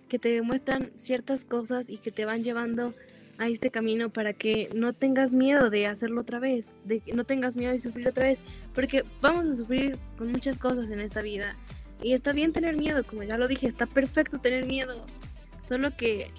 que 0.09 0.18
te 0.18 0.28
demuestran 0.30 0.92
ciertas 0.96 1.44
cosas 1.44 1.88
y 1.88 1.99
que 1.99 2.11
te 2.11 2.24
van 2.24 2.44
llevando 2.44 2.94
a 3.39 3.49
este 3.49 3.70
camino 3.70 4.11
para 4.11 4.32
que 4.32 4.68
no 4.74 4.93
tengas 4.93 5.32
miedo 5.32 5.70
de 5.70 5.86
hacerlo 5.86 6.20
otra 6.20 6.41
vez, 6.41 6.74
de 6.84 7.01
que 7.01 7.12
no 7.12 7.24
tengas 7.24 7.57
miedo 7.57 7.72
de 7.72 7.78
sufrir 7.78 8.09
otra 8.09 8.24
vez, 8.24 8.41
porque 8.74 9.05
vamos 9.20 9.47
a 9.47 9.55
sufrir 9.55 9.97
con 10.16 10.32
muchas 10.32 10.59
cosas 10.59 10.91
en 10.91 11.01
esta 11.01 11.22
vida 11.22 11.57
y 12.03 12.12
está 12.12 12.32
bien 12.32 12.53
tener 12.53 12.76
miedo, 12.76 13.05
como 13.05 13.22
ya 13.22 13.39
lo 13.39 13.49
dije, 13.49 13.66
está 13.66 13.86
perfecto 13.86 14.39
tener 14.39 14.66
miedo. 14.66 15.05
Solo 15.62 15.97
que 15.97 16.30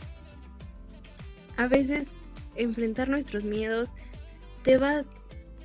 a 1.57 1.67
veces 1.67 2.15
enfrentar 2.55 3.09
nuestros 3.09 3.43
miedos 3.43 3.89
te 4.63 4.77
va, 4.77 5.03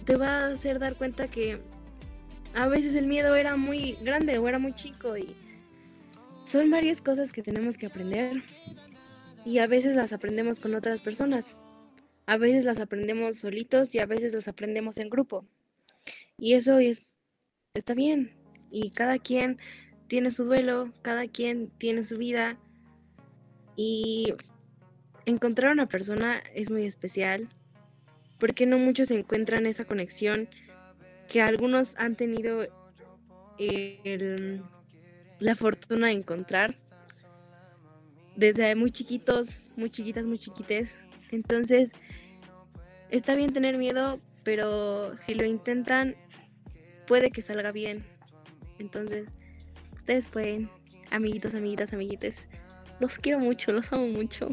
te 0.04 0.16
va 0.16 0.38
a 0.38 0.46
hacer 0.48 0.78
dar 0.78 0.96
cuenta 0.96 1.28
que 1.28 1.60
a 2.54 2.68
veces 2.68 2.94
el 2.94 3.06
miedo 3.06 3.34
era 3.34 3.56
muy 3.56 3.92
grande 4.02 4.38
o 4.38 4.48
era 4.48 4.58
muy 4.58 4.74
chico 4.74 5.16
y 5.16 5.34
son 6.44 6.70
varias 6.70 7.00
cosas 7.00 7.32
que 7.32 7.42
tenemos 7.42 7.78
que 7.78 7.86
aprender 7.86 8.42
y 9.44 9.58
a 9.58 9.66
veces 9.66 9.94
las 9.94 10.12
aprendemos 10.12 10.60
con 10.60 10.74
otras 10.74 11.02
personas. 11.02 11.46
A 12.26 12.36
veces 12.38 12.64
las 12.64 12.80
aprendemos 12.80 13.38
solitos 13.38 13.94
y 13.94 13.98
a 13.98 14.06
veces 14.06 14.32
las 14.32 14.48
aprendemos 14.48 14.96
en 14.98 15.10
grupo. 15.10 15.46
Y 16.38 16.54
eso 16.54 16.78
es 16.78 17.18
está 17.74 17.94
bien 17.94 18.30
y 18.70 18.90
cada 18.90 19.18
quien 19.18 19.58
tiene 20.06 20.30
su 20.30 20.44
duelo, 20.44 20.92
cada 21.02 21.26
quien 21.26 21.70
tiene 21.70 22.04
su 22.04 22.16
vida 22.16 22.56
y 23.74 24.34
encontrar 25.26 25.72
una 25.72 25.86
persona 25.86 26.40
es 26.54 26.70
muy 26.70 26.86
especial 26.86 27.48
porque 28.38 28.66
no 28.66 28.78
muchos 28.78 29.10
encuentran 29.10 29.66
esa 29.66 29.84
conexión 29.84 30.48
que 31.28 31.42
algunos 31.42 31.96
han 31.96 32.14
tenido 32.14 32.66
la 35.40 35.56
fortuna 35.56 36.06
de 36.08 36.12
encontrar 36.12 36.76
desde 38.36 38.74
muy 38.74 38.90
chiquitos, 38.90 39.64
muy 39.76 39.90
chiquitas, 39.90 40.24
muy 40.24 40.38
chiquites. 40.38 40.98
Entonces, 41.30 41.92
está 43.10 43.34
bien 43.34 43.52
tener 43.52 43.78
miedo, 43.78 44.20
pero 44.42 45.16
si 45.16 45.34
lo 45.34 45.44
intentan, 45.44 46.16
puede 47.06 47.30
que 47.30 47.42
salga 47.42 47.72
bien. 47.72 48.04
Entonces, 48.78 49.28
Ustedes 50.04 50.26
pueden, 50.26 50.68
amiguitos, 51.10 51.54
amiguitas, 51.54 51.94
amiguites. 51.94 52.46
Los 53.00 53.16
quiero 53.16 53.38
mucho, 53.38 53.72
los 53.72 53.90
amo 53.90 54.06
mucho. 54.06 54.50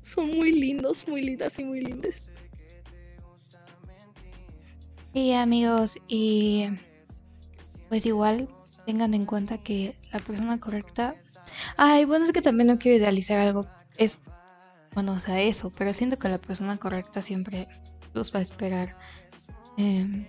Son 0.00 0.28
muy 0.28 0.50
lindos, 0.50 1.06
muy 1.06 1.22
lindas 1.22 1.56
y 1.60 1.62
muy 1.62 1.82
lindas. 1.82 2.28
Sí, 5.14 5.32
amigos, 5.34 5.96
y 6.08 6.66
pues 7.88 8.04
igual 8.06 8.48
tengan 8.84 9.14
en 9.14 9.24
cuenta 9.24 9.62
que 9.62 9.94
la 10.12 10.18
persona 10.18 10.58
correcta. 10.58 11.14
Ay, 11.76 12.04
bueno, 12.04 12.24
es 12.24 12.32
que 12.32 12.42
también 12.42 12.68
no 12.68 12.78
quiero 12.78 12.98
idealizar 12.98 13.38
algo. 13.38 13.66
Es, 13.96 14.22
bueno, 14.94 15.12
o 15.12 15.18
sea, 15.18 15.40
eso, 15.40 15.70
pero 15.70 15.92
siento 15.94 16.18
que 16.18 16.28
la 16.28 16.38
persona 16.38 16.76
correcta 16.76 17.22
siempre 17.22 17.68
los 18.14 18.34
va 18.34 18.40
a 18.40 18.42
esperar. 18.42 18.96
Em, 19.76 20.26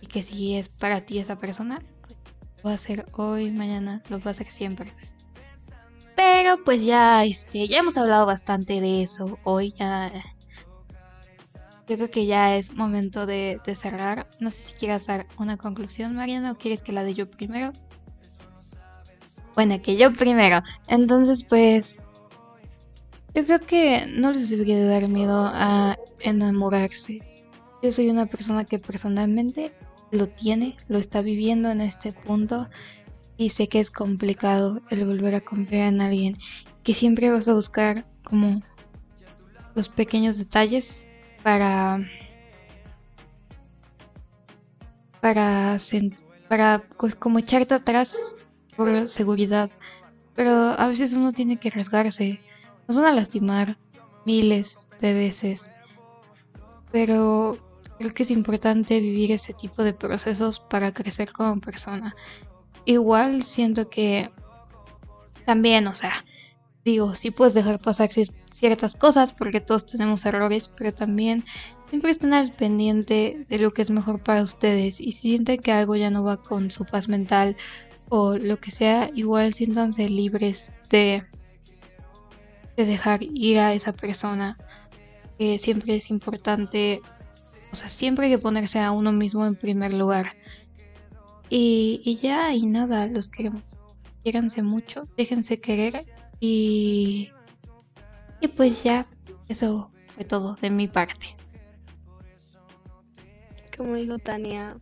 y 0.00 0.06
que 0.06 0.22
si 0.22 0.56
es 0.56 0.68
para 0.68 1.00
ti 1.02 1.18
esa 1.18 1.36
persona, 1.36 1.80
va 2.64 2.72
a 2.72 2.74
hacer 2.74 3.06
hoy, 3.12 3.50
mañana, 3.50 4.02
lo 4.08 4.18
va 4.20 4.26
a 4.26 4.30
hacer 4.30 4.50
siempre. 4.50 4.92
Pero 6.16 6.62
pues 6.64 6.84
ya, 6.84 7.24
este, 7.24 7.68
ya 7.68 7.78
hemos 7.78 7.96
hablado 7.96 8.26
bastante 8.26 8.80
de 8.80 9.02
eso 9.02 9.38
hoy. 9.44 9.72
Ya, 9.78 10.12
yo 11.88 11.96
creo 11.96 12.10
que 12.10 12.26
ya 12.26 12.56
es 12.56 12.74
momento 12.74 13.26
de, 13.26 13.60
de 13.64 13.74
cerrar. 13.74 14.26
No 14.40 14.50
sé 14.50 14.62
si 14.62 14.72
quieres 14.74 15.06
dar 15.06 15.26
una 15.38 15.56
conclusión, 15.56 16.14
Mariana, 16.14 16.52
o 16.52 16.56
quieres 16.56 16.82
que 16.82 16.92
la 16.92 17.04
dé 17.04 17.14
yo 17.14 17.30
primero. 17.30 17.72
Bueno, 19.54 19.80
que 19.80 19.96
yo 19.96 20.12
primero. 20.12 20.62
Entonces, 20.88 21.44
pues, 21.44 22.02
yo 23.34 23.44
creo 23.44 23.60
que 23.60 24.06
no 24.06 24.32
les 24.32 24.50
debería 24.50 24.76
de 24.76 24.86
dar 24.86 25.08
miedo 25.08 25.50
a 25.52 25.96
enamorarse. 26.20 27.20
Yo 27.82 27.92
soy 27.92 28.10
una 28.10 28.26
persona 28.26 28.64
que 28.64 28.78
personalmente 28.78 29.72
lo 30.10 30.26
tiene, 30.26 30.76
lo 30.88 30.98
está 30.98 31.20
viviendo 31.20 31.70
en 31.70 31.80
este 31.80 32.12
punto 32.12 32.68
y 33.36 33.50
sé 33.50 33.68
que 33.68 33.80
es 33.80 33.90
complicado 33.90 34.80
el 34.90 35.04
volver 35.04 35.34
a 35.34 35.40
confiar 35.40 35.88
en 35.88 36.00
alguien, 36.00 36.38
que 36.82 36.94
siempre 36.94 37.30
vas 37.30 37.48
a 37.48 37.54
buscar 37.54 38.06
como 38.22 38.62
los 39.74 39.88
pequeños 39.88 40.38
detalles 40.38 41.08
para 41.42 41.98
para 45.20 45.78
para 46.48 46.82
pues, 46.98 47.14
como 47.14 47.40
echarte 47.40 47.74
atrás 47.74 48.36
por 48.76 49.08
seguridad, 49.08 49.70
pero 50.34 50.50
a 50.52 50.86
veces 50.88 51.12
uno 51.14 51.32
tiene 51.32 51.56
que 51.56 51.68
arriesgarse. 51.68 52.40
Nos 52.88 52.96
van 52.96 53.06
a 53.06 53.12
lastimar 53.12 53.78
miles 54.26 54.86
de 55.00 55.14
veces, 55.14 55.68
pero 56.92 57.56
creo 57.98 58.14
que 58.14 58.22
es 58.22 58.30
importante 58.30 59.00
vivir 59.00 59.32
ese 59.32 59.52
tipo 59.52 59.82
de 59.82 59.92
procesos 59.92 60.60
para 60.60 60.92
crecer 60.92 61.32
como 61.32 61.60
persona. 61.60 62.14
Igual 62.84 63.44
siento 63.44 63.88
que 63.88 64.30
también, 65.46 65.86
o 65.86 65.94
sea, 65.94 66.12
digo, 66.84 67.14
sí 67.14 67.30
puedes 67.30 67.54
dejar 67.54 67.80
pasar 67.80 68.10
ciertas 68.50 68.94
cosas 68.94 69.32
porque 69.32 69.60
todos 69.60 69.86
tenemos 69.86 70.24
errores, 70.26 70.68
pero 70.68 70.92
también 70.92 71.44
siempre 71.88 72.10
estén 72.10 72.34
al 72.34 72.52
pendiente 72.52 73.44
de 73.48 73.58
lo 73.58 73.72
que 73.72 73.82
es 73.82 73.90
mejor 73.90 74.22
para 74.22 74.42
ustedes 74.42 75.00
y 75.00 75.12
si 75.12 75.30
sienten 75.30 75.60
que 75.60 75.72
algo 75.72 75.96
ya 75.96 76.10
no 76.10 76.24
va 76.24 76.42
con 76.42 76.70
su 76.70 76.84
paz 76.84 77.08
mental 77.08 77.56
o 78.08 78.36
lo 78.36 78.58
que 78.58 78.70
sea, 78.70 79.10
igual 79.14 79.54
siéntanse 79.54 80.08
libres 80.08 80.74
de, 80.90 81.24
de 82.76 82.86
dejar 82.86 83.22
ir 83.22 83.58
a 83.58 83.74
esa 83.74 83.92
persona. 83.92 84.56
Que 85.38 85.58
siempre 85.58 85.96
es 85.96 86.10
importante, 86.10 87.00
o 87.72 87.74
sea, 87.74 87.88
siempre 87.88 88.26
hay 88.26 88.32
que 88.32 88.38
ponerse 88.38 88.78
a 88.78 88.92
uno 88.92 89.12
mismo 89.12 89.44
en 89.46 89.56
primer 89.56 89.92
lugar. 89.92 90.36
Y, 91.50 92.18
ya, 92.22 92.52
y 92.52 92.66
nada, 92.66 93.06
los 93.06 93.28
queremos. 93.28 93.62
Quiéranse 94.22 94.62
mucho, 94.62 95.06
déjense 95.16 95.60
querer 95.60 96.06
y, 96.40 97.30
y 98.40 98.48
pues 98.48 98.82
ya, 98.82 99.06
eso 99.48 99.90
fue 100.14 100.24
todo 100.24 100.56
de 100.62 100.70
mi 100.70 100.88
parte. 100.88 101.36
Como 103.76 103.96
dijo 103.96 104.18
Tania, 104.18 104.76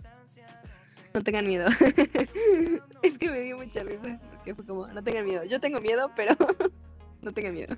no 1.15 1.23
tengan 1.23 1.47
miedo. 1.47 1.67
es 3.03 3.19
que 3.19 3.31
me 3.31 3.41
dio 3.41 3.57
mucha 3.57 3.83
risa. 3.83 4.21
Porque 4.31 4.55
fue 4.55 4.65
como, 4.65 4.87
no 4.87 5.03
tengan 5.03 5.25
miedo. 5.25 5.45
Yo 5.45 5.61
tengo 5.61 5.81
miedo, 5.81 6.11
pero 6.17 6.35
no 7.23 7.33
tengan 7.33 7.55
miedo. 7.55 7.77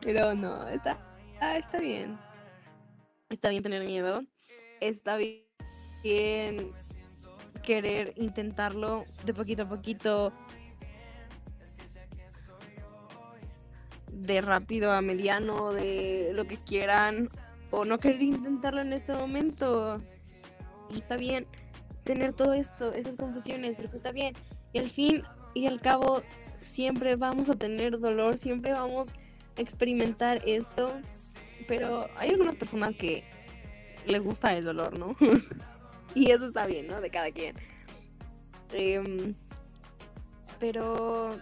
Pero 0.00 0.34
no, 0.34 0.68
está, 0.68 0.98
ah, 1.40 1.56
está 1.56 1.78
bien. 1.78 2.18
Está 3.28 3.50
bien 3.50 3.62
tener 3.62 3.84
miedo. 3.84 4.22
Está 4.80 5.16
bien 5.16 6.72
querer 7.62 8.14
intentarlo 8.16 9.04
de 9.24 9.34
poquito 9.34 9.64
a 9.64 9.68
poquito. 9.68 10.32
De 14.10 14.40
rápido 14.40 14.92
a 14.92 15.00
mediano, 15.02 15.72
de 15.72 16.30
lo 16.32 16.46
que 16.46 16.56
quieran. 16.56 17.28
O 17.70 17.84
no 17.84 17.98
querer 17.98 18.22
intentarlo 18.22 18.80
en 18.80 18.92
este 18.92 19.12
momento. 19.12 20.00
Y 20.90 20.96
está 20.96 21.16
bien 21.16 21.46
tener 22.08 22.32
todo 22.32 22.54
esto, 22.54 22.94
esas 22.94 23.16
confusiones, 23.16 23.76
pero 23.76 23.90
está 23.92 24.12
bien. 24.12 24.34
Y 24.72 24.78
al 24.78 24.88
fin 24.88 25.24
y 25.52 25.66
al 25.66 25.78
cabo, 25.78 26.22
siempre 26.62 27.16
vamos 27.16 27.50
a 27.50 27.54
tener 27.54 27.98
dolor, 27.98 28.38
siempre 28.38 28.72
vamos 28.72 29.10
a 29.10 29.60
experimentar 29.60 30.40
esto. 30.46 30.90
Pero 31.66 32.06
hay 32.16 32.30
algunas 32.30 32.56
personas 32.56 32.94
que 32.96 33.24
les 34.06 34.22
gusta 34.22 34.56
el 34.56 34.64
dolor, 34.64 34.98
¿no? 34.98 35.16
y 36.14 36.30
eso 36.30 36.46
está 36.46 36.66
bien, 36.66 36.86
¿no? 36.86 37.02
De 37.02 37.10
cada 37.10 37.30
quien. 37.30 37.54
Em, 38.72 39.34
pero 40.58 41.38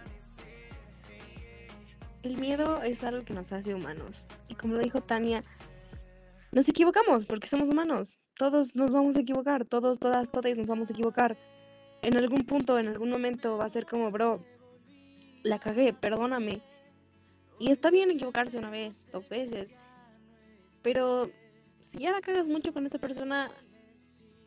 el 2.23 2.35
miedo 2.35 2.83
es 2.83 3.05
algo 3.05 3.23
que 3.23 3.33
nos 3.33 3.53
hace 3.53 3.73
humanos. 3.73 4.27
Y 4.49 4.55
como 4.55 4.73
lo 4.73 4.81
dijo 4.81 4.99
Tania, 4.99 5.45
nos 6.51 6.67
equivocamos 6.67 7.25
porque 7.25 7.47
somos 7.47 7.69
humanos 7.69 8.19
todos 8.37 8.75
nos 8.75 8.91
vamos 8.91 9.15
a 9.15 9.21
equivocar, 9.21 9.65
todos, 9.65 9.99
todas, 9.99 10.31
todas 10.31 10.55
nos 10.55 10.67
vamos 10.67 10.89
a 10.89 10.93
equivocar. 10.93 11.37
En 12.03 12.15
algún 12.15 12.45
punto, 12.45 12.77
en 12.77 12.87
algún 12.87 13.09
momento 13.09 13.57
va 13.57 13.65
a 13.65 13.69
ser 13.69 13.85
como, 13.85 14.11
bro, 14.11 14.43
la 15.43 15.59
cagué, 15.59 15.93
perdóname. 15.93 16.61
Y 17.59 17.71
está 17.71 17.89
bien 17.89 18.11
equivocarse 18.11 18.59
una 18.59 18.69
vez, 18.69 19.09
dos 19.11 19.29
veces. 19.29 19.75
Pero 20.83 21.31
si 21.81 21.99
ya 21.99 22.11
la 22.11 22.21
cagas 22.21 22.47
mucho 22.47 22.71
con 22.73 22.85
esa 22.85 22.99
persona, 22.99 23.49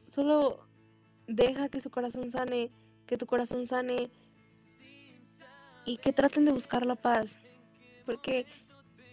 solo 0.07 0.67
deja 1.27 1.69
que 1.69 1.81
su 1.81 1.91
corazón 1.91 2.31
sane, 2.31 2.71
que 3.07 3.17
tu 3.17 3.27
corazón 3.27 3.67
sane 3.67 4.11
y 5.85 5.97
que 5.97 6.13
traten 6.13 6.45
de 6.45 6.53
buscar 6.53 6.87
la 6.87 6.95
paz. 6.95 7.41
Porque 8.07 8.47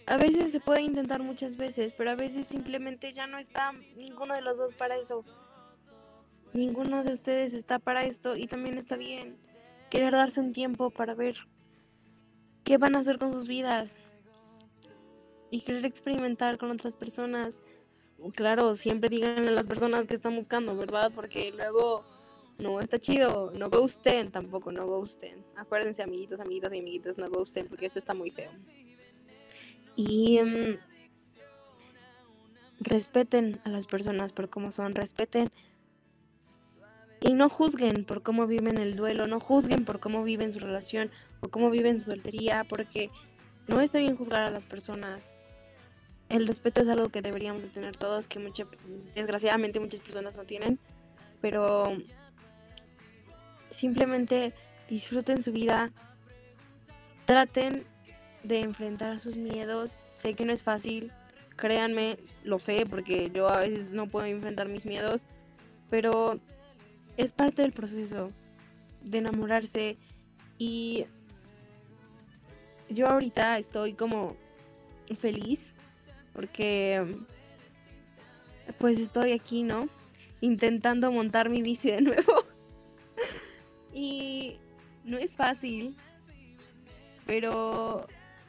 a 0.08 0.16
veces 0.16 0.52
se 0.52 0.60
puede 0.60 0.80
intentar 0.80 1.22
muchas 1.22 1.56
veces, 1.56 1.92
pero 1.92 2.10
a 2.10 2.14
veces 2.14 2.46
simplemente 2.46 3.12
ya 3.12 3.26
no 3.26 3.38
está 3.38 3.72
ninguno 3.96 4.34
de 4.34 4.40
los 4.40 4.58
dos 4.58 4.74
para 4.74 4.96
eso. 4.96 5.24
Ninguno 6.54 7.04
de 7.04 7.12
ustedes 7.12 7.52
está 7.52 7.78
para 7.78 8.04
esto 8.04 8.34
y 8.34 8.46
también 8.46 8.78
está 8.78 8.96
bien 8.96 9.36
querer 9.90 10.12
darse 10.12 10.40
un 10.40 10.52
tiempo 10.52 10.90
para 10.90 11.14
ver 11.14 11.36
qué 12.64 12.78
van 12.78 12.96
a 12.96 13.00
hacer 13.00 13.18
con 13.18 13.32
sus 13.32 13.48
vidas 13.48 13.96
y 15.50 15.60
querer 15.60 15.84
experimentar 15.84 16.56
con 16.56 16.70
otras 16.70 16.96
personas. 16.96 17.60
Claro, 18.34 18.76
siempre 18.76 19.10
digan 19.10 19.46
a 19.46 19.50
las 19.50 19.66
personas 19.66 20.06
que 20.06 20.14
están 20.14 20.34
buscando, 20.34 20.74
¿verdad? 20.74 21.12
Porque 21.14 21.52
luego 21.54 22.04
no 22.56 22.80
está 22.80 22.98
chido. 22.98 23.50
No 23.52 23.68
ghosten 23.68 24.30
tampoco, 24.30 24.72
no 24.72 24.86
ghosten. 24.86 25.44
Acuérdense, 25.54 26.02
amiguitos, 26.02 26.40
amiguitos 26.40 26.72
y 26.72 26.78
amiguitas, 26.78 27.18
no 27.18 27.28
ghosten 27.30 27.68
porque 27.68 27.86
eso 27.86 27.98
está 27.98 28.14
muy 28.14 28.30
feo. 28.30 28.50
Y 29.98 30.40
mm, 30.40 30.78
respeten 32.78 33.60
a 33.64 33.68
las 33.68 33.88
personas 33.88 34.32
por 34.32 34.48
cómo 34.48 34.70
son, 34.70 34.94
respeten 34.94 35.50
y 37.20 37.32
no 37.32 37.48
juzguen 37.48 38.04
por 38.04 38.22
cómo 38.22 38.46
viven 38.46 38.78
el 38.78 38.94
duelo, 38.94 39.26
no 39.26 39.40
juzguen 39.40 39.84
por 39.84 39.98
cómo 39.98 40.22
viven 40.22 40.52
su 40.52 40.60
relación 40.60 41.10
o 41.40 41.48
cómo 41.48 41.68
viven 41.68 41.98
su 41.98 42.12
soltería, 42.12 42.62
porque 42.62 43.10
no 43.66 43.80
está 43.80 43.98
bien 43.98 44.16
juzgar 44.16 44.42
a 44.42 44.50
las 44.50 44.68
personas. 44.68 45.34
El 46.28 46.46
respeto 46.46 46.80
es 46.80 46.88
algo 46.88 47.08
que 47.08 47.20
deberíamos 47.20 47.64
de 47.64 47.68
tener 47.68 47.96
todos, 47.96 48.28
que 48.28 48.38
mucha, 48.38 48.66
desgraciadamente 49.16 49.80
muchas 49.80 49.98
personas 49.98 50.36
no 50.36 50.44
tienen, 50.44 50.78
pero 51.40 51.98
simplemente 53.70 54.54
disfruten 54.88 55.42
su 55.42 55.50
vida, 55.50 55.90
traten 57.24 57.84
de 58.42 58.60
enfrentar 58.60 59.18
sus 59.20 59.36
miedos. 59.36 60.04
Sé 60.08 60.34
que 60.34 60.44
no 60.44 60.52
es 60.52 60.62
fácil, 60.62 61.12
créanme, 61.56 62.18
lo 62.44 62.58
sé 62.58 62.86
porque 62.86 63.30
yo 63.34 63.48
a 63.48 63.60
veces 63.60 63.92
no 63.92 64.08
puedo 64.08 64.26
enfrentar 64.26 64.68
mis 64.68 64.86
miedos, 64.86 65.26
pero 65.90 66.40
es 67.16 67.32
parte 67.32 67.62
del 67.62 67.72
proceso 67.72 68.32
de 69.02 69.18
enamorarse 69.18 69.96
y 70.56 71.06
yo 72.88 73.08
ahorita 73.08 73.58
estoy 73.58 73.94
como 73.94 74.36
feliz 75.18 75.74
porque 76.32 77.16
pues 78.78 78.98
estoy 78.98 79.32
aquí, 79.32 79.62
¿no? 79.62 79.88
Intentando 80.40 81.10
montar 81.10 81.48
mi 81.48 81.62
bici 81.62 81.90
de 81.90 82.00
nuevo. 82.00 82.44
y 83.92 84.58
no 85.04 85.18
es 85.18 85.34
fácil, 85.34 85.96
pero 87.26 88.06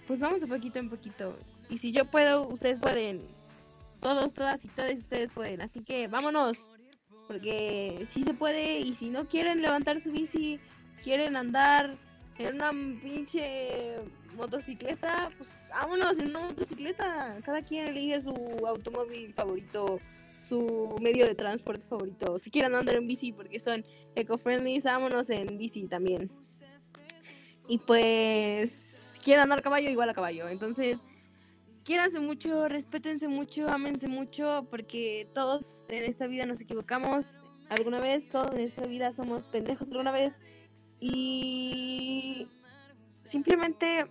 pues 0.09 0.21
vamos 0.21 0.41
a 0.41 0.47
poquito 0.47 0.79
en 0.79 0.89
poquito. 0.89 1.37
Y 1.69 1.77
si 1.77 1.91
yo 1.91 2.03
puedo, 2.03 2.47
ustedes 2.47 2.79
pueden. 2.79 3.21
Todos, 3.99 4.33
todas 4.33 4.65
y 4.65 4.67
todos 4.69 4.91
ustedes 4.93 5.31
pueden. 5.31 5.61
Así 5.61 5.81
que 5.81 6.07
vámonos. 6.07 6.71
Porque 7.27 8.05
si 8.07 8.23
se 8.23 8.33
puede 8.33 8.79
y 8.79 8.95
si 8.95 9.11
no 9.11 9.27
quieren 9.27 9.61
levantar 9.61 10.01
su 10.01 10.11
bici, 10.11 10.59
quieren 11.03 11.35
andar 11.35 11.95
en 12.39 12.55
una 12.55 12.71
pinche 12.71 13.97
motocicleta, 14.35 15.29
pues 15.37 15.69
vámonos 15.69 16.17
en 16.17 16.29
una 16.29 16.39
motocicleta. 16.39 17.37
Cada 17.43 17.61
quien 17.61 17.89
elige 17.89 18.19
su 18.19 18.33
automóvil 18.67 19.31
favorito, 19.35 19.99
su 20.37 20.95
medio 20.99 21.27
de 21.27 21.35
transporte 21.35 21.85
favorito. 21.85 22.39
Si 22.39 22.49
quieren 22.49 22.73
andar 22.73 22.95
en 22.95 23.05
bici 23.05 23.31
porque 23.31 23.59
son 23.59 23.85
eco-friendly, 24.15 24.79
vámonos 24.79 25.29
en 25.29 25.55
bici 25.59 25.85
también. 25.85 26.31
Y 27.67 27.77
pues 27.77 29.08
quieren 29.23 29.43
andar 29.43 29.59
a 29.59 29.61
caballo, 29.61 29.89
igual 29.89 30.09
a 30.09 30.13
caballo. 30.13 30.49
Entonces, 30.49 30.99
quiéranse 31.83 32.19
mucho, 32.19 32.67
respétense 32.67 33.27
mucho, 33.27 33.67
ámense 33.69 34.07
mucho, 34.07 34.67
porque 34.69 35.27
todos 35.33 35.85
en 35.89 36.03
esta 36.03 36.27
vida 36.27 36.45
nos 36.45 36.61
equivocamos 36.61 37.39
alguna 37.69 37.99
vez, 37.99 38.29
todos 38.29 38.51
en 38.53 38.61
esta 38.61 38.85
vida 38.85 39.11
somos 39.13 39.45
pendejos 39.45 39.89
alguna 39.91 40.11
vez. 40.11 40.37
Y 40.99 42.47
simplemente 43.23 44.05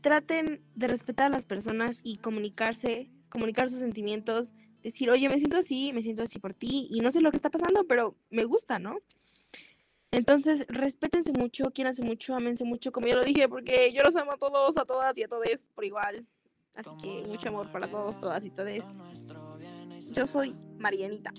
traten 0.00 0.62
de 0.74 0.88
respetar 0.88 1.26
a 1.26 1.34
las 1.34 1.46
personas 1.46 2.00
y 2.02 2.18
comunicarse, 2.18 3.10
comunicar 3.28 3.68
sus 3.68 3.78
sentimientos, 3.78 4.54
decir, 4.82 5.10
oye, 5.10 5.28
me 5.28 5.38
siento 5.38 5.56
así, 5.56 5.92
me 5.92 6.02
siento 6.02 6.22
así 6.22 6.38
por 6.38 6.54
ti 6.54 6.88
y 6.90 7.00
no 7.00 7.10
sé 7.10 7.20
lo 7.20 7.30
que 7.30 7.36
está 7.36 7.50
pasando, 7.50 7.84
pero 7.86 8.16
me 8.30 8.44
gusta, 8.44 8.78
¿no? 8.78 8.98
Entonces, 10.12 10.66
respétense 10.68 11.32
mucho, 11.32 11.70
quiéranse 11.72 12.02
mucho, 12.02 12.34
amense 12.34 12.64
mucho, 12.64 12.92
como 12.92 13.06
ya 13.06 13.16
lo 13.16 13.24
dije, 13.24 13.48
porque 13.48 13.90
yo 13.94 14.02
los 14.02 14.14
amo 14.14 14.32
a 14.32 14.36
todos, 14.36 14.76
a 14.76 14.84
todas 14.84 15.16
y 15.16 15.22
a 15.22 15.28
todos 15.28 15.70
por 15.74 15.84
igual. 15.84 16.26
Así 16.76 16.90
que 17.02 17.26
mucho 17.26 17.48
amor 17.48 17.72
para 17.72 17.88
todos, 17.88 18.20
todas 18.20 18.44
y 18.44 18.50
todes. 18.50 18.84
Yo 20.12 20.26
soy 20.26 20.54
Marianita. 20.78 21.32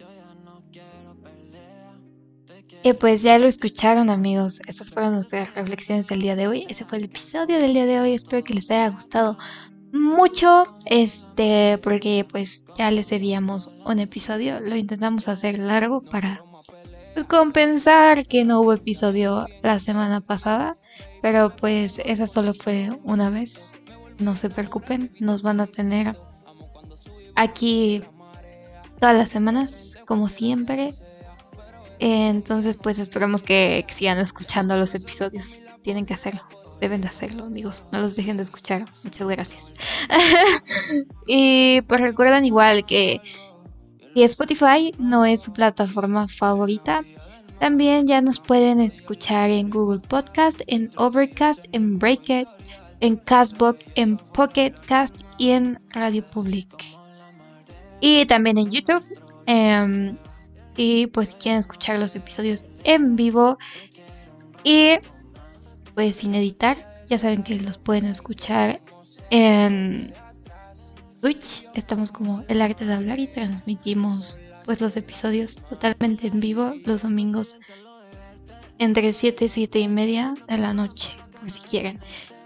Y 2.81 2.93
pues 2.93 3.21
ya 3.21 3.37
lo 3.37 3.47
escucharon 3.47 4.09
amigos, 4.09 4.59
esas 4.67 4.89
fueron 4.89 5.13
nuestras 5.13 5.53
reflexiones 5.53 6.07
del 6.07 6.21
día 6.21 6.35
de 6.35 6.47
hoy. 6.47 6.65
Ese 6.67 6.83
fue 6.83 6.97
el 6.97 7.05
episodio 7.05 7.59
del 7.59 7.73
día 7.73 7.85
de 7.85 7.99
hoy, 7.99 8.13
espero 8.13 8.43
que 8.43 8.55
les 8.55 8.71
haya 8.71 8.89
gustado 8.89 9.37
mucho, 9.91 10.63
este, 10.85 11.77
porque 11.83 12.25
pues 12.29 12.65
ya 12.75 12.89
les 12.89 13.09
debíamos 13.11 13.71
un 13.85 13.99
episodio, 13.99 14.59
lo 14.59 14.75
intentamos 14.75 15.27
hacer 15.27 15.59
largo 15.59 16.01
para 16.01 16.43
pues, 17.13 17.25
compensar 17.25 18.25
que 18.25 18.45
no 18.45 18.61
hubo 18.61 18.73
episodio 18.73 19.47
la 19.61 19.79
semana 19.79 20.21
pasada, 20.21 20.77
pero 21.21 21.55
pues 21.55 21.99
esa 22.05 22.27
solo 22.27 22.53
fue 22.53 22.89
una 23.03 23.29
vez, 23.29 23.75
no 24.19 24.35
se 24.35 24.49
preocupen, 24.49 25.13
nos 25.19 25.41
van 25.41 25.59
a 25.59 25.67
tener 25.67 26.17
aquí 27.35 28.01
todas 28.99 29.15
las 29.15 29.29
semanas, 29.29 29.97
como 30.05 30.29
siempre. 30.29 30.93
Entonces, 31.99 32.77
pues 32.77 32.99
esperamos 32.99 33.43
que 33.43 33.85
sigan 33.89 34.17
escuchando 34.17 34.75
los 34.75 34.93
episodios. 34.95 35.61
Tienen 35.83 36.05
que 36.05 36.13
hacerlo 36.13 36.41
deben 36.83 36.99
de 36.99 37.07
hacerlo, 37.07 37.45
amigos. 37.45 37.85
No 37.93 37.99
los 37.99 38.17
dejen 38.17 38.35
de 38.35 38.43
escuchar. 38.43 38.85
Muchas 39.03 39.27
gracias. 39.27 39.73
y 41.27 41.81
pues 41.83 42.01
recuerden 42.01 42.43
igual 42.43 42.85
que 42.85 43.21
si 44.13 44.23
Spotify 44.23 44.91
no 44.99 45.25
es 45.25 45.41
su 45.43 45.53
plataforma 45.53 46.27
favorita, 46.27 47.03
también 47.59 48.07
ya 48.07 48.21
nos 48.21 48.39
pueden 48.39 48.79
escuchar 48.79 49.49
en 49.49 49.69
Google 49.69 49.99
Podcast, 49.99 50.61
en 50.67 50.91
Overcast, 50.97 51.65
en 51.71 51.97
Breakit, 51.97 52.47
en 52.99 53.15
Castbox, 53.17 53.79
en 53.95 54.17
Pocket 54.17 54.73
Cast 54.85 55.21
y 55.37 55.51
en 55.51 55.77
Radio 55.89 56.25
Public. 56.29 56.67
Y 58.01 58.25
también 58.25 58.57
en 58.57 58.69
YouTube. 58.69 59.03
Em, 59.45 60.17
y 60.77 61.07
pues 61.07 61.33
quieren 61.33 61.59
escuchar 61.59 61.99
los 61.99 62.15
episodios 62.15 62.65
en 62.83 63.15
vivo. 63.15 63.57
Y 64.63 64.95
pues 65.95 66.17
sin 66.17 66.35
editar. 66.35 66.91
Ya 67.07 67.17
saben 67.17 67.43
que 67.43 67.59
los 67.59 67.77
pueden 67.77 68.05
escuchar 68.05 68.81
en 69.29 70.13
Twitch. 71.23 71.65
Estamos 71.73 72.11
como 72.11 72.43
el 72.49 72.61
arte 72.61 72.83
de 72.83 72.95
hablar 72.95 73.17
y 73.17 73.27
transmitimos 73.27 74.37
pues 74.65 74.81
los 74.81 74.97
episodios 74.97 75.55
totalmente 75.55 76.27
en 76.27 76.41
vivo 76.41 76.73
los 76.83 77.03
domingos 77.03 77.55
entre 78.77 79.13
7 79.13 79.45
y 79.45 79.47
7 79.47 79.79
y 79.79 79.87
media 79.87 80.33
de 80.49 80.57
la 80.57 80.73
noche, 80.73 81.15
por 81.39 81.49
si 81.49 81.61
quieren. 81.61 81.97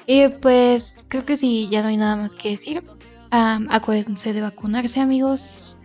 Y 0.06 0.28
pues 0.28 1.04
creo 1.08 1.26
que 1.26 1.38
sí, 1.38 1.68
ya 1.72 1.82
no 1.82 1.88
hay 1.88 1.98
nada 1.98 2.18
más 2.18 2.36
que 2.36 2.52
decir. 2.52 2.84
acuérdense 3.32 4.32
de 4.32 4.42
vacunarse 4.42 5.00
amigos, 5.00 5.78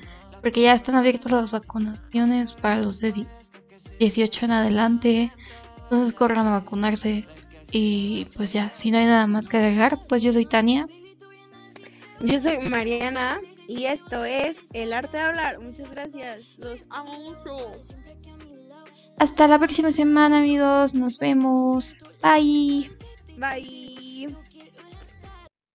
porque 0.42 0.60
ya 0.60 0.74
están 0.74 0.94
abiertas 0.94 1.32
las 1.32 1.50
vacunaciones 1.50 2.52
para 2.52 2.82
los 2.82 3.00
de 3.00 3.26
18 4.00 4.44
en 4.44 4.50
adelante. 4.50 5.32
Entonces 5.84 6.12
corran 6.12 6.46
a 6.46 6.60
vacunarse. 6.60 7.26
Y 7.70 8.26
pues 8.36 8.52
ya, 8.52 8.70
si 8.74 8.90
no 8.90 8.98
hay 8.98 9.06
nada 9.06 9.26
más 9.26 9.48
que 9.48 9.56
agregar, 9.56 9.98
pues 10.08 10.22
yo 10.22 10.30
soy 10.30 10.44
Tania. 10.44 10.86
Yo 12.22 12.38
soy 12.38 12.58
Mariana 12.58 13.40
y 13.68 13.84
esto 13.84 14.24
es 14.24 14.58
El 14.72 14.92
Arte 14.92 15.16
de 15.16 15.22
Hablar. 15.22 15.60
Muchas 15.60 15.90
gracias. 15.90 16.56
Los 16.58 16.84
amo 16.90 17.18
mucho. 17.18 17.56
Hasta 19.18 19.48
la 19.48 19.58
próxima 19.58 19.92
semana, 19.92 20.38
amigos. 20.38 20.94
Nos 20.94 21.18
vemos. 21.18 21.96
Bye. 22.22 22.90
Bye. 23.36 23.91